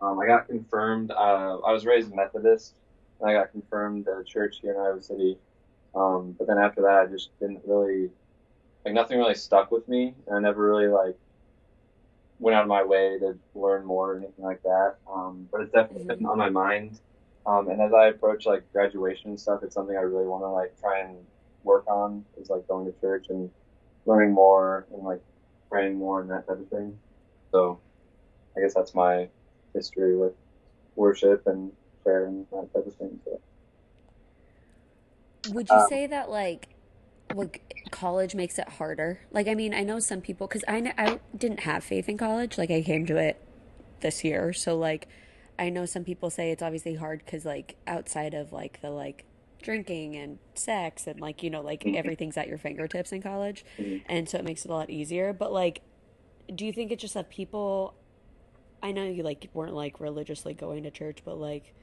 Um, 0.01 0.19
I 0.19 0.27
got 0.27 0.47
confirmed. 0.47 1.11
Uh, 1.11 1.59
I 1.65 1.71
was 1.71 1.85
raised 1.85 2.13
Methodist, 2.13 2.75
and 3.19 3.29
I 3.29 3.33
got 3.33 3.51
confirmed 3.51 4.07
at 4.07 4.19
a 4.19 4.23
church 4.23 4.59
here 4.61 4.73
in 4.73 4.79
Iowa 4.79 5.01
City. 5.01 5.37
Um, 5.95 6.35
but 6.37 6.47
then 6.47 6.57
after 6.57 6.81
that, 6.81 6.99
I 6.99 7.05
just 7.07 7.29
didn't 7.39 7.61
really, 7.65 8.11
like, 8.83 8.93
nothing 8.93 9.17
really 9.17 9.35
stuck 9.35 9.71
with 9.71 9.87
me. 9.87 10.13
And 10.27 10.35
I 10.35 10.39
never 10.39 10.63
really, 10.63 10.87
like, 10.87 11.17
went 12.39 12.55
out 12.55 12.63
of 12.63 12.67
my 12.67 12.83
way 12.83 13.17
to 13.19 13.37
learn 13.55 13.85
more 13.85 14.11
or 14.11 14.17
anything 14.17 14.43
like 14.43 14.61
that. 14.63 14.95
Um, 15.11 15.47
but 15.51 15.61
it's 15.61 15.71
definitely 15.71 16.05
been 16.05 16.25
on 16.25 16.37
my 16.37 16.49
mind. 16.49 16.99
Um, 17.45 17.69
and 17.69 17.81
as 17.81 17.93
I 17.93 18.07
approach, 18.07 18.45
like, 18.45 18.71
graduation 18.73 19.29
and 19.31 19.39
stuff, 19.39 19.61
it's 19.63 19.75
something 19.75 19.95
I 19.95 20.01
really 20.01 20.25
want 20.25 20.43
to, 20.43 20.49
like, 20.49 20.79
try 20.79 20.99
and 20.99 21.17
work 21.63 21.85
on 21.87 22.25
is, 22.37 22.49
like, 22.49 22.67
going 22.67 22.91
to 22.91 22.99
church 22.99 23.27
and 23.29 23.49
learning 24.05 24.33
more 24.33 24.87
and, 24.91 25.03
like, 25.03 25.21
praying 25.69 25.97
more 25.97 26.21
and 26.21 26.29
that 26.29 26.47
type 26.47 26.59
of 26.59 26.67
thing. 26.69 26.97
So 27.51 27.79
I 28.55 28.61
guess 28.61 28.73
that's 28.73 28.95
my 28.95 29.27
history 29.73 30.15
with 30.15 30.33
worship 30.95 31.45
and 31.47 31.71
prayer 32.03 32.25
and 32.25 32.45
that 32.51 32.73
type 32.73 32.87
of 32.87 32.95
thing. 32.95 33.19
So. 33.25 33.39
Would 35.53 35.69
you 35.69 35.75
um, 35.75 35.87
say 35.89 36.07
that 36.07 36.29
like 36.29 36.69
like 37.33 37.61
college 37.91 38.35
makes 38.35 38.57
it 38.57 38.67
harder? 38.69 39.19
Like 39.31 39.47
I 39.47 39.55
mean, 39.55 39.73
I 39.73 39.83
know 39.83 39.99
some 39.99 40.21
people 40.21 40.47
cuz 40.47 40.63
I 40.67 40.93
I 40.97 41.19
didn't 41.37 41.61
have 41.61 41.83
faith 41.83 42.07
in 42.07 42.17
college. 42.17 42.57
Like 42.57 42.71
I 42.71 42.81
came 42.81 43.05
to 43.07 43.17
it 43.17 43.41
this 43.99 44.23
year. 44.23 44.53
So 44.53 44.77
like 44.77 45.07
I 45.57 45.69
know 45.69 45.85
some 45.85 46.03
people 46.03 46.29
say 46.29 46.51
it's 46.51 46.61
obviously 46.61 46.95
hard 46.95 47.25
cuz 47.25 47.45
like 47.45 47.77
outside 47.87 48.33
of 48.33 48.51
like 48.51 48.81
the 48.81 48.89
like 48.89 49.25
drinking 49.61 50.15
and 50.15 50.37
sex 50.53 51.07
and 51.07 51.19
like 51.19 51.41
you 51.41 51.49
know 51.49 51.61
like 51.61 51.83
mm-hmm. 51.83 51.97
everything's 51.97 52.37
at 52.37 52.47
your 52.47 52.57
fingertips 52.57 53.11
in 53.11 53.21
college 53.21 53.65
mm-hmm. 53.79 53.97
and 54.07 54.29
so 54.29 54.37
it 54.37 54.45
makes 54.45 54.63
it 54.63 54.69
a 54.69 54.73
lot 54.73 54.91
easier 54.91 55.33
but 55.33 55.51
like 55.51 55.81
do 56.53 56.67
you 56.67 56.71
think 56.71 56.91
it's 56.91 57.01
just 57.01 57.15
that 57.15 57.31
people 57.31 57.95
I 58.85 58.91
know 58.91 59.03
you 59.03 59.23
like 59.23 59.49
weren't 59.55 59.73
like 59.73 59.99
religiously 59.99 60.53
going 60.53 60.83
to 60.83 60.91
church, 60.91 61.23
but 61.25 61.39
like 61.39 61.73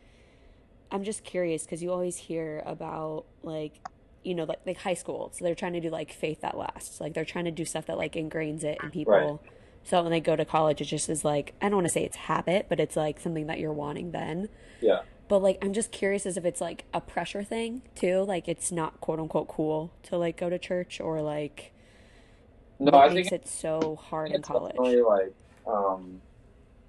I'm 0.92 1.02
just 1.02 1.24
curious 1.24 1.64
because 1.64 1.82
you 1.82 1.90
always 1.90 2.16
hear 2.16 2.62
about 2.64 3.24
like 3.42 3.80
you 4.22 4.36
know 4.36 4.44
like 4.44 4.60
like 4.64 4.78
high 4.78 4.94
school, 4.94 5.32
so 5.34 5.44
they're 5.44 5.56
trying 5.56 5.72
to 5.72 5.80
do 5.80 5.90
like 5.90 6.12
faith 6.12 6.42
that 6.42 6.56
lasts, 6.56 7.00
like 7.00 7.14
they're 7.14 7.24
trying 7.24 7.46
to 7.46 7.50
do 7.50 7.64
stuff 7.64 7.86
that 7.86 7.98
like 7.98 8.12
ingrains 8.12 8.62
it 8.62 8.78
in 8.84 8.90
people. 8.90 9.12
Right. 9.12 9.52
So 9.84 10.02
when 10.02 10.10
they 10.10 10.20
go 10.20 10.36
to 10.36 10.44
college, 10.44 10.80
it 10.80 10.86
just 10.86 11.08
is 11.08 11.24
like 11.24 11.54
I 11.60 11.66
don't 11.66 11.76
want 11.76 11.86
to 11.86 11.92
say 11.92 12.04
it's 12.04 12.16
habit, 12.16 12.66
but 12.68 12.80
it's 12.80 12.96
like 12.96 13.20
something 13.20 13.46
that 13.46 13.58
you're 13.58 13.72
wanting 13.72 14.12
then. 14.12 14.48
Yeah. 14.80 15.00
But 15.28 15.42
like 15.42 15.58
I'm 15.62 15.72
just 15.72 15.92
curious 15.92 16.26
as 16.26 16.36
if 16.36 16.44
it's 16.44 16.60
like 16.60 16.84
a 16.92 17.00
pressure 17.00 17.42
thing 17.42 17.82
too, 17.94 18.22
like 18.22 18.48
it's 18.48 18.70
not 18.70 19.00
quote 19.00 19.18
unquote 19.18 19.48
cool 19.48 19.92
to 20.04 20.16
like 20.16 20.36
go 20.36 20.50
to 20.50 20.58
church 20.58 21.00
or 21.00 21.20
like 21.22 21.72
no, 22.82 22.98
I 22.98 23.08
think 23.12 23.30
it's 23.30 23.50
so 23.50 23.96
hard 23.96 24.32
in 24.32 24.42
college. 24.42 24.76
Like, 24.76 25.32
um, 25.66 26.20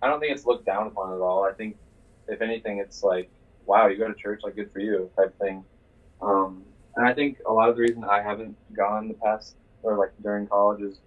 I 0.02 0.08
don't 0.08 0.20
think 0.20 0.34
it's 0.34 0.46
looked 0.46 0.66
down 0.66 0.88
upon 0.88 1.14
at 1.14 1.20
all. 1.20 1.44
I 1.44 1.54
think, 1.54 1.78
if 2.28 2.42
anything, 2.42 2.80
it's 2.80 3.04
like, 3.04 3.30
wow, 3.66 3.88
you 3.88 3.98
go 3.98 4.08
to 4.08 4.14
church, 4.16 4.42
like 4.44 4.56
good 4.56 4.72
for 4.72 4.80
you, 4.80 5.10
type 5.16 5.38
thing. 5.40 5.64
Um, 6.22 6.64
and 6.96 7.06
I 7.06 7.14
think 7.14 7.40
a 7.48 7.54
lot 7.54 7.70
of 7.70 7.76
the 7.76 7.82
reason 7.82 8.04
I 8.04 8.22
haven't 8.22 8.56
gone 8.76 9.08
the 9.08 9.14
past 9.16 9.56
or 9.84 9.98
like 9.98 10.12
during 10.22 10.48
college 10.48 10.82
is 10.82 11.00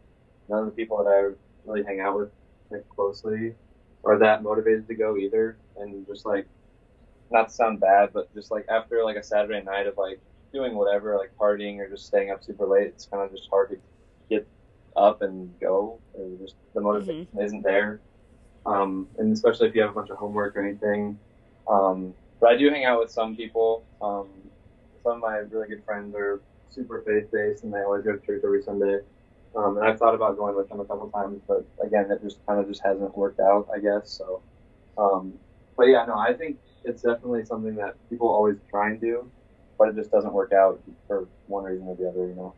none 0.48 0.60
of 0.60 0.66
the 0.66 0.72
people 0.72 0.98
that 0.98 1.10
I 1.10 1.32
really 1.66 1.84
hang 1.84 2.00
out 2.00 2.16
with 2.18 2.30
like 2.70 2.88
closely 2.88 3.54
or 4.02 4.18
that 4.18 4.42
motivated 4.42 4.86
to 4.88 4.94
go 4.94 5.16
either. 5.16 5.56
And 5.76 6.06
just 6.06 6.24
like, 6.24 6.46
not 7.30 7.48
to 7.48 7.54
sound 7.54 7.80
bad, 7.80 8.10
but 8.12 8.32
just 8.34 8.50
like 8.50 8.66
after 8.68 9.04
like 9.04 9.16
a 9.16 9.22
Saturday 9.22 9.62
night 9.62 9.86
of 9.86 9.98
like 9.98 10.20
doing 10.52 10.74
whatever, 10.74 11.16
like 11.16 11.32
partying 11.38 11.78
or 11.78 11.88
just 11.88 12.06
staying 12.06 12.30
up 12.30 12.44
super 12.44 12.66
late, 12.66 12.86
it's 12.86 13.06
kind 13.06 13.22
of 13.22 13.30
just 13.30 13.48
hard 13.50 13.70
to 13.70 13.76
get 14.30 14.46
up 14.96 15.22
and 15.22 15.52
go. 15.60 15.98
And 16.16 16.38
just 16.38 16.54
the 16.74 16.80
motivation 16.80 17.26
mm-hmm. 17.26 17.40
isn't 17.40 17.62
there 17.62 18.00
um, 18.66 19.08
and 19.18 19.32
especially 19.32 19.68
if 19.68 19.74
you 19.74 19.82
have 19.82 19.92
a 19.92 19.94
bunch 19.94 20.10
of 20.10 20.18
homework 20.18 20.56
or 20.56 20.66
anything. 20.66 21.18
Um, 21.68 22.12
but 22.40 22.50
I 22.50 22.56
do 22.56 22.68
hang 22.68 22.84
out 22.84 23.00
with 23.00 23.10
some 23.10 23.36
people. 23.36 23.84
Um, 24.02 24.28
some 25.02 25.14
of 25.14 25.20
my 25.20 25.36
really 25.36 25.68
good 25.68 25.84
friends 25.84 26.14
are 26.14 26.40
super 26.68 27.02
faith 27.06 27.30
based, 27.32 27.62
and 27.62 27.72
they 27.72 27.78
always 27.78 28.04
go 28.04 28.16
to 28.16 28.26
church 28.26 28.42
every 28.44 28.62
Sunday. 28.62 28.98
Um, 29.56 29.78
and 29.78 29.86
I've 29.86 29.98
thought 29.98 30.14
about 30.14 30.36
going 30.36 30.54
with 30.54 30.68
them 30.68 30.80
a 30.80 30.84
couple 30.84 31.10
times, 31.10 31.40
but 31.48 31.66
again, 31.84 32.10
it 32.10 32.22
just 32.22 32.38
kind 32.46 32.60
of 32.60 32.68
just 32.68 32.82
hasn't 32.84 33.16
worked 33.16 33.40
out, 33.40 33.66
I 33.74 33.78
guess. 33.80 34.10
So, 34.10 34.42
um, 34.98 35.34
but 35.76 35.84
yeah, 35.84 36.04
no, 36.06 36.16
I 36.16 36.34
think 36.34 36.58
it's 36.84 37.02
definitely 37.02 37.44
something 37.44 37.74
that 37.76 37.94
people 38.10 38.28
always 38.28 38.56
try 38.70 38.90
and 38.90 39.00
do, 39.00 39.30
but 39.78 39.88
it 39.88 39.96
just 39.96 40.10
doesn't 40.10 40.32
work 40.32 40.52
out 40.52 40.82
for 41.06 41.28
one 41.46 41.64
reason 41.64 41.86
or 41.88 41.96
the 41.96 42.08
other, 42.08 42.28
you 42.28 42.34
know. 42.34 42.54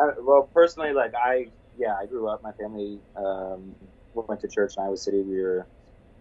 Uh, 0.00 0.12
well, 0.20 0.50
personally, 0.52 0.92
like 0.92 1.14
I, 1.14 1.48
yeah, 1.78 1.94
I 2.00 2.06
grew 2.06 2.28
up. 2.28 2.42
My 2.42 2.52
family 2.52 2.98
um, 3.16 3.76
went 4.14 4.40
to 4.40 4.48
church 4.48 4.74
in 4.76 4.82
Iowa 4.84 4.96
City. 4.96 5.22
We 5.22 5.40
were, 5.40 5.68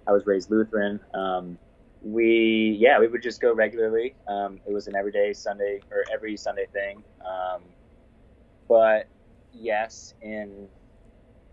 I 0.07 0.11
was 0.11 0.25
raised 0.27 0.51
Lutheran. 0.51 0.99
Um, 1.15 1.57
we, 2.03 2.77
yeah, 2.79 2.99
we 2.99 3.07
would 3.07 3.23
just 3.23 3.41
go 3.41 3.53
regularly. 3.53 4.15
Um, 4.27 4.59
it 4.67 4.73
was 4.73 4.87
an 4.87 4.95
everyday 4.95 5.33
Sunday 5.33 5.81
or 5.91 6.05
every 6.13 6.37
Sunday 6.37 6.67
thing. 6.73 7.03
Um, 7.25 7.61
but 8.67 9.07
yes, 9.53 10.13
in 10.21 10.67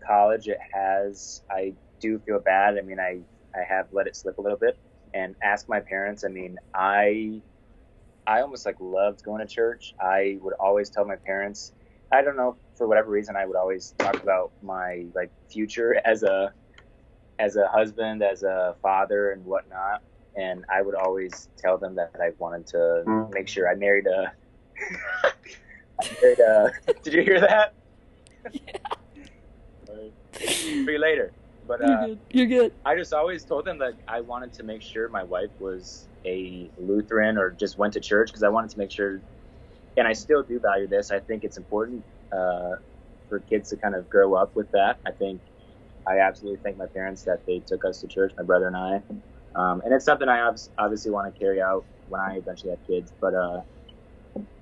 college, 0.05 0.47
it 0.47 0.59
has, 0.73 1.41
I 1.49 1.73
do 1.99 2.19
feel 2.19 2.39
bad. 2.39 2.77
I 2.77 2.81
mean, 2.81 2.99
I, 2.99 3.19
I 3.55 3.63
have 3.67 3.87
let 3.91 4.07
it 4.07 4.15
slip 4.15 4.37
a 4.37 4.41
little 4.41 4.57
bit 4.57 4.77
and 5.13 5.35
ask 5.41 5.67
my 5.67 5.79
parents. 5.79 6.23
I 6.23 6.29
mean, 6.29 6.57
I, 6.73 7.41
I 8.27 8.41
almost 8.41 8.65
like 8.65 8.75
loved 8.79 9.23
going 9.23 9.45
to 9.45 9.51
church. 9.51 9.93
I 9.99 10.37
would 10.41 10.53
always 10.53 10.89
tell 10.89 11.05
my 11.05 11.15
parents, 11.15 11.73
I 12.11 12.21
don't 12.21 12.37
know 12.37 12.55
for 12.75 12.87
whatever 12.87 13.09
reason 13.11 13.35
I 13.35 13.45
would 13.45 13.55
always 13.55 13.93
talk 13.97 14.21
about 14.21 14.51
my 14.61 15.05
like 15.13 15.31
future 15.49 16.01
as 16.05 16.23
a 16.23 16.53
as 17.37 17.55
a 17.55 17.67
husband, 17.67 18.21
as 18.21 18.43
a 18.43 18.75
father, 18.81 19.31
and 19.31 19.45
whatnot. 19.45 20.01
And 20.35 20.65
I 20.69 20.81
would 20.81 20.95
always 20.95 21.49
tell 21.57 21.77
them 21.77 21.95
that 21.95 22.15
I 22.21 22.31
wanted 22.37 22.67
to 22.67 23.03
mm. 23.05 23.33
make 23.33 23.47
sure 23.47 23.69
I 23.69 23.75
married 23.75 24.07
a. 24.07 24.31
I 26.01 26.07
married 26.21 26.39
a 26.39 26.71
did 27.03 27.13
you 27.13 27.21
hear 27.21 27.39
that? 27.41 27.73
Yeah. 28.53 29.95
For 30.83 30.91
you 30.91 30.99
later. 30.99 31.31
But 31.67 31.81
uh, 31.81 31.87
you're 31.87 32.07
good. 32.07 32.19
You're 32.31 32.45
good. 32.47 32.73
I 32.85 32.95
just 32.95 33.13
always 33.13 33.43
told 33.43 33.65
them 33.65 33.77
that 33.79 33.93
I 34.07 34.21
wanted 34.21 34.53
to 34.53 34.63
make 34.63 34.81
sure 34.81 35.07
my 35.09 35.23
wife 35.23 35.51
was 35.59 36.07
a 36.25 36.69
Lutheran 36.79 37.37
or 37.37 37.51
just 37.51 37.77
went 37.77 37.93
to 37.93 37.99
church 37.99 38.29
because 38.29 38.43
I 38.43 38.49
wanted 38.49 38.71
to 38.71 38.77
make 38.79 38.91
sure 38.91 39.21
and 39.97 40.07
I 40.07 40.13
still 40.13 40.43
do 40.43 40.59
value 40.59 40.87
this. 40.87 41.11
I 41.11 41.19
think 41.19 41.43
it's 41.43 41.57
important 41.57 42.03
uh, 42.31 42.75
for 43.27 43.39
kids 43.49 43.69
to 43.69 43.77
kind 43.77 43.95
of 43.95 44.09
grow 44.09 44.33
up 44.33 44.55
with 44.55 44.71
that. 44.71 44.97
I 45.05 45.11
think 45.11 45.41
I 46.07 46.19
absolutely 46.19 46.59
thank 46.63 46.77
my 46.77 46.87
parents 46.87 47.23
that 47.23 47.45
they 47.45 47.59
took 47.59 47.85
us 47.85 48.01
to 48.01 48.07
church, 48.07 48.33
my 48.37 48.43
brother 48.43 48.67
and 48.67 48.77
I, 48.77 49.01
um, 49.55 49.81
and 49.81 49.93
it's 49.93 50.05
something 50.05 50.29
I 50.29 50.51
obviously 50.77 51.11
want 51.11 51.33
to 51.33 51.39
carry 51.39 51.61
out 51.61 51.85
when 52.07 52.21
I 52.21 52.37
eventually 52.37 52.71
have 52.71 52.85
kids. 52.87 53.11
But 53.19 53.33
uh, 53.33 53.61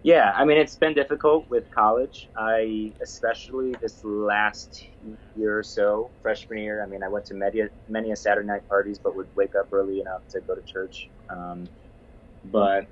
yeah, 0.04 0.32
I 0.36 0.46
mean, 0.46 0.58
it's 0.58 0.78
been 0.78 0.94
difficult 0.94 1.48
with 1.50 1.66
college. 1.72 2.30
I 2.38 2.94
especially 3.02 3.74
this 3.82 4.04
last 4.04 4.84
year 5.36 5.60
or 5.60 5.64
so, 5.64 6.12
freshman 6.22 6.60
year. 6.60 6.84
I 6.84 6.88
mean, 6.88 7.04
I 7.04 7.10
went 7.10 7.26
to 7.26 7.34
many 7.36 7.64
many 7.88 8.12
a 8.12 8.16
Saturday 8.16 8.48
night 8.48 8.68
parties, 8.70 9.00
but 9.04 9.16
would 9.16 9.28
wake 9.36 9.56
up 9.60 9.70
early 9.72 10.00
enough 10.00 10.22
to 10.32 10.42
go 10.42 10.56
to 10.56 10.62
church. 10.64 11.10
Um, 11.30 11.66
but 12.44 12.88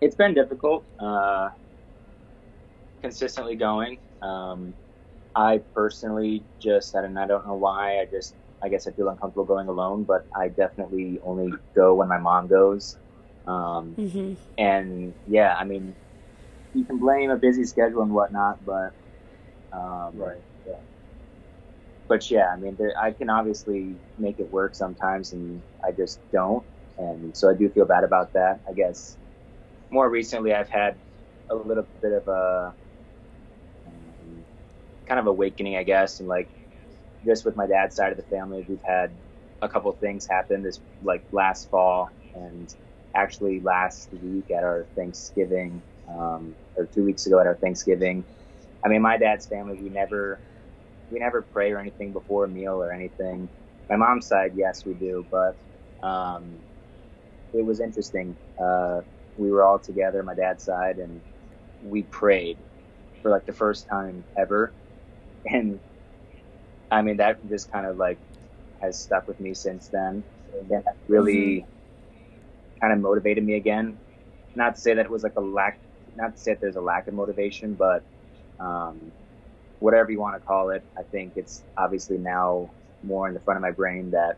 it's 0.00 0.16
been 0.16 0.34
difficult. 0.34 0.86
Uh, 0.98 1.50
consistently 3.02 3.56
going. 3.56 3.98
Um, 4.22 4.74
I 5.34 5.60
personally 5.74 6.46
just, 6.60 6.94
and 6.94 7.18
I 7.18 7.26
don't 7.26 7.46
know 7.46 7.56
why, 7.56 8.00
I 8.00 8.06
just, 8.10 8.36
I 8.62 8.68
guess 8.68 8.86
I 8.86 8.92
feel 8.92 9.08
uncomfortable 9.08 9.44
going 9.44 9.68
alone, 9.68 10.04
but 10.04 10.26
I 10.36 10.48
definitely 10.48 11.18
only 11.22 11.52
go 11.74 11.94
when 11.94 12.08
my 12.08 12.18
mom 12.18 12.48
goes. 12.48 12.96
Um, 13.46 13.94
mm-hmm. 13.98 14.34
And 14.58 15.14
yeah, 15.26 15.54
I 15.58 15.64
mean, 15.64 15.94
you 16.74 16.84
can 16.84 16.98
blame 16.98 17.30
a 17.30 17.36
busy 17.36 17.64
schedule 17.64 18.02
and 18.02 18.12
whatnot, 18.12 18.64
but 18.64 18.92
um, 19.72 20.12
right. 20.14 20.40
Yeah. 20.66 20.74
But 22.08 22.30
yeah, 22.30 22.48
I 22.52 22.56
mean, 22.56 22.76
there, 22.76 22.94
I 22.98 23.12
can 23.12 23.30
obviously 23.30 23.94
make 24.18 24.38
it 24.38 24.50
work 24.50 24.74
sometimes, 24.74 25.32
and 25.32 25.62
I 25.84 25.92
just 25.92 26.20
don't, 26.32 26.64
and 26.98 27.36
so 27.36 27.50
I 27.50 27.54
do 27.54 27.68
feel 27.68 27.86
bad 27.86 28.04
about 28.04 28.32
that. 28.34 28.60
I 28.68 28.72
guess 28.72 29.16
more 29.90 30.08
recently 30.08 30.54
I've 30.54 30.68
had 30.68 30.96
a 31.50 31.54
little 31.54 31.86
bit 32.00 32.12
of 32.12 32.28
a 32.28 32.74
um, 33.86 34.44
kind 35.06 35.20
of 35.20 35.26
awakening, 35.26 35.76
I 35.76 35.82
guess, 35.82 36.20
and 36.20 36.28
like 36.28 36.48
just 37.24 37.44
with 37.44 37.56
my 37.56 37.66
dad's 37.66 37.94
side 37.96 38.10
of 38.10 38.16
the 38.16 38.24
family, 38.24 38.64
we've 38.68 38.82
had 38.84 39.10
a 39.60 39.68
couple 39.68 39.92
things 39.92 40.26
happen 40.26 40.62
this 40.62 40.80
like 41.02 41.22
last 41.30 41.70
fall 41.70 42.10
and 42.34 42.74
actually 43.14 43.60
last 43.60 44.08
week 44.12 44.50
at 44.50 44.64
our 44.64 44.86
Thanksgiving, 44.96 45.82
um, 46.08 46.56
or 46.76 46.86
two 46.86 47.04
weeks 47.04 47.26
ago 47.26 47.38
at 47.40 47.46
our 47.46 47.56
Thanksgiving. 47.56 48.24
I 48.84 48.88
mean, 48.88 49.02
my 49.02 49.16
dad's 49.16 49.46
family, 49.46 49.78
we 49.80 49.90
never, 49.90 50.40
we 51.10 51.18
never 51.18 51.42
pray 51.42 51.72
or 51.72 51.78
anything 51.78 52.12
before 52.12 52.44
a 52.44 52.48
meal 52.48 52.82
or 52.82 52.92
anything. 52.92 53.48
my 53.88 53.96
mom's 53.96 54.26
side, 54.26 54.52
yes, 54.56 54.84
we 54.84 54.94
do, 54.94 55.26
but 55.30 55.56
um, 56.02 56.58
it 57.52 57.64
was 57.64 57.80
interesting. 57.80 58.36
Uh, 58.62 59.02
we 59.36 59.50
were 59.50 59.64
all 59.64 59.78
together, 59.78 60.22
my 60.22 60.34
dad's 60.34 60.64
side, 60.64 60.98
and 60.98 61.20
we 61.82 62.02
prayed 62.02 62.58
for 63.22 63.30
like 63.30 63.46
the 63.46 63.52
first 63.52 63.86
time 63.88 64.24
ever, 64.36 64.74
and 65.46 65.80
I 66.90 67.02
mean 67.02 67.16
that 67.18 67.38
just 67.48 67.70
kind 67.72 67.86
of 67.86 67.96
like 67.96 68.18
has 68.80 68.98
stuck 68.98 69.26
with 69.26 69.40
me 69.40 69.54
since 69.54 69.88
then. 69.88 70.24
And 70.52 70.68
that 70.70 70.84
really 71.08 71.34
mm-hmm. 71.34 71.68
Kind 72.82 72.92
of 72.92 72.98
motivated 72.98 73.44
me 73.44 73.54
again. 73.54 73.96
Not 74.56 74.74
to 74.74 74.80
say 74.80 74.92
that 74.92 75.06
it 75.06 75.10
was 75.10 75.22
like 75.22 75.36
a 75.36 75.40
lack, 75.40 75.78
not 76.16 76.36
to 76.36 76.42
say 76.42 76.52
that 76.52 76.60
there's 76.60 76.76
a 76.76 76.80
lack 76.80 77.06
of 77.06 77.14
motivation, 77.14 77.74
but 77.74 78.02
um, 78.58 79.12
whatever 79.78 80.10
you 80.10 80.20
want 80.20 80.34
to 80.34 80.46
call 80.46 80.70
it, 80.70 80.82
I 80.98 81.02
think 81.02 81.34
it's 81.36 81.62
obviously 81.78 82.18
now 82.18 82.68
more 83.04 83.28
in 83.28 83.34
the 83.34 83.40
front 83.40 83.56
of 83.56 83.62
my 83.62 83.70
brain 83.70 84.10
that 84.10 84.36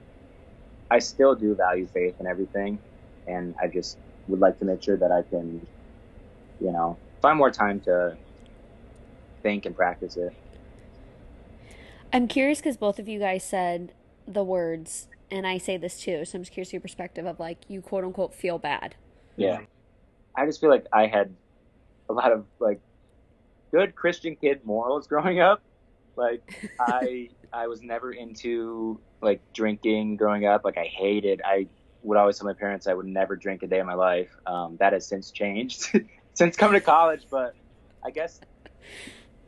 I 0.90 0.98
still 0.98 1.34
do 1.34 1.54
value 1.54 1.86
faith 1.86 2.16
and 2.18 2.28
everything, 2.28 2.78
and 3.26 3.54
I 3.60 3.66
just 3.66 3.96
would 4.28 4.40
like 4.40 4.58
to 4.58 4.66
make 4.66 4.82
sure 4.82 4.98
that 4.98 5.10
I 5.10 5.22
can, 5.22 5.66
you 6.60 6.70
know, 6.70 6.98
find 7.22 7.38
more 7.38 7.50
time 7.50 7.80
to 7.80 8.16
think 9.42 9.64
and 9.64 9.74
practice 9.74 10.16
it. 10.16 10.34
I'm 12.12 12.28
curious 12.28 12.58
because 12.58 12.76
both 12.76 12.98
of 12.98 13.08
you 13.08 13.18
guys 13.18 13.42
said 13.42 13.92
the 14.28 14.44
words, 14.44 15.08
and 15.30 15.46
I 15.46 15.58
say 15.58 15.76
this 15.76 16.00
too, 16.00 16.24
so 16.24 16.36
I'm 16.36 16.42
just 16.42 16.52
curious 16.52 16.72
your 16.72 16.80
perspective 16.80 17.26
of 17.26 17.40
like 17.40 17.58
you 17.68 17.80
quote 17.80 18.04
unquote 18.04 18.34
feel 18.34 18.58
bad. 18.58 18.94
Yeah. 19.36 19.60
I 20.36 20.46
just 20.46 20.60
feel 20.60 20.70
like 20.70 20.86
I 20.92 21.06
had 21.06 21.34
a 22.08 22.12
lot 22.12 22.32
of 22.32 22.44
like 22.58 22.80
good 23.70 23.94
Christian 23.94 24.36
kid 24.36 24.64
morals 24.64 25.06
growing 25.08 25.40
up. 25.40 25.62
Like 26.16 26.42
I 26.78 27.30
I 27.52 27.66
was 27.66 27.82
never 27.82 28.12
into 28.12 29.00
like 29.20 29.40
drinking 29.52 30.16
growing 30.16 30.46
up. 30.46 30.64
Like 30.64 30.78
I 30.78 30.84
hated. 30.84 31.40
I 31.44 31.66
would 32.02 32.18
always 32.18 32.38
tell 32.38 32.46
my 32.46 32.52
parents 32.52 32.86
I 32.86 32.94
would 32.94 33.06
never 33.06 33.36
drink 33.36 33.62
a 33.62 33.66
day 33.66 33.80
of 33.80 33.86
my 33.86 33.94
life. 33.94 34.30
Um, 34.46 34.76
that 34.78 34.92
has 34.92 35.06
since 35.06 35.30
changed 35.30 35.88
since 36.34 36.56
coming 36.56 36.78
to 36.78 36.84
college, 36.84 37.26
but 37.30 37.54
I 38.04 38.10
guess 38.10 38.40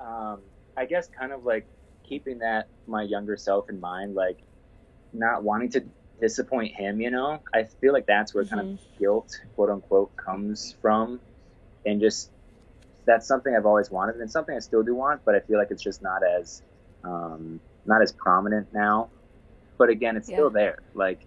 um, 0.01 0.41
I 0.77 0.87
guess 0.87 1.09
kind 1.09 1.33
of 1.33 1.45
like 1.45 1.67
keeping 2.03 2.39
that 2.39 2.69
my 2.87 3.03
younger 3.03 3.37
self 3.37 3.69
in 3.69 3.81
mind, 3.81 4.15
like 4.15 4.39
not 5.19 5.43
wanting 5.43 5.71
to 5.71 5.85
disappoint 6.21 6.75
him, 6.75 7.01
you 7.01 7.11
know, 7.11 7.41
I 7.55 7.65
feel 7.65 7.93
like 7.93 8.07
that's 8.07 8.35
where 8.35 8.45
mm-hmm. 8.45 8.55
kind 8.55 8.69
of 8.69 8.79
mm-hmm. 8.79 8.99
guilt, 8.99 9.41
quote 9.55 9.71
unquote, 9.71 10.17
comes 10.17 10.75
from. 10.81 11.21
And 11.85 12.01
just 12.01 12.31
that's 13.05 13.27
something 13.27 13.55
I've 13.55 13.67
always 13.67 13.91
wanted 13.91 14.17
and 14.17 14.31
something 14.31 14.55
I 14.55 14.59
still 14.59 14.83
do 14.83 14.95
want, 14.95 15.25
but 15.25 15.35
I 15.35 15.41
feel 15.41 15.59
like 15.59 15.71
it's 15.71 15.83
just 15.83 16.03
not 16.03 16.23
as 16.23 16.63
um, 17.05 17.61
not 17.85 18.03
as 18.03 18.13
prominent 18.13 18.73
now. 18.75 19.09
But 19.79 19.91
again, 19.91 20.17
it's 20.17 20.29
yeah. 20.29 20.37
still 20.37 20.51
there. 20.51 20.79
Like, 20.95 21.21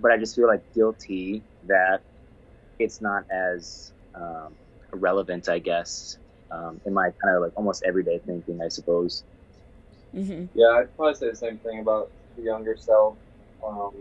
but 0.00 0.12
I 0.12 0.16
just 0.16 0.36
feel 0.36 0.46
like 0.46 0.62
guilty 0.74 1.42
that 1.66 2.00
it's 2.78 3.00
not 3.00 3.24
as 3.30 3.92
um, 4.14 4.54
relevant, 4.92 5.48
I 5.48 5.58
guess, 5.58 6.18
um, 6.50 6.80
in 6.86 6.94
my 6.94 7.10
kind 7.10 7.34
of 7.34 7.42
like 7.42 7.52
almost 7.56 7.82
everyday 7.84 8.18
thinking, 8.18 8.60
I 8.62 8.68
suppose. 8.68 9.24
Mm-hmm. 10.14 10.46
Yeah, 10.54 10.68
I'd 10.68 10.94
probably 10.96 11.14
say 11.14 11.30
the 11.30 11.36
same 11.36 11.58
thing 11.58 11.80
about 11.80 12.10
the 12.38 12.44
younger 12.44 12.76
self. 12.76 13.16
Um, 13.64 13.92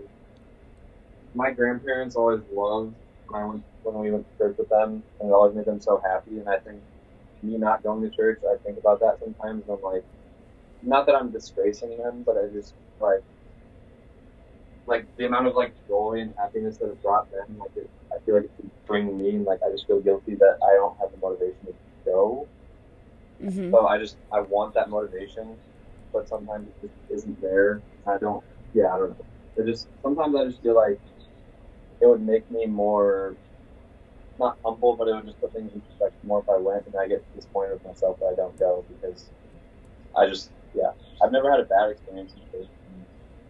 my 1.36 1.52
grandparents 1.52 2.16
always 2.16 2.42
loved 2.54 2.94
when 3.28 3.42
I 3.42 3.46
went 3.46 3.64
when 3.84 4.00
we 4.00 4.12
went 4.12 4.26
to 4.32 4.44
church 4.44 4.58
with 4.58 4.70
them, 4.70 5.04
and 5.20 5.30
it 5.30 5.34
always 5.34 5.56
made 5.56 5.66
them 5.66 5.82
so 5.82 6.02
happy. 6.04 6.40
And 6.40 6.48
I 6.48 6.58
think 6.60 6.82
me 7.44 7.58
not 7.58 7.84
going 7.84 8.02
to 8.10 8.16
church, 8.16 8.40
I 8.44 8.58
think 8.64 8.78
about 8.80 9.00
that 9.00 9.20
sometimes. 9.20 9.64
And 9.68 9.78
I'm 9.78 9.84
like, 9.84 10.04
not 10.84 11.06
that 11.06 11.16
I'm 11.16 11.32
disgracing 11.32 11.98
them, 11.98 12.24
but 12.26 12.38
I 12.38 12.48
just 12.54 12.74
like 13.00 13.24
like 14.86 15.06
the 15.18 15.26
amount 15.26 15.48
of 15.48 15.56
like 15.56 15.74
joy 15.88 16.20
and 16.22 16.34
happiness 16.38 16.78
that 16.78 16.88
it 16.88 17.02
brought 17.04 17.30
them. 17.32 17.58
Like 17.60 17.72
it, 17.76 17.90
I 18.12 18.20
feel 18.26 18.36
like 18.36 18.46
it 18.46 18.52
could 18.58 18.72
bring 18.86 19.18
me, 19.18 19.36
and 19.36 19.46
like 19.46 19.60
I 19.66 19.72
just 19.72 19.88
feel 19.88 20.00
guilty 20.00 20.36
that 20.36 20.58
I 20.64 20.76
don't 20.76 20.98
have 21.00 21.12
the 21.12 21.18
motivation 21.18 21.68
to 21.68 21.74
go. 22.06 22.48
Mm-hmm. 23.44 23.72
So 23.72 23.88
I 23.88 23.98
just 23.98 24.18
I 24.32 24.42
want 24.42 24.74
that 24.76 24.90
motivation, 24.90 25.56
but 26.18 26.28
sometimes 26.28 26.68
it 26.68 26.88
just 26.88 27.24
isn't 27.24 27.42
there. 27.42 27.82
I 28.08 28.18
don't. 28.18 28.44
Yeah, 28.74 28.94
I 28.94 28.98
don't 28.98 29.10
know. 29.10 29.26
It 29.58 29.66
just 29.66 29.88
sometimes 30.02 30.36
I 30.36 30.46
just 30.46 30.62
feel 30.62 30.76
like 30.76 31.00
it 32.02 32.08
would 32.08 32.22
make 32.22 32.50
me 32.50 32.66
more 32.66 33.36
not 34.40 34.58
humble, 34.64 34.96
but 34.96 35.08
it 35.08 35.16
would 35.16 35.26
just 35.26 35.40
put 35.40 35.54
things 35.54 35.72
in 35.74 35.82
perspective 35.82 36.24
more 36.24 36.42
if 36.42 36.50
I 36.50 36.58
went 36.58 36.86
and 36.86 36.96
I 36.96 37.08
get 37.08 37.24
disappointed 37.36 37.74
with 37.74 37.86
myself 37.86 38.20
that 38.20 38.28
I 38.28 38.36
don't 38.36 38.58
go 38.60 38.86
because 38.90 39.30
I 40.16 40.28
just 40.28 40.52
yeah 40.74 40.92
I've 41.22 41.32
never 41.32 41.52
had 41.52 41.60
a 41.60 41.66
bad 41.66 41.92
experience 41.92 42.34
in 42.34 42.60
church. 42.60 42.70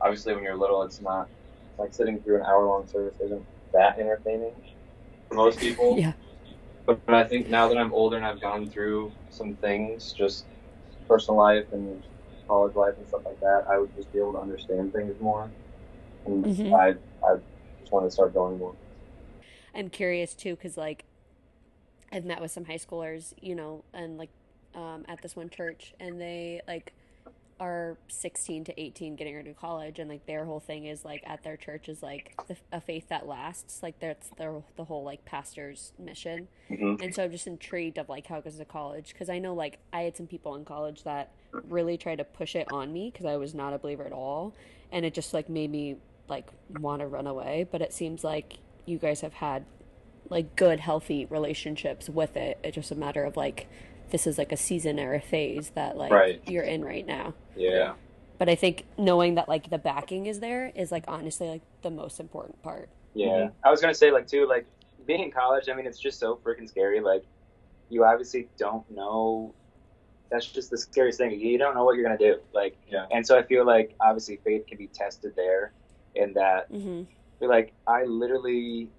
Obviously, 0.01 0.35
when 0.35 0.43
you're 0.43 0.55
little, 0.55 0.83
it's 0.83 1.01
not 1.01 1.29
like 1.77 1.93
sitting 1.93 2.19
through 2.19 2.37
an 2.37 2.45
hour 2.45 2.65
long 2.65 2.87
service 2.87 3.15
isn't 3.23 3.45
that 3.73 3.99
entertaining 3.99 4.53
for 5.29 5.35
most 5.35 5.59
people. 5.59 5.97
yeah. 5.99 6.13
But, 6.85 7.05
but 7.05 7.15
I 7.15 7.23
think 7.25 7.49
now 7.49 7.67
that 7.67 7.77
I'm 7.77 7.93
older 7.93 8.15
and 8.15 8.25
I've 8.25 8.39
gone 8.39 8.69
through 8.69 9.11
some 9.29 9.55
things, 9.55 10.13
just 10.13 10.45
personal 11.07 11.37
life 11.37 11.65
and 11.73 12.01
college 12.47 12.75
life 12.75 12.95
and 12.97 13.07
stuff 13.07 13.25
like 13.25 13.39
that, 13.41 13.65
I 13.69 13.77
would 13.77 13.95
just 13.95 14.11
be 14.11 14.19
able 14.19 14.33
to 14.33 14.39
understand 14.39 14.93
things 14.93 15.19
more. 15.21 15.49
And 16.25 16.45
mm-hmm. 16.45 16.73
I, 16.73 16.95
I 17.25 17.37
just 17.79 17.91
want 17.91 18.05
to 18.05 18.11
start 18.11 18.33
going 18.33 18.57
more. 18.57 18.75
I'm 19.73 19.89
curious 19.89 20.33
too, 20.33 20.55
because 20.55 20.77
like 20.77 21.05
I've 22.11 22.25
met 22.25 22.41
with 22.41 22.51
some 22.51 22.65
high 22.65 22.77
schoolers, 22.77 23.33
you 23.41 23.55
know, 23.55 23.83
and 23.93 24.17
like 24.17 24.29
um, 24.75 25.05
at 25.07 25.21
this 25.21 25.35
one 25.35 25.49
church, 25.49 25.93
and 25.99 26.19
they 26.19 26.61
like 26.67 26.93
are 27.59 27.97
16 28.07 28.65
to 28.65 28.81
18 28.81 29.15
getting 29.15 29.35
ready 29.35 29.49
to 29.49 29.55
college 29.55 29.99
and 29.99 30.09
like 30.09 30.25
their 30.25 30.45
whole 30.45 30.59
thing 30.59 30.85
is 30.85 31.03
like 31.03 31.23
at 31.25 31.43
their 31.43 31.57
church 31.57 31.89
is 31.89 32.03
like 32.03 32.33
the, 32.47 32.55
a 32.71 32.81
faith 32.81 33.09
that 33.09 33.27
lasts. 33.27 33.81
Like 33.81 33.99
that's 33.99 34.29
their 34.37 34.61
the 34.75 34.85
whole 34.85 35.03
like 35.03 35.25
pastor's 35.25 35.93
mission. 35.97 36.47
Mm-hmm. 36.69 37.01
and 37.01 37.15
so 37.15 37.23
i'm 37.23 37.31
just 37.31 37.47
intrigued 37.47 37.97
of 37.97 38.09
like 38.09 38.27
how 38.27 38.37
it 38.37 38.43
goes 38.43 38.57
to 38.57 38.65
college 38.65 39.13
because 39.13 39.29
i 39.29 39.39
know 39.39 39.53
like 39.53 39.79
i 39.93 40.01
had 40.01 40.17
some 40.17 40.27
people 40.27 40.55
in 40.55 40.65
college 40.65 41.03
that 41.03 41.31
really 41.69 41.97
tried 41.97 42.17
to 42.17 42.25
push 42.25 42.57
it 42.57 42.67
on 42.73 42.91
me 42.91 43.09
because 43.09 43.25
i 43.25 43.37
was 43.37 43.53
not 43.53 43.73
a 43.73 43.77
believer 43.77 44.03
at 44.03 44.11
all. 44.11 44.53
And 44.91 45.05
it 45.05 45.13
just 45.13 45.33
like 45.33 45.49
made 45.49 45.71
me 45.71 45.97
like 46.29 46.47
want 46.79 47.01
to 47.01 47.07
run 47.07 47.27
away. 47.27 47.67
But 47.69 47.81
it 47.81 47.93
seems 47.93 48.23
like 48.23 48.57
you 48.85 48.97
guys 48.97 49.21
have 49.21 49.33
had 49.33 49.65
like 50.29 50.55
good 50.55 50.79
healthy 50.79 51.25
relationships 51.25 52.09
with 52.09 52.35
it. 52.35 52.59
It's 52.63 52.75
just 52.75 52.91
a 52.91 52.95
matter 52.95 53.23
of 53.23 53.37
like 53.37 53.67
this 54.11 54.27
is 54.27 54.37
like 54.37 54.51
a 54.51 54.57
season 54.57 54.99
or 54.99 55.13
a 55.13 55.21
phase 55.21 55.71
that 55.75 55.97
like 55.97 56.11
right. 56.11 56.41
you're 56.47 56.63
in 56.63 56.83
right 56.83 57.05
now. 57.05 57.33
Yeah. 57.55 57.93
But 58.37 58.49
I 58.49 58.55
think 58.55 58.85
knowing 58.97 59.35
that 59.35 59.49
like 59.49 59.69
the 59.69 59.77
backing 59.77 60.27
is 60.27 60.39
there 60.39 60.71
is 60.75 60.91
like 60.91 61.05
honestly 61.07 61.47
like 61.47 61.61
the 61.81 61.89
most 61.89 62.19
important 62.19 62.61
part. 62.61 62.89
Yeah. 63.13 63.27
Mm-hmm. 63.27 63.67
I 63.67 63.71
was 63.71 63.81
gonna 63.81 63.93
say 63.93 64.11
like 64.11 64.27
too, 64.27 64.47
like 64.47 64.65
being 65.05 65.23
in 65.23 65.31
college, 65.31 65.69
I 65.69 65.73
mean 65.73 65.85
it's 65.85 65.99
just 65.99 66.19
so 66.19 66.39
freaking 66.43 66.69
scary. 66.69 67.01
Like 67.01 67.23
you 67.89 68.03
obviously 68.03 68.47
don't 68.57 68.89
know 68.91 69.53
that's 70.29 70.45
just 70.45 70.69
the 70.69 70.77
scariest 70.77 71.19
thing. 71.19 71.39
You 71.39 71.57
don't 71.57 71.73
know 71.73 71.85
what 71.85 71.95
you're 71.95 72.03
gonna 72.03 72.17
do. 72.17 72.39
Like 72.53 72.77
yeah. 72.89 73.05
and 73.11 73.25
so 73.25 73.37
I 73.37 73.43
feel 73.43 73.65
like 73.65 73.95
obviously 73.99 74.39
faith 74.43 74.67
can 74.67 74.77
be 74.77 74.87
tested 74.87 75.33
there 75.35 75.71
in 76.15 76.33
that 76.33 76.71
mm-hmm. 76.71 77.03
like 77.45 77.73
I 77.87 78.03
literally 78.03 78.89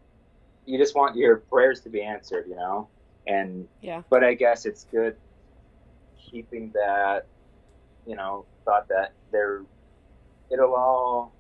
you 0.69 0.79
just 0.79 0.95
want 0.95 1.17
your 1.17 1.37
prayers 1.37 1.81
to 1.81 1.89
be 1.89 2.03
answered, 2.03 2.45
you 2.47 2.55
know? 2.55 2.89
And 3.29 3.69
yeah 3.83 4.03
but 4.11 4.25
i 4.25 4.35
guess 4.35 4.65
it's 4.67 4.85
good 4.85 5.15
keeping 6.19 6.73
that 6.73 7.27
you 8.07 8.17
know 8.17 8.45
thought 8.65 8.89
that 8.89 9.13
there 9.31 9.63
it'll 10.51 10.75
all 10.75 11.33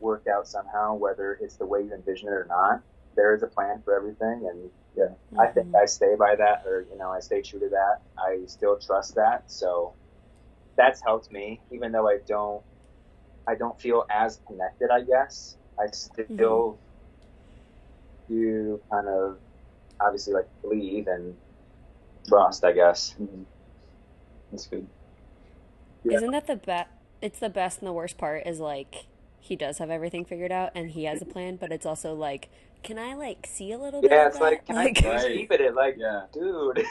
work 0.00 0.26
out 0.32 0.46
somehow 0.46 0.94
whether 0.94 1.38
it's 1.40 1.56
the 1.56 1.66
way 1.66 1.80
you 1.80 1.92
envision 1.92 2.28
it 2.28 2.32
or 2.32 2.46
not 2.48 2.80
there 3.14 3.34
is 3.34 3.42
a 3.42 3.46
plan 3.46 3.82
for 3.84 3.94
everything 3.94 4.48
and 4.48 4.70
yeah 4.96 5.04
mm-hmm. 5.04 5.40
i 5.40 5.46
think 5.48 5.74
i 5.74 5.84
stay 5.84 6.14
by 6.18 6.34
that 6.36 6.64
or 6.66 6.86
you 6.90 6.96
know 6.96 7.10
i 7.10 7.20
stay 7.20 7.42
true 7.42 7.60
to 7.60 7.68
that 7.68 8.00
i 8.18 8.38
still 8.46 8.78
trust 8.78 9.14
that 9.14 9.50
so 9.50 9.92
that's 10.76 11.02
helped 11.02 11.30
me 11.30 11.60
even 11.72 11.92
though 11.92 12.08
i 12.08 12.18
don't 12.26 12.62
i 13.46 13.54
don't 13.54 13.80
feel 13.80 14.06
as 14.10 14.40
connected 14.46 14.90
i 14.90 15.00
guess 15.00 15.56
i 15.78 15.86
still 15.92 16.78
mm-hmm. 18.28 18.34
do 18.34 18.80
kind 18.90 19.08
of 19.08 19.38
obviously 20.02 20.34
like 20.34 20.48
believe 20.62 21.06
and 21.06 21.36
rust, 22.30 22.64
I 22.64 22.72
guess. 22.72 23.14
Mm-hmm. 23.20 23.42
That's 24.50 24.66
good. 24.66 24.86
Yeah. 26.04 26.16
Isn't 26.16 26.32
that 26.32 26.46
the 26.46 26.56
best? 26.56 26.88
It's 27.20 27.38
the 27.38 27.48
best 27.48 27.78
and 27.78 27.86
the 27.86 27.92
worst 27.92 28.18
part 28.18 28.46
is 28.46 28.58
like 28.58 29.06
he 29.38 29.56
does 29.56 29.78
have 29.78 29.90
everything 29.90 30.24
figured 30.24 30.52
out 30.52 30.72
and 30.74 30.90
he 30.90 31.04
has 31.04 31.22
a 31.22 31.24
plan, 31.24 31.56
but 31.56 31.72
it's 31.72 31.86
also 31.86 32.14
like, 32.14 32.48
can 32.82 32.98
I 32.98 33.14
like 33.14 33.46
see 33.48 33.72
a 33.72 33.78
little 33.78 34.00
bit? 34.00 34.10
Yeah, 34.10 34.26
it's 34.26 34.40
like, 34.40 34.66
can 34.66 34.76
like, 34.76 35.04
I 35.04 35.28
keep 35.28 35.52
it? 35.52 35.74
Like, 35.74 35.96
yeah. 35.98 36.22
dude. 36.32 36.84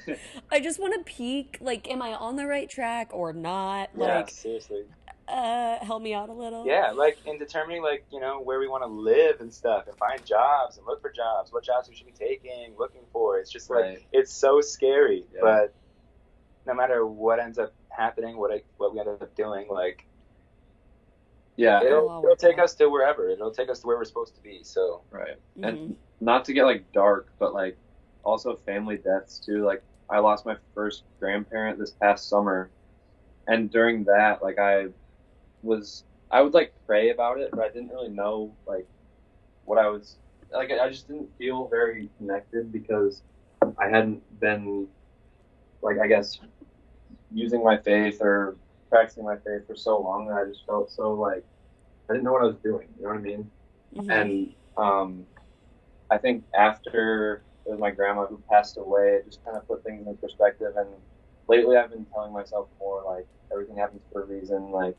I 0.50 0.60
just 0.60 0.80
want 0.80 0.94
to 0.94 1.12
peek. 1.12 1.58
Like, 1.60 1.90
am 1.90 2.00
I 2.00 2.14
on 2.14 2.36
the 2.36 2.46
right 2.46 2.68
track 2.68 3.10
or 3.12 3.34
not? 3.34 3.90
Yeah, 3.96 4.16
like, 4.16 4.30
seriously 4.30 4.84
uh, 5.30 5.84
help 5.84 6.02
me 6.02 6.14
out 6.14 6.28
a 6.28 6.32
little? 6.32 6.66
Yeah, 6.66 6.92
like 6.92 7.18
in 7.26 7.38
determining 7.38 7.82
like 7.82 8.04
you 8.10 8.20
know 8.20 8.40
where 8.40 8.58
we 8.58 8.68
want 8.68 8.82
to 8.82 8.88
live 8.88 9.40
and 9.40 9.52
stuff, 9.52 9.86
and 9.86 9.96
find 9.96 10.24
jobs 10.24 10.76
and 10.78 10.86
look 10.86 11.00
for 11.02 11.10
jobs, 11.12 11.52
what 11.52 11.64
jobs 11.64 11.88
we 11.88 11.94
should 11.94 12.06
be 12.06 12.12
taking, 12.12 12.74
looking 12.78 13.02
for. 13.12 13.38
It's 13.38 13.50
just 13.50 13.70
like 13.70 13.84
right. 13.84 14.02
it's 14.12 14.32
so 14.32 14.60
scary, 14.60 15.24
yeah. 15.34 15.40
but 15.42 15.74
no 16.66 16.74
matter 16.74 17.06
what 17.06 17.40
ends 17.40 17.58
up 17.58 17.72
happening, 17.90 18.36
what 18.36 18.52
I, 18.52 18.62
what 18.76 18.92
we 18.92 19.00
end 19.00 19.08
up 19.08 19.34
doing, 19.34 19.66
like 19.70 20.06
Yeah, 21.56 21.82
It'll 21.82 21.86
It'll, 21.86 22.08
all 22.08 22.18
it'll 22.20 22.30
work 22.30 22.38
take 22.38 22.58
us 22.58 22.74
to 22.76 22.88
wherever. 22.88 23.28
It'll 23.28 23.50
take 23.50 23.68
us 23.70 23.80
to 23.80 23.86
where 23.86 23.96
we're 23.96 24.04
supposed 24.04 24.34
to 24.36 24.42
be. 24.42 24.60
So 24.62 25.02
right. 25.10 25.36
Mhm. 25.58 25.68
And 25.68 25.96
not 26.20 26.44
to 26.46 26.52
get 26.52 26.64
like 26.64 26.92
dark, 26.92 27.32
but 27.38 27.52
like 27.54 27.76
also 28.22 28.56
family 28.56 28.98
deaths 28.98 29.40
too. 29.44 29.64
Like 29.64 29.82
I 30.10 30.18
lost 30.20 30.46
my 30.46 30.56
first 30.74 31.04
grandparent 31.18 31.78
this 31.78 31.90
past 31.90 32.28
summer, 32.28 32.70
and 33.46 33.70
during 33.70 34.04
that, 34.04 34.42
like 34.42 34.58
I 34.58 34.88
was, 35.62 36.04
I 36.30 36.42
would 36.42 36.54
like 36.54 36.72
pray 36.86 37.10
about 37.10 37.38
it, 37.40 37.50
but 37.52 37.60
I 37.62 37.68
didn't 37.68 37.88
really 37.90 38.10
know 38.10 38.56
like 38.66 38.86
what 39.64 39.78
I 39.78 39.88
was 39.88 40.18
like. 40.52 40.70
I 40.70 40.88
just 40.88 41.08
didn't 41.08 41.30
feel 41.38 41.68
very 41.68 42.10
connected 42.18 42.72
because 42.72 43.22
I 43.78 43.88
hadn't 43.88 44.22
been 44.40 44.88
like 45.82 45.98
I 45.98 46.06
guess 46.06 46.38
using 47.32 47.62
my 47.62 47.76
faith 47.78 48.20
or 48.20 48.56
practicing 48.90 49.24
my 49.24 49.36
faith 49.36 49.66
for 49.66 49.76
so 49.76 50.00
long 50.00 50.26
that 50.28 50.36
I 50.36 50.44
just 50.46 50.64
felt 50.66 50.90
so 50.90 51.12
like 51.14 51.44
I 52.08 52.14
didn't 52.14 52.24
know 52.24 52.32
what 52.32 52.42
I 52.42 52.46
was 52.46 52.58
doing. 52.62 52.88
You 52.98 53.04
know 53.04 53.10
what 53.10 53.18
I 53.18 53.22
mean? 53.22 53.50
Mhm. 53.96 54.10
and 54.10 54.54
um, 54.76 55.26
I 56.10 56.18
think 56.18 56.44
after 56.54 57.44
it 57.66 57.70
was 57.70 57.80
my 57.80 57.90
grandma 57.90 58.26
who 58.26 58.42
passed 58.50 58.76
away, 58.78 59.16
it 59.16 59.26
just 59.26 59.44
kind 59.44 59.56
of 59.56 59.66
put 59.66 59.82
things 59.84 60.06
in 60.06 60.16
perspective. 60.18 60.74
And 60.76 60.88
lately, 61.48 61.76
I've 61.76 61.90
been 61.90 62.06
telling 62.06 62.32
myself 62.32 62.68
more 62.80 63.02
like 63.04 63.26
everything 63.52 63.76
happens 63.76 64.02
for 64.12 64.22
a 64.22 64.26
reason. 64.26 64.70
Like 64.70 64.96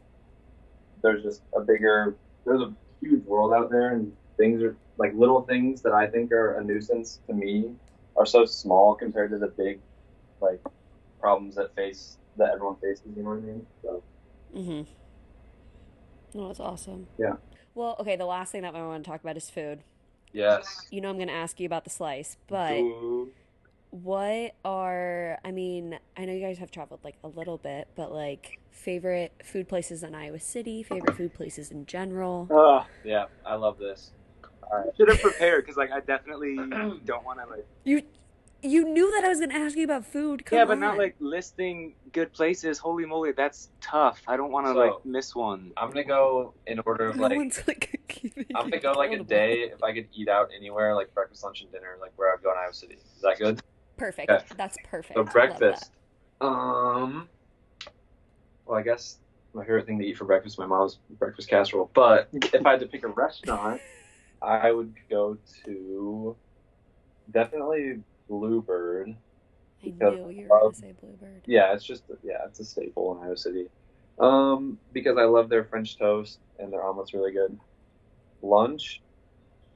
there's 1.02 1.24
just 1.24 1.42
a 1.56 1.62
bigger, 1.62 2.16
there's 2.46 2.62
a 2.62 2.74
huge 3.02 3.24
world 3.26 3.54
out 3.54 3.70
there, 3.72 3.94
and 3.94 4.12
things 4.38 4.62
are 4.62 4.76
like 4.98 5.14
little 5.16 5.42
things 5.42 5.82
that 5.82 5.94
I 5.94 6.08
think 6.08 6.32
are 6.32 6.60
a 6.60 6.64
nuisance 6.64 7.20
to 7.28 7.34
me 7.34 7.72
are 8.16 8.26
so 8.26 8.46
small 8.46 8.96
compared 8.96 9.32
to 9.32 9.38
the 9.38 9.48
big 9.48 9.80
like 10.42 10.60
problems 11.20 11.56
that 11.56 11.76
face 11.76 12.18
that 12.38 12.50
everyone 12.54 12.76
faces. 12.78 13.06
You 13.16 13.24
know 13.24 13.30
what 13.30 13.38
I 13.38 13.42
mean? 13.42 13.68
So 13.82 14.04
Mhm. 14.56 14.88
Oh, 16.36 16.48
that's 16.48 16.60
awesome. 16.60 17.08
Yeah. 17.18 17.34
Well, 17.76 17.96
okay. 18.00 18.16
The 18.16 18.26
last 18.26 18.52
thing 18.52 18.62
that 18.62 18.76
I 18.76 18.86
want 18.86 19.04
to 19.04 19.10
talk 19.10 19.22
about 19.22 19.38
is 19.38 19.50
food. 19.50 19.84
yes, 20.32 20.88
You 20.92 21.02
know, 21.02 21.10
I'm 21.10 21.16
going 21.16 21.28
to 21.28 21.34
ask 21.34 21.60
you 21.60 21.66
about 21.66 21.84
the 21.84 21.90
slice, 21.90 22.38
but 22.48 22.78
Ooh. 22.78 23.32
What 23.92 24.56
are? 24.64 25.40
I 25.44 25.52
mean, 25.52 25.98
I 26.18 26.26
know 26.26 26.34
you 26.34 26.42
guys 26.42 26.58
have 26.60 26.72
traveled 26.72 27.00
like 27.04 27.16
a 27.24 27.28
little 27.28 27.58
bit, 27.58 27.88
but 27.96 28.12
like 28.12 28.60
favorite 28.72 29.34
food 29.44 29.68
places 29.68 30.04
in 30.04 30.14
Iowa 30.16 30.40
City, 30.40 30.84
favorite 30.84 31.16
food 31.16 31.34
places 31.34 31.72
in 31.72 31.86
general. 31.86 32.48
Ugh. 32.52 32.86
yeah, 33.04 33.26
I 33.46 33.56
love 33.56 33.78
this. 33.78 34.12
I 34.72 34.84
should 34.96 35.10
have 35.10 35.20
prepared 35.22 35.64
because 35.64 35.78
like 35.78 35.92
I 35.92 36.00
definitely 36.02 36.56
don't 37.06 37.26
want 37.26 37.40
to 37.40 37.48
like 37.50 37.66
You, 37.86 38.04
you 38.62 38.84
knew 38.88 39.10
that 39.14 39.24
I 39.26 39.30
was 39.30 39.40
going 39.40 39.50
to 39.50 39.56
ask 39.56 39.76
you 39.76 39.84
about 39.86 40.06
food. 40.06 40.46
Come 40.46 40.60
yeah, 40.60 40.66
but 40.66 40.74
on. 40.74 40.80
not 40.82 40.98
like 40.98 41.16
listing 41.20 41.96
good 42.12 42.32
places. 42.32 42.78
Holy 42.78 43.06
moly, 43.06 43.32
that's 43.32 43.70
tough. 43.82 44.22
I 44.28 44.38
don't 44.38 44.52
want 44.52 44.68
to 44.68 44.74
So- 44.74 44.80
like 44.80 45.06
miss 45.06 45.34
one. 45.36 45.72
I'm 45.76 45.88
gonna 45.90 46.04
go 46.04 46.54
in 46.68 46.80
order 46.86 47.08
of 47.10 47.18
like. 47.18 47.36
one's 47.36 47.64
like. 47.68 47.96
I'm 48.56 48.70
gonna 48.70 48.80
go 48.80 48.92
like 48.92 49.12
a 49.12 49.24
day 49.24 49.62
if 49.74 49.82
I 49.84 49.94
could 49.94 50.08
eat 50.14 50.28
out 50.30 50.50
anywhere, 50.56 50.94
like 50.94 51.12
breakfast, 51.16 51.44
lunch, 51.44 51.62
and 51.62 51.72
dinner, 51.72 51.98
like 52.00 52.12
where 52.18 52.32
I'd 52.34 52.44
go 52.44 52.52
in 52.52 52.58
Iowa 52.60 52.74
City. 52.74 52.96
Is 53.16 53.22
that 53.24 53.40
good? 53.40 53.62
Perfect. 54.00 54.32
Okay. 54.32 54.44
That's 54.58 54.78
perfect. 54.84 55.18
So 55.18 55.24
breakfast. 55.24 55.92
Um. 56.42 57.30
Well, 58.66 58.78
I 58.78 58.84
guess 58.84 59.18
my 59.54 59.64
favorite 59.64 59.86
thing 59.86 60.00
to 60.00 60.06
eat 60.06 60.18
for 60.18 60.26
breakfast 60.26 60.56
is 60.56 60.60
my 60.60 60.66
mom's 60.66 61.00
breakfast 61.18 61.50
casserole. 61.50 61.92
But 61.94 62.30
if 62.34 62.66
I 62.66 62.72
had 62.72 62.80
to 62.82 62.88
pick 62.88 63.04
a 63.04 63.08
restaurant, 63.08 63.82
I 64.42 64.72
would 64.72 64.94
go 65.10 65.38
to 65.66 66.36
definitely 67.32 68.00
Bluebird. 68.30 69.16
I 69.84 69.90
knew 69.90 70.30
you 70.30 70.48
were 70.48 70.60
going 70.60 70.72
to 70.72 70.78
say 70.78 70.94
Bluebird. 71.00 71.44
Yeah, 71.46 71.74
it's 71.74 71.84
just 71.84 72.04
yeah, 72.24 72.46
it's 72.46 72.60
a 72.60 72.66
staple 72.66 73.18
in 73.18 73.24
Iowa 73.26 73.38
City. 73.38 73.68
Um, 74.20 74.78
because 74.92 75.18
I 75.18 75.24
love 75.24 75.50
their 75.50 75.64
French 75.64 75.98
toast 75.98 76.40
and 76.60 76.72
their 76.72 76.84
omelet's 76.84 77.14
really 77.14 77.32
good. 77.32 77.58
Lunch, 78.42 79.02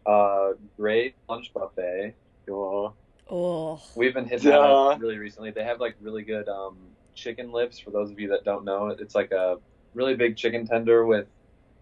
uh, 0.06 0.52
great 0.78 1.16
lunch 1.30 1.52
buffet. 1.54 2.16
Oh, 2.50 2.94
Oh. 3.36 3.82
We've 3.96 4.14
been 4.14 4.28
hitting 4.28 4.52
that 4.52 4.62
up 4.62 5.02
really 5.02 5.18
recently. 5.18 5.50
They 5.50 5.64
have 5.64 5.80
like 5.80 5.96
really 6.00 6.22
good 6.22 6.48
um, 6.48 6.78
chicken 7.16 7.52
lips. 7.52 7.80
For 7.80 7.90
those 7.90 8.12
of 8.12 8.20
you 8.20 8.30
that 8.30 8.44
don't 8.46 8.64
know, 8.64 8.90
it's 8.90 9.16
like 9.16 9.32
a 9.32 9.58
really 9.96 10.16
big 10.16 10.38
chicken 10.38 10.68
tender 10.68 11.04
with 11.04 11.26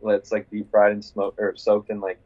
it's 0.03 0.31
like 0.31 0.49
deep 0.49 0.71
fried 0.71 0.93
and 0.93 1.03
smoked 1.03 1.39
or 1.39 1.53
soaked 1.57 1.89
in 1.89 1.99
like 1.99 2.19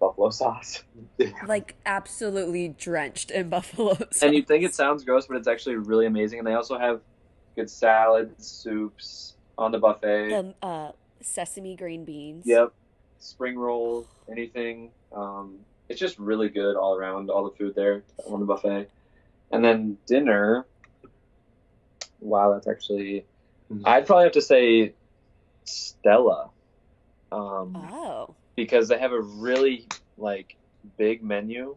buffalo 0.00 0.30
sauce. 0.30 0.82
Like 1.46 1.76
absolutely 1.84 2.68
drenched 2.68 3.30
in 3.30 3.50
buffalo 3.50 3.94
sauce. 4.10 4.22
and 4.22 4.34
you 4.34 4.42
think 4.42 4.64
it 4.64 4.74
sounds 4.74 5.04
gross, 5.04 5.26
but 5.26 5.36
it's 5.36 5.46
actually 5.48 5.76
really 5.76 6.06
amazing. 6.06 6.38
And 6.38 6.48
they 6.48 6.54
also 6.54 6.78
have 6.78 7.02
good 7.56 7.68
salads, 7.68 8.46
soups 8.46 9.34
on 9.58 9.72
the 9.72 9.78
buffet. 9.78 10.28
the 10.30 10.54
uh, 10.66 10.92
sesame 11.20 11.76
green 11.76 12.06
beans. 12.06 12.44
Yep. 12.46 12.72
Spring 13.18 13.58
rolls, 13.58 14.06
anything. 14.30 14.90
Um, 15.14 15.58
it's 15.88 16.00
just 16.00 16.18
really 16.18 16.48
good 16.48 16.76
all 16.76 16.94
around, 16.96 17.30
all 17.30 17.44
the 17.48 17.56
food 17.56 17.74
there 17.74 18.02
on 18.26 18.40
the 18.40 18.46
buffet. 18.46 18.88
And 19.52 19.64
then 19.64 19.98
dinner. 20.06 20.66
Wow, 22.20 22.52
that's 22.54 22.66
actually. 22.66 23.24
I'd 23.84 24.06
probably 24.06 24.24
have 24.24 24.32
to 24.32 24.42
say 24.42 24.94
Stella. 25.64 26.50
Um, 27.32 27.76
Oh. 27.76 28.34
because 28.56 28.88
they 28.88 28.98
have 28.98 29.12
a 29.12 29.20
really 29.20 29.86
like 30.16 30.56
big 30.96 31.22
menu. 31.22 31.76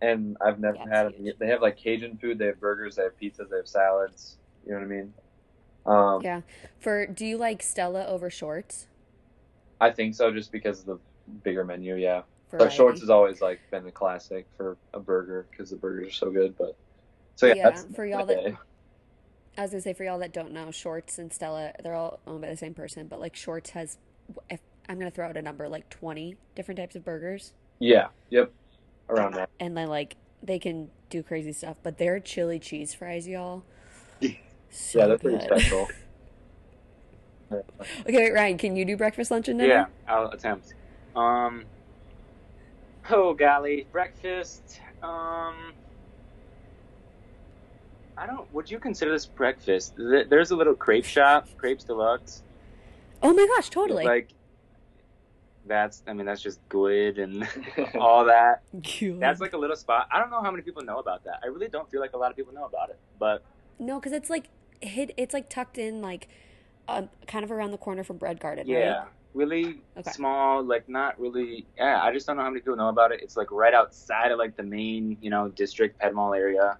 And 0.00 0.36
I've 0.40 0.58
never 0.58 0.76
Yeah, 0.78 0.88
had 0.88 1.06
it's 1.06 1.16
huge. 1.18 1.38
They 1.38 1.46
have 1.46 1.62
like 1.62 1.76
Cajun 1.76 2.18
food. 2.18 2.38
They 2.38 2.46
have 2.46 2.58
burgers. 2.60 2.96
They 2.96 3.04
have 3.04 3.16
pizzas. 3.18 3.48
They 3.50 3.56
have 3.58 3.68
salads. 3.68 4.36
You 4.66 4.72
know 4.72 4.78
what 4.78 4.84
I 4.84 4.88
mean? 4.88 5.14
Um, 5.86 6.22
Yeah. 6.22 6.40
For 6.80 7.06
do 7.06 7.24
you 7.24 7.36
like 7.38 7.62
Stella 7.62 8.06
over 8.06 8.28
Shorts? 8.28 8.88
I 9.80 9.90
think 9.90 10.14
so, 10.14 10.32
just 10.32 10.50
because 10.52 10.80
of 10.80 10.86
the 10.86 10.98
bigger 11.44 11.64
menu. 11.64 11.94
Yeah. 11.96 12.22
But 12.52 12.58
Variety? 12.58 12.76
Shorts 12.76 13.00
has 13.00 13.08
always 13.10 13.40
like 13.40 13.60
been 13.70 13.86
a 13.86 13.90
classic 13.90 14.46
for 14.58 14.76
a 14.92 15.00
burger 15.00 15.46
because 15.50 15.70
the 15.70 15.76
burgers 15.76 16.08
are 16.08 16.12
so 16.12 16.30
good. 16.30 16.56
But 16.58 16.76
so 17.34 17.46
yeah, 17.46 17.54
Yeah, 17.54 17.70
that's 17.70 17.84
for 17.94 18.04
y'all 18.04 18.26
that- 18.26 18.44
day. 18.44 18.56
I 19.56 19.62
was 19.62 19.70
gonna 19.70 19.80
say 19.82 19.92
for 19.94 20.04
y'all 20.04 20.18
that 20.18 20.32
don't 20.32 20.52
know, 20.52 20.70
Shorts 20.70 21.18
and 21.18 21.32
Stella, 21.32 21.72
they're 21.82 21.94
all 21.94 22.20
owned 22.26 22.40
by 22.42 22.48
the 22.50 22.56
same 22.56 22.72
person, 22.74 23.06
but 23.06 23.20
like 23.20 23.34
Shorts 23.36 23.70
has, 23.70 23.98
if 24.50 24.60
I'm 24.88 24.98
gonna 24.98 25.10
throw 25.10 25.26
out 25.28 25.36
a 25.36 25.42
number, 25.42 25.68
like 25.68 25.88
20 25.90 26.36
different 26.54 26.78
types 26.78 26.94
of 26.96 27.04
burgers, 27.04 27.52
yeah, 27.78 28.08
yep, 28.30 28.50
around 29.10 29.34
that. 29.34 29.50
and 29.60 29.76
then 29.76 29.88
like 29.88 30.16
they 30.42 30.58
can 30.58 30.90
do 31.10 31.22
crazy 31.22 31.52
stuff. 31.52 31.76
But 31.82 31.98
their 31.98 32.18
chili 32.20 32.58
cheese 32.58 32.94
fries, 32.94 33.26
y'all, 33.28 33.62
so 34.20 34.28
yeah, 34.98 35.06
they're 35.06 35.18
pretty 35.18 35.40
special. 35.44 35.88
Okay, 37.52 37.62
wait, 38.06 38.32
Ryan, 38.32 38.56
can 38.56 38.76
you 38.76 38.86
do 38.86 38.96
breakfast, 38.96 39.30
lunch, 39.30 39.46
and 39.48 39.58
dinner? 39.58 39.70
yeah, 39.70 39.86
I'll 40.08 40.30
attempt. 40.30 40.72
Um, 41.14 41.64
oh 43.10 43.34
golly, 43.34 43.86
breakfast. 43.92 44.80
Um, 45.02 45.72
I 48.16 48.26
don't. 48.26 48.52
Would 48.54 48.70
you 48.70 48.78
consider 48.78 49.10
this 49.10 49.26
breakfast? 49.26 49.94
There's 49.96 50.50
a 50.50 50.56
little 50.56 50.74
crepe 50.74 51.04
shop, 51.04 51.48
Crepes 51.56 51.84
Deluxe. 51.84 52.42
Oh 53.22 53.32
my 53.32 53.46
gosh, 53.56 53.70
totally. 53.70 54.04
Like, 54.04 54.30
that's. 55.66 56.02
I 56.06 56.12
mean, 56.12 56.26
that's 56.26 56.42
just 56.42 56.60
good 56.68 57.18
and 57.18 57.48
all 57.98 58.24
that. 58.26 58.62
Cute. 58.82 59.18
That's 59.20 59.40
like 59.40 59.52
a 59.52 59.58
little 59.58 59.76
spot. 59.76 60.08
I 60.12 60.18
don't 60.18 60.30
know 60.30 60.42
how 60.42 60.50
many 60.50 60.62
people 60.62 60.82
know 60.82 60.98
about 60.98 61.24
that. 61.24 61.40
I 61.42 61.46
really 61.46 61.68
don't 61.68 61.90
feel 61.90 62.00
like 62.00 62.12
a 62.12 62.18
lot 62.18 62.30
of 62.30 62.36
people 62.36 62.52
know 62.52 62.64
about 62.64 62.90
it. 62.90 62.98
But 63.18 63.42
no, 63.78 63.98
because 63.98 64.12
it's 64.12 64.30
like 64.30 64.46
hid. 64.80 65.14
It's 65.16 65.34
like 65.34 65.48
tucked 65.48 65.78
in, 65.78 66.02
like 66.02 66.28
um, 66.88 67.08
kind 67.26 67.44
of 67.44 67.50
around 67.50 67.70
the 67.70 67.78
corner 67.78 68.04
from 68.04 68.18
Bread 68.18 68.40
Garden. 68.40 68.66
yeah, 68.66 68.98
Right? 68.98 69.08
Really 69.34 69.84
Okay. 69.98 70.10
small. 70.12 70.64
Like 70.64 70.88
not 70.88 71.18
really. 71.20 71.68
Yeah, 71.76 72.00
I 72.02 72.12
just 72.12 72.26
don't 72.26 72.36
know 72.36 72.42
how 72.44 72.50
many 72.50 72.60
people 72.60 72.76
know 72.76 72.88
about 72.88 73.12
it. 73.12 73.22
It's 73.22 73.36
like 73.36 73.50
right 73.52 73.74
outside 73.74 74.32
of 74.32 74.38
like 74.38 74.56
the 74.56 74.62
main, 74.64 75.18
you 75.20 75.30
know, 75.30 75.48
district 75.48 75.98
Ped 76.00 76.14
Mall 76.14 76.34
area. 76.34 76.78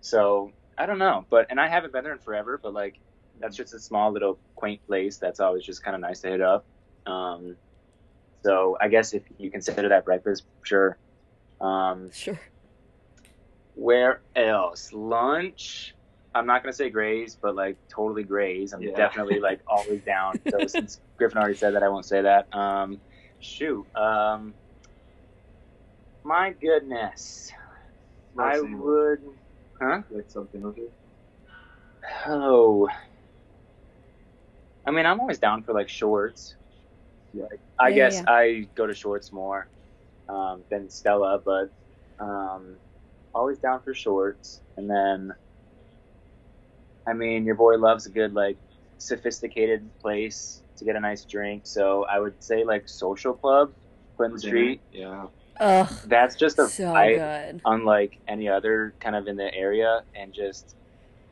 So 0.00 0.52
I 0.78 0.86
don't 0.86 0.98
know, 0.98 1.26
but 1.30 1.48
and 1.50 1.60
I 1.60 1.68
haven't 1.68 1.92
been 1.92 2.04
there 2.04 2.12
in 2.14 2.20
forever. 2.20 2.60
But 2.62 2.74
like 2.74 2.96
that's 3.38 3.56
just 3.56 3.74
a 3.74 3.80
small 3.80 4.12
little 4.12 4.40
quaint 4.56 4.82
place 4.86 5.18
that's 5.18 5.40
always 5.40 5.64
just 5.64 5.82
kind 5.84 5.94
of 5.94 6.00
nice 6.00 6.20
to 6.22 6.28
hit 6.28 6.40
up. 6.42 6.66
Um, 7.06 7.58
so 8.44 8.76
I 8.80 8.88
guess 8.88 9.14
if 9.14 9.24
you 9.38 9.50
consider 9.50 9.90
that 9.90 10.04
breakfast, 10.06 10.44
sure. 10.64 10.98
Um, 11.60 12.10
Sure. 12.12 12.40
Where 13.74 14.22
else? 14.34 14.92
Lunch. 14.92 15.95
I'm 16.36 16.46
not 16.46 16.62
gonna 16.62 16.72
say 16.72 16.90
Grays, 16.90 17.38
but 17.40 17.54
like 17.56 17.78
totally 17.94 18.24
Grays. 18.24 18.72
I'm 18.72 18.82
Yeah. 18.82 18.96
definitely 18.96 19.40
like 19.40 19.60
always 19.68 20.02
down. 20.02 20.40
So 20.48 20.66
since 20.66 21.00
Griffin 21.18 21.38
already 21.38 21.56
said 21.56 21.74
that, 21.74 21.82
I 21.82 21.88
won't 21.88 22.06
say 22.06 22.22
that. 22.22 22.54
Um, 22.56 23.00
shoot. 23.40 23.86
Um, 23.96 24.54
my 26.24 26.52
goodness. 26.60 27.50
I 28.38 28.60
Mercy. 28.60 28.68
would. 28.78 29.20
Huh? 29.80 30.02
like 30.10 30.30
something 30.30 30.62
with 30.62 30.78
it. 30.78 30.92
Oh. 32.26 32.88
I 34.86 34.90
mean, 34.92 35.06
I'm 35.06 35.20
always 35.20 35.38
down 35.38 35.62
for 35.64 35.72
like 35.74 35.88
shorts. 35.88 36.56
Yeah. 37.32 37.46
I 37.78 37.90
Yeah, 37.90 37.96
guess 37.96 38.22
yeah. 38.22 38.26
I 38.26 38.68
go 38.76 38.86
to 38.86 38.94
shorts 38.94 39.32
more 39.32 39.68
um, 40.28 40.64
than 40.70 40.88
Stella, 40.90 41.40
but 41.44 41.70
um, 42.24 42.80
always 43.34 43.58
down 43.58 43.80
for 43.82 43.94
shorts. 43.94 44.62
And 44.76 44.88
then, 44.90 45.34
I 47.08 47.12
mean, 47.12 47.44
your 47.44 47.54
boy 47.54 47.76
loves 47.76 48.06
a 48.06 48.10
good 48.10 48.32
like 48.34 48.58
sophisticated 48.98 49.90
place. 50.00 50.62
to 50.78 50.84
get 50.84 50.94
a 50.96 51.00
nice 51.00 51.24
drink. 51.24 51.62
So 51.66 52.04
I 52.04 52.18
would 52.18 52.34
say 52.42 52.64
like 52.64 52.86
Social 52.86 53.32
Club, 53.32 53.72
Clinton 54.16 54.38
Street. 54.38 54.82
Yeah. 54.92 55.26
Ugh, 55.58 55.88
That's 56.06 56.36
just 56.36 56.58
a 56.58 56.66
so 56.68 56.84
vibe 56.92 57.16
good. 57.52 57.62
unlike 57.64 58.18
any 58.28 58.46
other 58.48 58.94
kind 59.00 59.16
of 59.16 59.26
in 59.26 59.36
the 59.36 59.54
area 59.54 60.02
and 60.14 60.34
just 60.34 60.74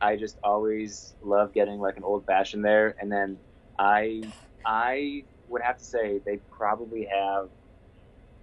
I 0.00 0.16
just 0.16 0.38
always 0.42 1.14
love 1.22 1.52
getting 1.52 1.78
like 1.78 1.98
an 1.98 2.04
old 2.04 2.24
fashioned 2.24 2.64
there 2.64 2.94
and 2.98 3.12
then 3.12 3.38
I 3.78 4.22
I 4.64 5.24
would 5.48 5.60
have 5.60 5.76
to 5.76 5.84
say 5.84 6.20
they 6.24 6.40
probably 6.50 7.06
have 7.12 7.50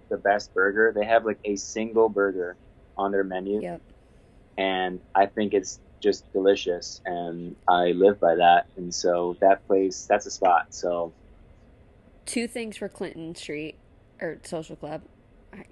the 0.08 0.18
best 0.18 0.54
burger. 0.54 0.92
They 0.94 1.04
have 1.06 1.24
like 1.24 1.40
a 1.44 1.56
single 1.56 2.08
burger 2.08 2.56
on 2.96 3.10
their 3.10 3.24
menu 3.24 3.60
Yep. 3.60 3.82
and 4.56 5.00
I 5.16 5.26
think 5.26 5.52
it's 5.52 5.80
just 6.02 6.30
delicious 6.32 7.00
and 7.06 7.54
I 7.68 7.92
live 7.92 8.18
by 8.20 8.34
that 8.34 8.66
and 8.76 8.92
so 8.94 9.36
that 9.40 9.66
place 9.66 10.04
that's 10.06 10.26
a 10.26 10.30
spot. 10.30 10.66
So 10.74 11.12
Two 12.26 12.46
things 12.46 12.76
for 12.76 12.88
Clinton 12.88 13.34
Street 13.34 13.76
or 14.20 14.38
Social 14.42 14.76
Club. 14.76 15.02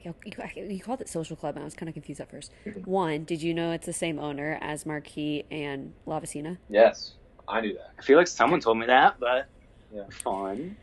You, 0.03 0.15
you- 0.25 0.65
you 0.67 0.81
called 0.81 1.01
it 1.01 1.09
Social 1.09 1.37
Club, 1.37 1.55
and 1.57 1.63
I 1.63 1.65
was 1.65 1.75
kind 1.75 1.89
of 1.89 1.95
confused 1.95 2.21
at 2.21 2.31
first. 2.31 2.53
Mm-hmm. 2.67 2.91
One, 2.91 3.25
did 3.25 3.41
you 3.43 3.55
know 3.55 3.71
it's 3.73 3.87
the 3.87 3.93
same 3.95 4.19
owner 4.19 4.59
as 4.61 4.85
Marquis 4.85 5.45
and 5.51 5.95
Lavacina? 6.07 6.59
Yes, 6.69 7.13
I 7.49 7.61
knew 7.63 7.73
that. 7.75 7.93
I 7.99 8.03
feel 8.03 8.19
like 8.19 8.27
someone 8.29 8.61
told 8.61 8.79
me 8.79 8.87
that, 8.87 9.19
but 9.19 9.47
Yeah. 9.95 10.03
fun. 10.11 10.77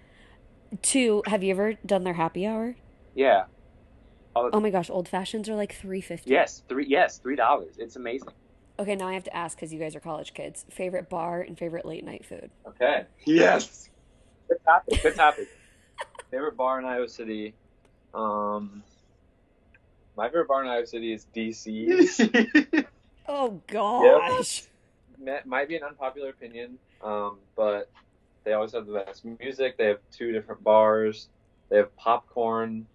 Two, 0.81 1.21
have 1.27 1.43
you 1.43 1.51
ever 1.51 1.73
done 1.85 2.03
their 2.05 2.13
happy 2.15 2.45
hour? 2.47 2.75
Yeah. 3.13 3.45
Oh 4.35 4.59
my 4.59 4.69
gosh, 4.69 4.89
old 4.89 5.07
fashions 5.07 5.49
are 5.49 5.55
like 5.55 5.73
three 5.75 6.01
fifty. 6.01 6.29
Yes, 6.31 6.61
three 6.69 6.85
yes, 6.87 7.17
three 7.17 7.35
dollars. 7.35 7.75
It's 7.77 7.95
amazing. 7.95 8.29
Okay, 8.79 8.95
now 8.95 9.07
I 9.07 9.13
have 9.13 9.23
to 9.23 9.35
ask 9.35 9.57
because 9.57 9.73
you 9.73 9.79
guys 9.79 9.95
are 9.95 9.99
college 9.99 10.33
kids. 10.33 10.65
Favorite 10.69 11.09
bar 11.09 11.41
and 11.41 11.57
favorite 11.57 11.85
late 11.85 12.03
night 12.05 12.25
food. 12.25 12.51
Okay. 12.67 13.05
Yes. 13.25 13.89
Good 14.47 14.59
topic. 14.63 15.01
Good 15.01 15.15
topic. 15.15 15.47
Favorite 16.31 16.55
bar 16.57 16.79
in 16.79 16.85
Iowa 16.85 17.07
City. 17.09 17.53
Um, 18.13 18.83
my 20.15 20.27
favorite 20.27 20.47
bar 20.47 20.61
in 20.63 20.69
Iowa 20.69 20.85
City 20.85 21.13
is 21.13 21.25
DC. 21.35 22.85
Oh 23.27 23.61
gosh. 23.67 24.63
Ma- 25.19 25.39
Might 25.45 25.67
be 25.67 25.75
an 25.75 25.83
unpopular 25.83 26.29
opinion, 26.29 26.77
um, 27.03 27.39
but 27.55 27.91
they 28.45 28.53
always 28.53 28.71
have 28.71 28.85
the 28.85 28.93
best 28.93 29.25
music. 29.25 29.77
They 29.77 29.87
have 29.87 29.99
two 30.11 30.31
different 30.31 30.63
bars. 30.63 31.27
They 31.69 31.77
have 31.77 31.93
popcorn. 31.97 32.87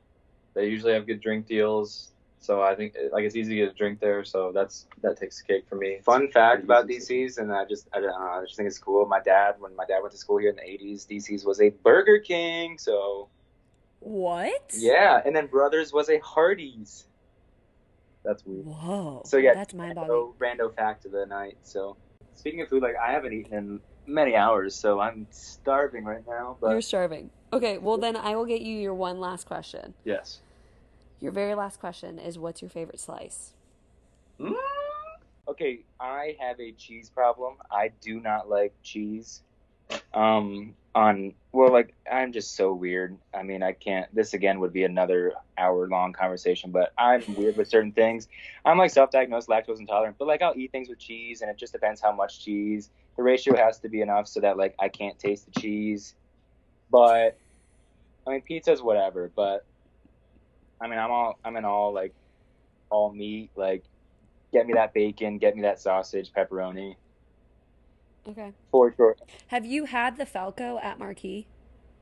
They 0.55 0.69
usually 0.69 0.95
have 0.95 1.07
good 1.07 1.21
drink 1.21 1.47
deals. 1.47 2.12
So 2.43 2.61
I 2.61 2.75
think 2.75 2.97
like 3.13 3.23
it's 3.25 3.37
easy 3.37 3.51
to 3.55 3.57
get 3.63 3.71
a 3.71 3.75
drink 3.75 4.01
there. 4.01 4.25
So 4.25 4.51
that's 4.53 4.87
that 5.03 5.17
takes 5.17 5.41
the 5.41 5.45
cake 5.47 5.65
for 5.69 5.77
me. 5.77 6.01
Fun 6.05 6.29
fact 6.29 6.65
about 6.65 6.89
DC's, 6.89 7.39
and 7.39 7.53
I 7.53 7.65
just 7.65 7.89
I 7.95 8.01
don't 8.01 8.11
know, 8.11 8.17
I 8.17 8.43
just 8.45 8.57
think 8.57 8.67
it's 8.67 8.79
cool. 8.79 9.07
My 9.07 9.21
dad, 9.21 9.55
when 9.61 9.75
my 9.77 9.85
dad 9.85 10.01
went 10.01 10.11
to 10.11 10.19
school 10.19 10.39
here 10.39 10.51
in 10.51 10.57
the 10.57 10.63
'80s, 10.63 11.07
DC's 11.07 11.45
was 11.45 11.61
a 11.61 11.71
Burger 11.71 12.19
King. 12.19 12.79
So 12.79 13.29
What? 14.01 14.73
yeah, 14.77 15.23
and 15.25 15.35
then 15.37 15.47
Brothers 15.47 15.93
was 15.93 16.09
a 16.09 16.19
Hardee's. 16.19 17.07
That's 18.25 18.45
weird. 18.45 18.67
Whoa. 18.67 19.23
So 19.25 19.37
yeah, 19.37 19.55
that's 19.55 19.73
my 19.75 19.93
boggling. 19.95 20.33
rando, 20.41 20.69
rando 20.69 20.75
fact 20.75 21.07
of 21.07 21.13
the 21.13 21.27
night. 21.27 21.59
So 21.63 21.97
speaking 22.35 22.61
of 22.61 22.69
food, 22.69 22.83
like 22.83 22.97
I 22.97 23.13
haven't 23.13 23.33
eaten 23.35 23.55
in 23.55 23.81
many 24.07 24.35
hours, 24.35 24.75
so 24.75 24.99
I'm 24.99 25.29
starving 25.31 26.05
right 26.05 26.27
now. 26.27 26.57
But 26.61 26.71
You're 26.71 26.83
starving. 26.83 27.31
Okay, 27.53 27.79
well 27.79 27.99
then 27.99 28.17
I 28.17 28.35
will 28.35 28.47
get 28.47 28.63
you 28.63 28.77
your 28.77 28.95
one 28.95 29.21
last 29.21 29.47
question. 29.47 29.95
Yes. 30.05 30.41
Your 31.23 31.31
very 31.31 31.55
last 31.55 31.79
question 31.79 32.19
is 32.19 32.37
what's 32.37 32.61
your 32.61 32.69
favorite 32.69 32.99
slice? 32.99 33.53
Mm. 34.41 34.57
Okay, 35.47 35.85
I 36.01 36.37
have 36.41 36.59
a 36.59 36.73
cheese 36.73 37.11
problem. 37.11 37.55
I 37.71 37.93
do 38.01 38.19
not 38.19 38.51
like 38.51 38.75
cheese. 38.83 39.43
Um, 40.15 40.75
on 40.97 41.33
well, 41.53 41.71
like 41.71 41.95
I'm 42.11 42.33
just 42.33 42.57
so 42.57 42.73
weird. 42.73 43.17
I 43.33 43.45
mean, 43.45 43.63
I 43.63 43.71
can't. 43.71 44.13
This 44.13 44.35
again 44.35 44.59
would 44.59 44.73
be 44.73 44.83
another 44.83 45.35
hour 45.57 45.87
long 45.87 46.13
conversation, 46.13 46.73
but 46.73 46.93
I'm 46.99 47.23
weird 47.37 47.57
with 47.57 47.69
certain 47.69 47.93
things. 47.93 48.27
I'm 48.65 48.77
like 48.77 48.91
self-diagnosed 48.91 49.49
lactose 49.49 49.79
intolerant, 49.79 50.17
but 50.19 50.27
like 50.27 50.43
I'll 50.43 50.57
eat 50.57 50.73
things 50.73 50.89
with 50.89 50.99
cheese, 50.99 51.41
and 51.41 51.49
it 51.49 51.57
just 51.57 51.73
depends 51.73 52.01
how 52.01 52.11
much 52.11 52.45
cheese. 52.45 52.91
The 53.17 53.23
ratio 53.23 53.57
has 53.57 53.79
to 53.79 53.89
be 53.89 54.01
enough 54.01 54.27
so 54.27 54.41
that 54.41 54.57
like 54.57 54.75
I 54.81 54.89
can't 54.89 55.17
taste 55.21 55.47
the 55.53 55.61
cheese. 55.61 56.17
But 56.91 57.39
I 58.27 58.31
mean, 58.31 58.43
pizza's 58.43 58.83
whatever. 58.83 59.31
But 59.37 59.65
I 60.83 60.89
mean, 60.89 60.99
I'm 60.99 61.11
all 61.11 61.39
I'm 61.45 61.57
in 61.57 61.65
all 61.65 61.95
like 61.95 62.13
all 62.91 63.13
meat, 63.13 63.51
like 63.57 63.85
get 64.53 64.67
me 64.67 64.75
that 64.75 64.93
bacon, 64.93 65.39
get 65.39 65.55
me 65.55 65.63
that 65.63 65.81
sausage, 65.81 66.33
pepperoni, 66.33 66.97
Okay. 68.29 68.53
for 68.71 68.93
sure. 68.97 69.17
Have 69.47 69.65
you 69.65 69.85
had 69.87 70.17
the 70.17 70.27
Falco 70.27 70.79
at 70.83 70.99
Marquis? 70.99 71.47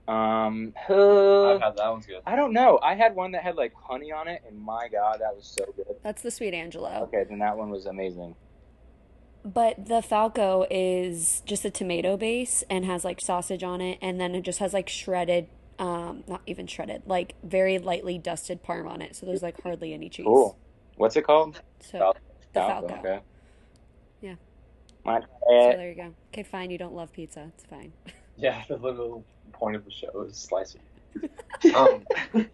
Um, 0.09 0.73
I've 0.89 0.97
uh, 0.97 1.59
had 1.61 1.77
that 1.77 1.91
one's 1.91 2.07
good. 2.07 2.23
I 2.27 2.35
don't 2.35 2.53
know. 2.53 2.81
I 2.83 2.95
had 2.95 3.15
one 3.15 3.33
that 3.33 3.43
had 3.45 3.55
like 3.55 3.73
honey 3.75 4.11
on 4.11 4.27
it, 4.27 4.43
and 4.49 4.59
my 4.59 4.89
god, 4.89 5.19
that 5.21 5.37
was 5.37 5.47
so 5.47 5.65
good. 5.77 5.95
That's 6.03 6.23
the 6.23 6.31
Sweet 6.31 6.55
Angelo. 6.55 7.03
Okay, 7.05 7.25
then 7.29 7.39
that 7.39 7.57
one 7.57 7.71
was 7.71 7.87
amazing. 7.87 8.35
But 9.45 9.87
the 9.87 10.03
Falco 10.03 10.67
is 10.71 11.43
just 11.47 11.65
a 11.65 11.71
tomato 11.71 12.17
base 12.17 12.65
and 12.69 12.85
has 12.85 13.05
like 13.05 13.21
sausage 13.21 13.63
on 13.63 13.81
it, 13.81 13.99
and 14.03 14.21
then 14.21 14.35
it 14.35 14.43
just 14.43 14.59
has 14.59 14.73
like 14.75 14.89
shredded, 14.89 15.47
um, 15.81 16.23
not 16.29 16.43
even 16.47 16.67
shredded, 16.69 17.03
like 17.07 17.35
very 17.43 17.79
lightly 17.79 18.19
dusted 18.19 18.63
parm 18.63 18.87
on 18.89 19.01
it. 19.03 19.17
So 19.17 19.27
there's 19.27 19.43
like 19.43 19.61
hardly 19.63 19.93
any 19.95 20.09
cheese. 20.09 20.27
Cool. 20.27 20.57
What's 20.97 21.17
it 21.17 21.23
called? 21.23 21.61
So 21.81 22.13
the 22.53 22.61
Falco, 22.61 22.89
Falco. 22.89 22.95
Okay. 23.01 23.21
Yeah. 24.21 24.35
My 25.05 25.21
So 25.21 25.27
there 25.49 25.89
you 25.89 25.95
go. 25.97 26.15
Okay, 26.29 26.43
fine. 26.43 26.71
You 26.71 26.77
don't 26.79 26.95
love 26.95 27.13
pizza. 27.13 27.51
It's 27.57 27.65
fine. 27.65 27.93
Yeah, 28.37 28.63
the 28.69 28.77
little 28.79 29.23
point 29.53 29.77
of 29.77 29.85
the 29.85 29.91
show 29.91 30.23
is 30.23 30.35
slicing. 30.35 30.81
um, 31.75 32.05
the 32.33 32.49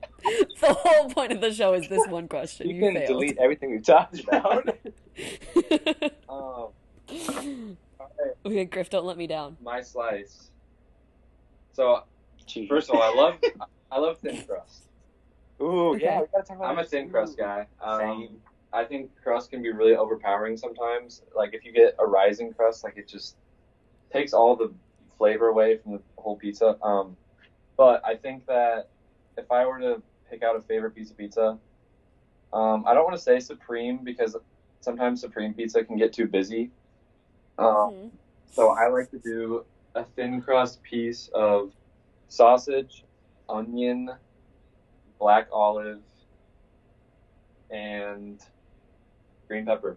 whole 0.62 1.09
point 1.11 1.31
of 1.31 1.41
the 1.41 1.53
show 1.53 1.74
is 1.74 1.89
this 1.89 2.05
one 2.09 2.27
question. 2.27 2.68
you 2.68 2.74
You, 2.74 2.83
can 2.83 2.95
failed. 2.95 3.07
delete 3.07 3.39
everything 3.39 3.70
we've 3.70 3.85
talked 3.85 4.18
about. 4.18 4.68
um, 6.29 7.77
okay, 8.45 8.64
Griff, 8.64 8.91
don't 8.91 9.07
let 9.07 9.16
me 9.16 9.29
down. 9.29 9.57
my 9.62 9.81
slice. 9.81 10.51
So 11.72 12.03
Cheese. 12.47 12.69
first 12.69 12.89
of 12.91 12.97
all, 12.97 13.03
I 13.03 13.11
love 13.15 13.39
I 13.91 13.99
love 13.99 14.19
thin 14.19 14.43
crust. 14.47 14.85
Ooh, 15.61 15.91
Okay. 15.95 16.05
yeah, 16.05 16.21
we 16.21 16.27
gotta 16.33 16.45
talk 16.45 16.57
about 16.57 16.71
I'm 16.71 16.79
a 16.79 16.83
this. 16.83 16.91
thin 16.91 17.11
crust 17.11 17.37
guy. 17.37 17.67
Um, 17.81 18.01
Same. 18.01 18.41
I 18.73 18.85
think 18.85 19.11
crust 19.23 19.51
can 19.51 19.63
be 19.63 19.73
really 19.73 19.97
overpowering 19.97 20.57
sometimes. 20.57 21.23
Like 21.35 21.55
if 21.55 21.65
you 21.65 21.73
get 21.73 21.95
a 21.99 22.07
rising 22.07 22.53
crust, 22.53 22.85
like 22.85 22.97
it 22.97 23.09
just 23.09 23.37
takes 24.13 24.33
all 24.33 24.57
the 24.57 24.73
flavor 25.19 25.49
away 25.49 25.79
from 25.79 25.93
the 25.93 26.03
whole 26.19 26.37
pizza. 26.37 26.77
Um, 26.83 27.17
but 27.77 28.03
I 28.05 28.17
think 28.17 28.47
that 28.47 28.91
if 29.37 29.51
I 29.51 29.65
were 29.67 29.79
to 29.81 30.03
pick 30.31 30.43
out 30.43 30.57
a 30.57 30.63
favorite 30.63 30.95
piece 30.95 31.11
of 31.11 31.17
pizza, 31.17 31.59
um, 32.53 32.85
I 32.87 32.95
don't 32.95 33.05
want 33.05 33.17
to 33.17 33.23
say 33.23 33.41
supreme 33.41 34.05
because 34.05 34.37
sometimes 34.81 35.21
supreme 35.21 35.55
pizza 35.55 35.85
can 35.85 35.97
get 35.97 36.13
too 36.13 36.27
busy. 36.27 36.71
Um, 37.59 37.67
Mhm. 37.67 38.11
so 38.47 38.71
I 38.71 38.89
like 38.89 39.11
to 39.11 39.19
do 39.19 39.65
a 39.95 40.05
thin 40.05 40.43
crust 40.43 40.83
piece 40.83 41.29
of 41.35 41.73
sausage, 42.29 43.05
onion, 43.49 44.11
black 45.18 45.49
olive, 45.53 46.01
and 47.70 48.41
green 49.49 49.66
pepper. 49.66 49.97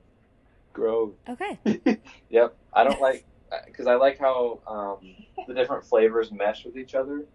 Grove. 0.73 1.13
Okay. 1.27 1.59
Yep. 2.29 2.55
I 2.73 2.83
don't 2.83 3.01
like 3.01 3.25
because 3.65 3.87
I 3.87 3.95
like 3.95 4.19
how 4.19 4.59
um, 4.67 5.15
the 5.47 5.53
different 5.53 5.83
flavors 5.83 6.31
mesh 6.31 6.63
with 6.63 6.77
each 6.77 6.93
other, 6.93 7.25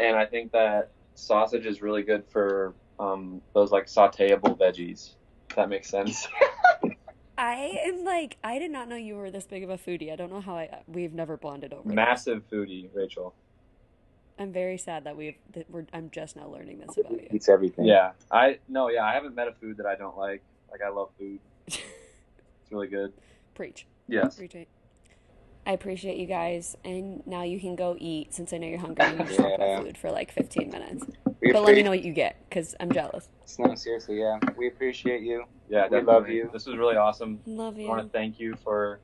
and 0.00 0.16
I 0.16 0.26
think 0.26 0.50
that 0.52 0.90
sausage 1.14 1.66
is 1.66 1.80
really 1.80 2.02
good 2.02 2.24
for 2.30 2.74
um, 2.98 3.40
those 3.54 3.70
like 3.70 3.86
sautéable 3.86 4.58
veggies. 4.58 5.14
If 5.48 5.56
that 5.56 5.68
makes 5.68 5.88
sense. 5.88 6.26
I 7.38 7.78
am 7.86 8.04
like, 8.04 8.36
I 8.42 8.58
did 8.58 8.70
not 8.70 8.88
know 8.88 8.96
you 8.96 9.14
were 9.16 9.30
this 9.30 9.46
big 9.46 9.62
of 9.62 9.70
a 9.70 9.78
foodie. 9.78 10.12
I 10.12 10.16
don't 10.16 10.30
know 10.30 10.40
how 10.40 10.56
I 10.56 10.82
we've 10.88 11.14
never 11.14 11.36
bonded 11.36 11.72
over. 11.72 11.88
this. 11.88 11.94
Massive 11.94 12.42
foodie, 12.52 12.88
Rachel. 12.92 13.34
I'm 14.40 14.52
very 14.52 14.78
sad 14.78 15.04
that 15.04 15.16
we've 15.16 15.36
that 15.52 15.70
we're. 15.70 15.84
I'm 15.92 16.08
just 16.10 16.34
now 16.34 16.48
learning 16.48 16.78
this 16.80 16.96
about 16.96 17.12
you. 17.12 17.28
Eats 17.30 17.48
everything. 17.48 17.84
Yeah. 17.84 18.12
I 18.30 18.58
no. 18.68 18.88
Yeah. 18.88 19.04
I 19.04 19.12
haven't 19.12 19.34
met 19.34 19.46
a 19.48 19.52
food 19.52 19.76
that 19.76 19.86
I 19.86 19.94
don't 19.96 20.16
like. 20.16 20.42
Like 20.70 20.80
I 20.84 20.88
love 20.88 21.10
food. 21.18 21.38
It's 22.62 22.72
really 22.72 22.86
good. 22.88 23.12
Preach. 23.54 23.86
Yes. 24.08 24.36
Preach 24.36 24.54
it. 24.54 24.68
I 25.66 25.72
appreciate 25.72 26.16
you 26.18 26.26
guys, 26.26 26.76
and 26.84 27.20
now 27.26 27.42
you 27.42 27.58
can 27.60 27.74
go 27.74 27.96
eat 27.98 28.32
since 28.32 28.52
I 28.52 28.58
know 28.58 28.66
you're 28.68 28.78
hungry. 28.78 29.04
and 29.04 29.18
You 29.18 29.24
just 29.26 29.40
Yeah. 29.40 29.48
about 29.56 29.82
food 29.84 29.98
for 29.98 30.10
like 30.12 30.30
15 30.32 30.70
minutes. 30.70 31.04
We 31.42 31.52
But 31.52 31.62
let 31.64 31.74
me 31.74 31.82
know 31.82 31.90
what 31.90 32.04
you 32.04 32.12
get, 32.12 32.36
because 32.48 32.74
I'm 32.80 32.92
jealous. 32.92 33.28
No, 33.58 33.74
seriously, 33.74 34.20
yeah. 34.20 34.38
We 34.56 34.68
appreciate 34.68 35.22
you. 35.22 35.44
Yeah. 35.68 35.84
We 35.84 35.96
Definitely. 35.98 36.12
love 36.12 36.28
you. 36.28 36.50
This 36.52 36.66
was 36.66 36.76
really 36.76 36.96
awesome. 36.96 37.40
Love 37.44 37.76
you. 37.76 37.86
I 37.86 37.88
want 37.88 38.02
to 38.02 38.08
thank 38.08 38.38
you 38.38 38.54
for 38.62 39.00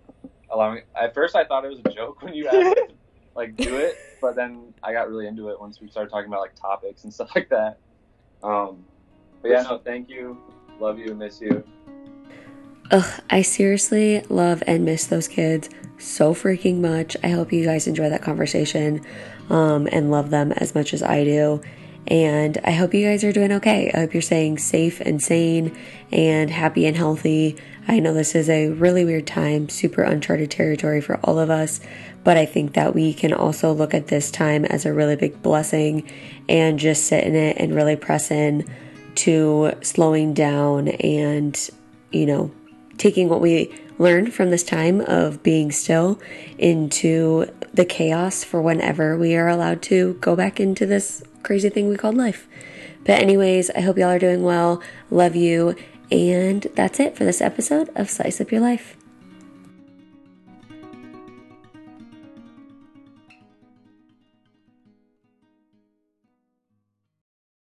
allowing. 0.50 0.82
At 0.94 1.12
first, 1.12 1.34
I 1.34 1.44
thought 1.44 1.64
it 1.64 1.68
was 1.68 1.80
a 1.84 1.90
joke 1.92 2.22
when 2.22 2.34
you 2.34 2.46
asked 2.46 2.56
me 2.56 2.74
to, 2.74 2.88
like 3.36 3.56
do 3.56 3.76
it, 3.76 3.96
but 4.20 4.34
then 4.34 4.74
I 4.82 4.92
got 4.92 5.08
really 5.08 5.26
into 5.26 5.48
it 5.50 5.60
once 5.60 5.80
we 5.80 5.88
started 5.88 6.10
talking 6.10 6.28
about 6.28 6.40
like 6.40 6.54
topics 6.54 7.04
and 7.04 7.12
stuff 7.14 7.30
like 7.34 7.48
that. 7.50 7.78
Um, 8.42 8.84
but 9.42 9.50
yeah, 9.50 9.62
no, 9.62 9.78
thank 9.78 10.08
you, 10.08 10.38
love 10.80 10.98
you, 10.98 11.14
miss 11.14 11.40
you. 11.40 11.64
Ugh, 12.90 13.20
I 13.28 13.42
seriously 13.42 14.20
love 14.28 14.62
and 14.66 14.84
miss 14.84 15.06
those 15.06 15.26
kids. 15.26 15.68
so 15.98 16.34
freaking 16.34 16.80
much. 16.80 17.16
I 17.24 17.28
hope 17.28 17.52
you 17.52 17.64
guys 17.64 17.86
enjoy 17.86 18.10
that 18.10 18.22
conversation 18.22 19.04
um, 19.50 19.88
and 19.90 20.10
love 20.10 20.30
them 20.30 20.52
as 20.52 20.74
much 20.74 20.92
as 20.92 21.02
I 21.02 21.24
do. 21.24 21.62
And 22.06 22.58
I 22.62 22.70
hope 22.72 22.94
you 22.94 23.04
guys 23.04 23.24
are 23.24 23.32
doing 23.32 23.50
okay. 23.52 23.90
I 23.92 24.00
hope 24.00 24.12
you're 24.12 24.22
staying 24.22 24.58
safe 24.58 25.00
and 25.00 25.20
sane 25.20 25.76
and 26.12 26.50
happy 26.50 26.86
and 26.86 26.96
healthy. 26.96 27.56
I 27.88 27.98
know 27.98 28.14
this 28.14 28.34
is 28.34 28.48
a 28.48 28.68
really 28.68 29.04
weird 29.04 29.26
time, 29.26 29.68
super 29.68 30.02
uncharted 30.02 30.50
territory 30.50 31.00
for 31.00 31.18
all 31.24 31.38
of 31.38 31.50
us, 31.50 31.80
but 32.26 32.36
I 32.36 32.44
think 32.44 32.72
that 32.72 32.92
we 32.92 33.14
can 33.14 33.32
also 33.32 33.72
look 33.72 33.94
at 33.94 34.08
this 34.08 34.32
time 34.32 34.64
as 34.64 34.84
a 34.84 34.92
really 34.92 35.14
big 35.14 35.40
blessing 35.42 36.10
and 36.48 36.76
just 36.76 37.04
sit 37.04 37.22
in 37.22 37.36
it 37.36 37.56
and 37.56 37.72
really 37.72 37.94
press 37.94 38.32
in 38.32 38.68
to 39.14 39.70
slowing 39.82 40.34
down 40.34 40.88
and, 40.88 41.70
you 42.10 42.26
know, 42.26 42.50
taking 42.98 43.28
what 43.28 43.40
we 43.40 43.72
learned 44.00 44.34
from 44.34 44.50
this 44.50 44.64
time 44.64 45.02
of 45.02 45.40
being 45.44 45.70
still 45.70 46.20
into 46.58 47.46
the 47.72 47.84
chaos 47.84 48.42
for 48.42 48.60
whenever 48.60 49.16
we 49.16 49.36
are 49.36 49.46
allowed 49.46 49.80
to 49.82 50.14
go 50.14 50.34
back 50.34 50.58
into 50.58 50.84
this 50.84 51.22
crazy 51.44 51.68
thing 51.68 51.88
we 51.88 51.96
called 51.96 52.16
life. 52.16 52.48
But, 53.04 53.20
anyways, 53.20 53.70
I 53.70 53.82
hope 53.82 53.98
y'all 53.98 54.08
are 54.08 54.18
doing 54.18 54.42
well. 54.42 54.82
Love 55.12 55.36
you. 55.36 55.76
And 56.10 56.66
that's 56.74 56.98
it 56.98 57.16
for 57.16 57.22
this 57.22 57.40
episode 57.40 57.88
of 57.94 58.10
Slice 58.10 58.40
Up 58.40 58.50
Your 58.50 58.62
Life. 58.62 58.96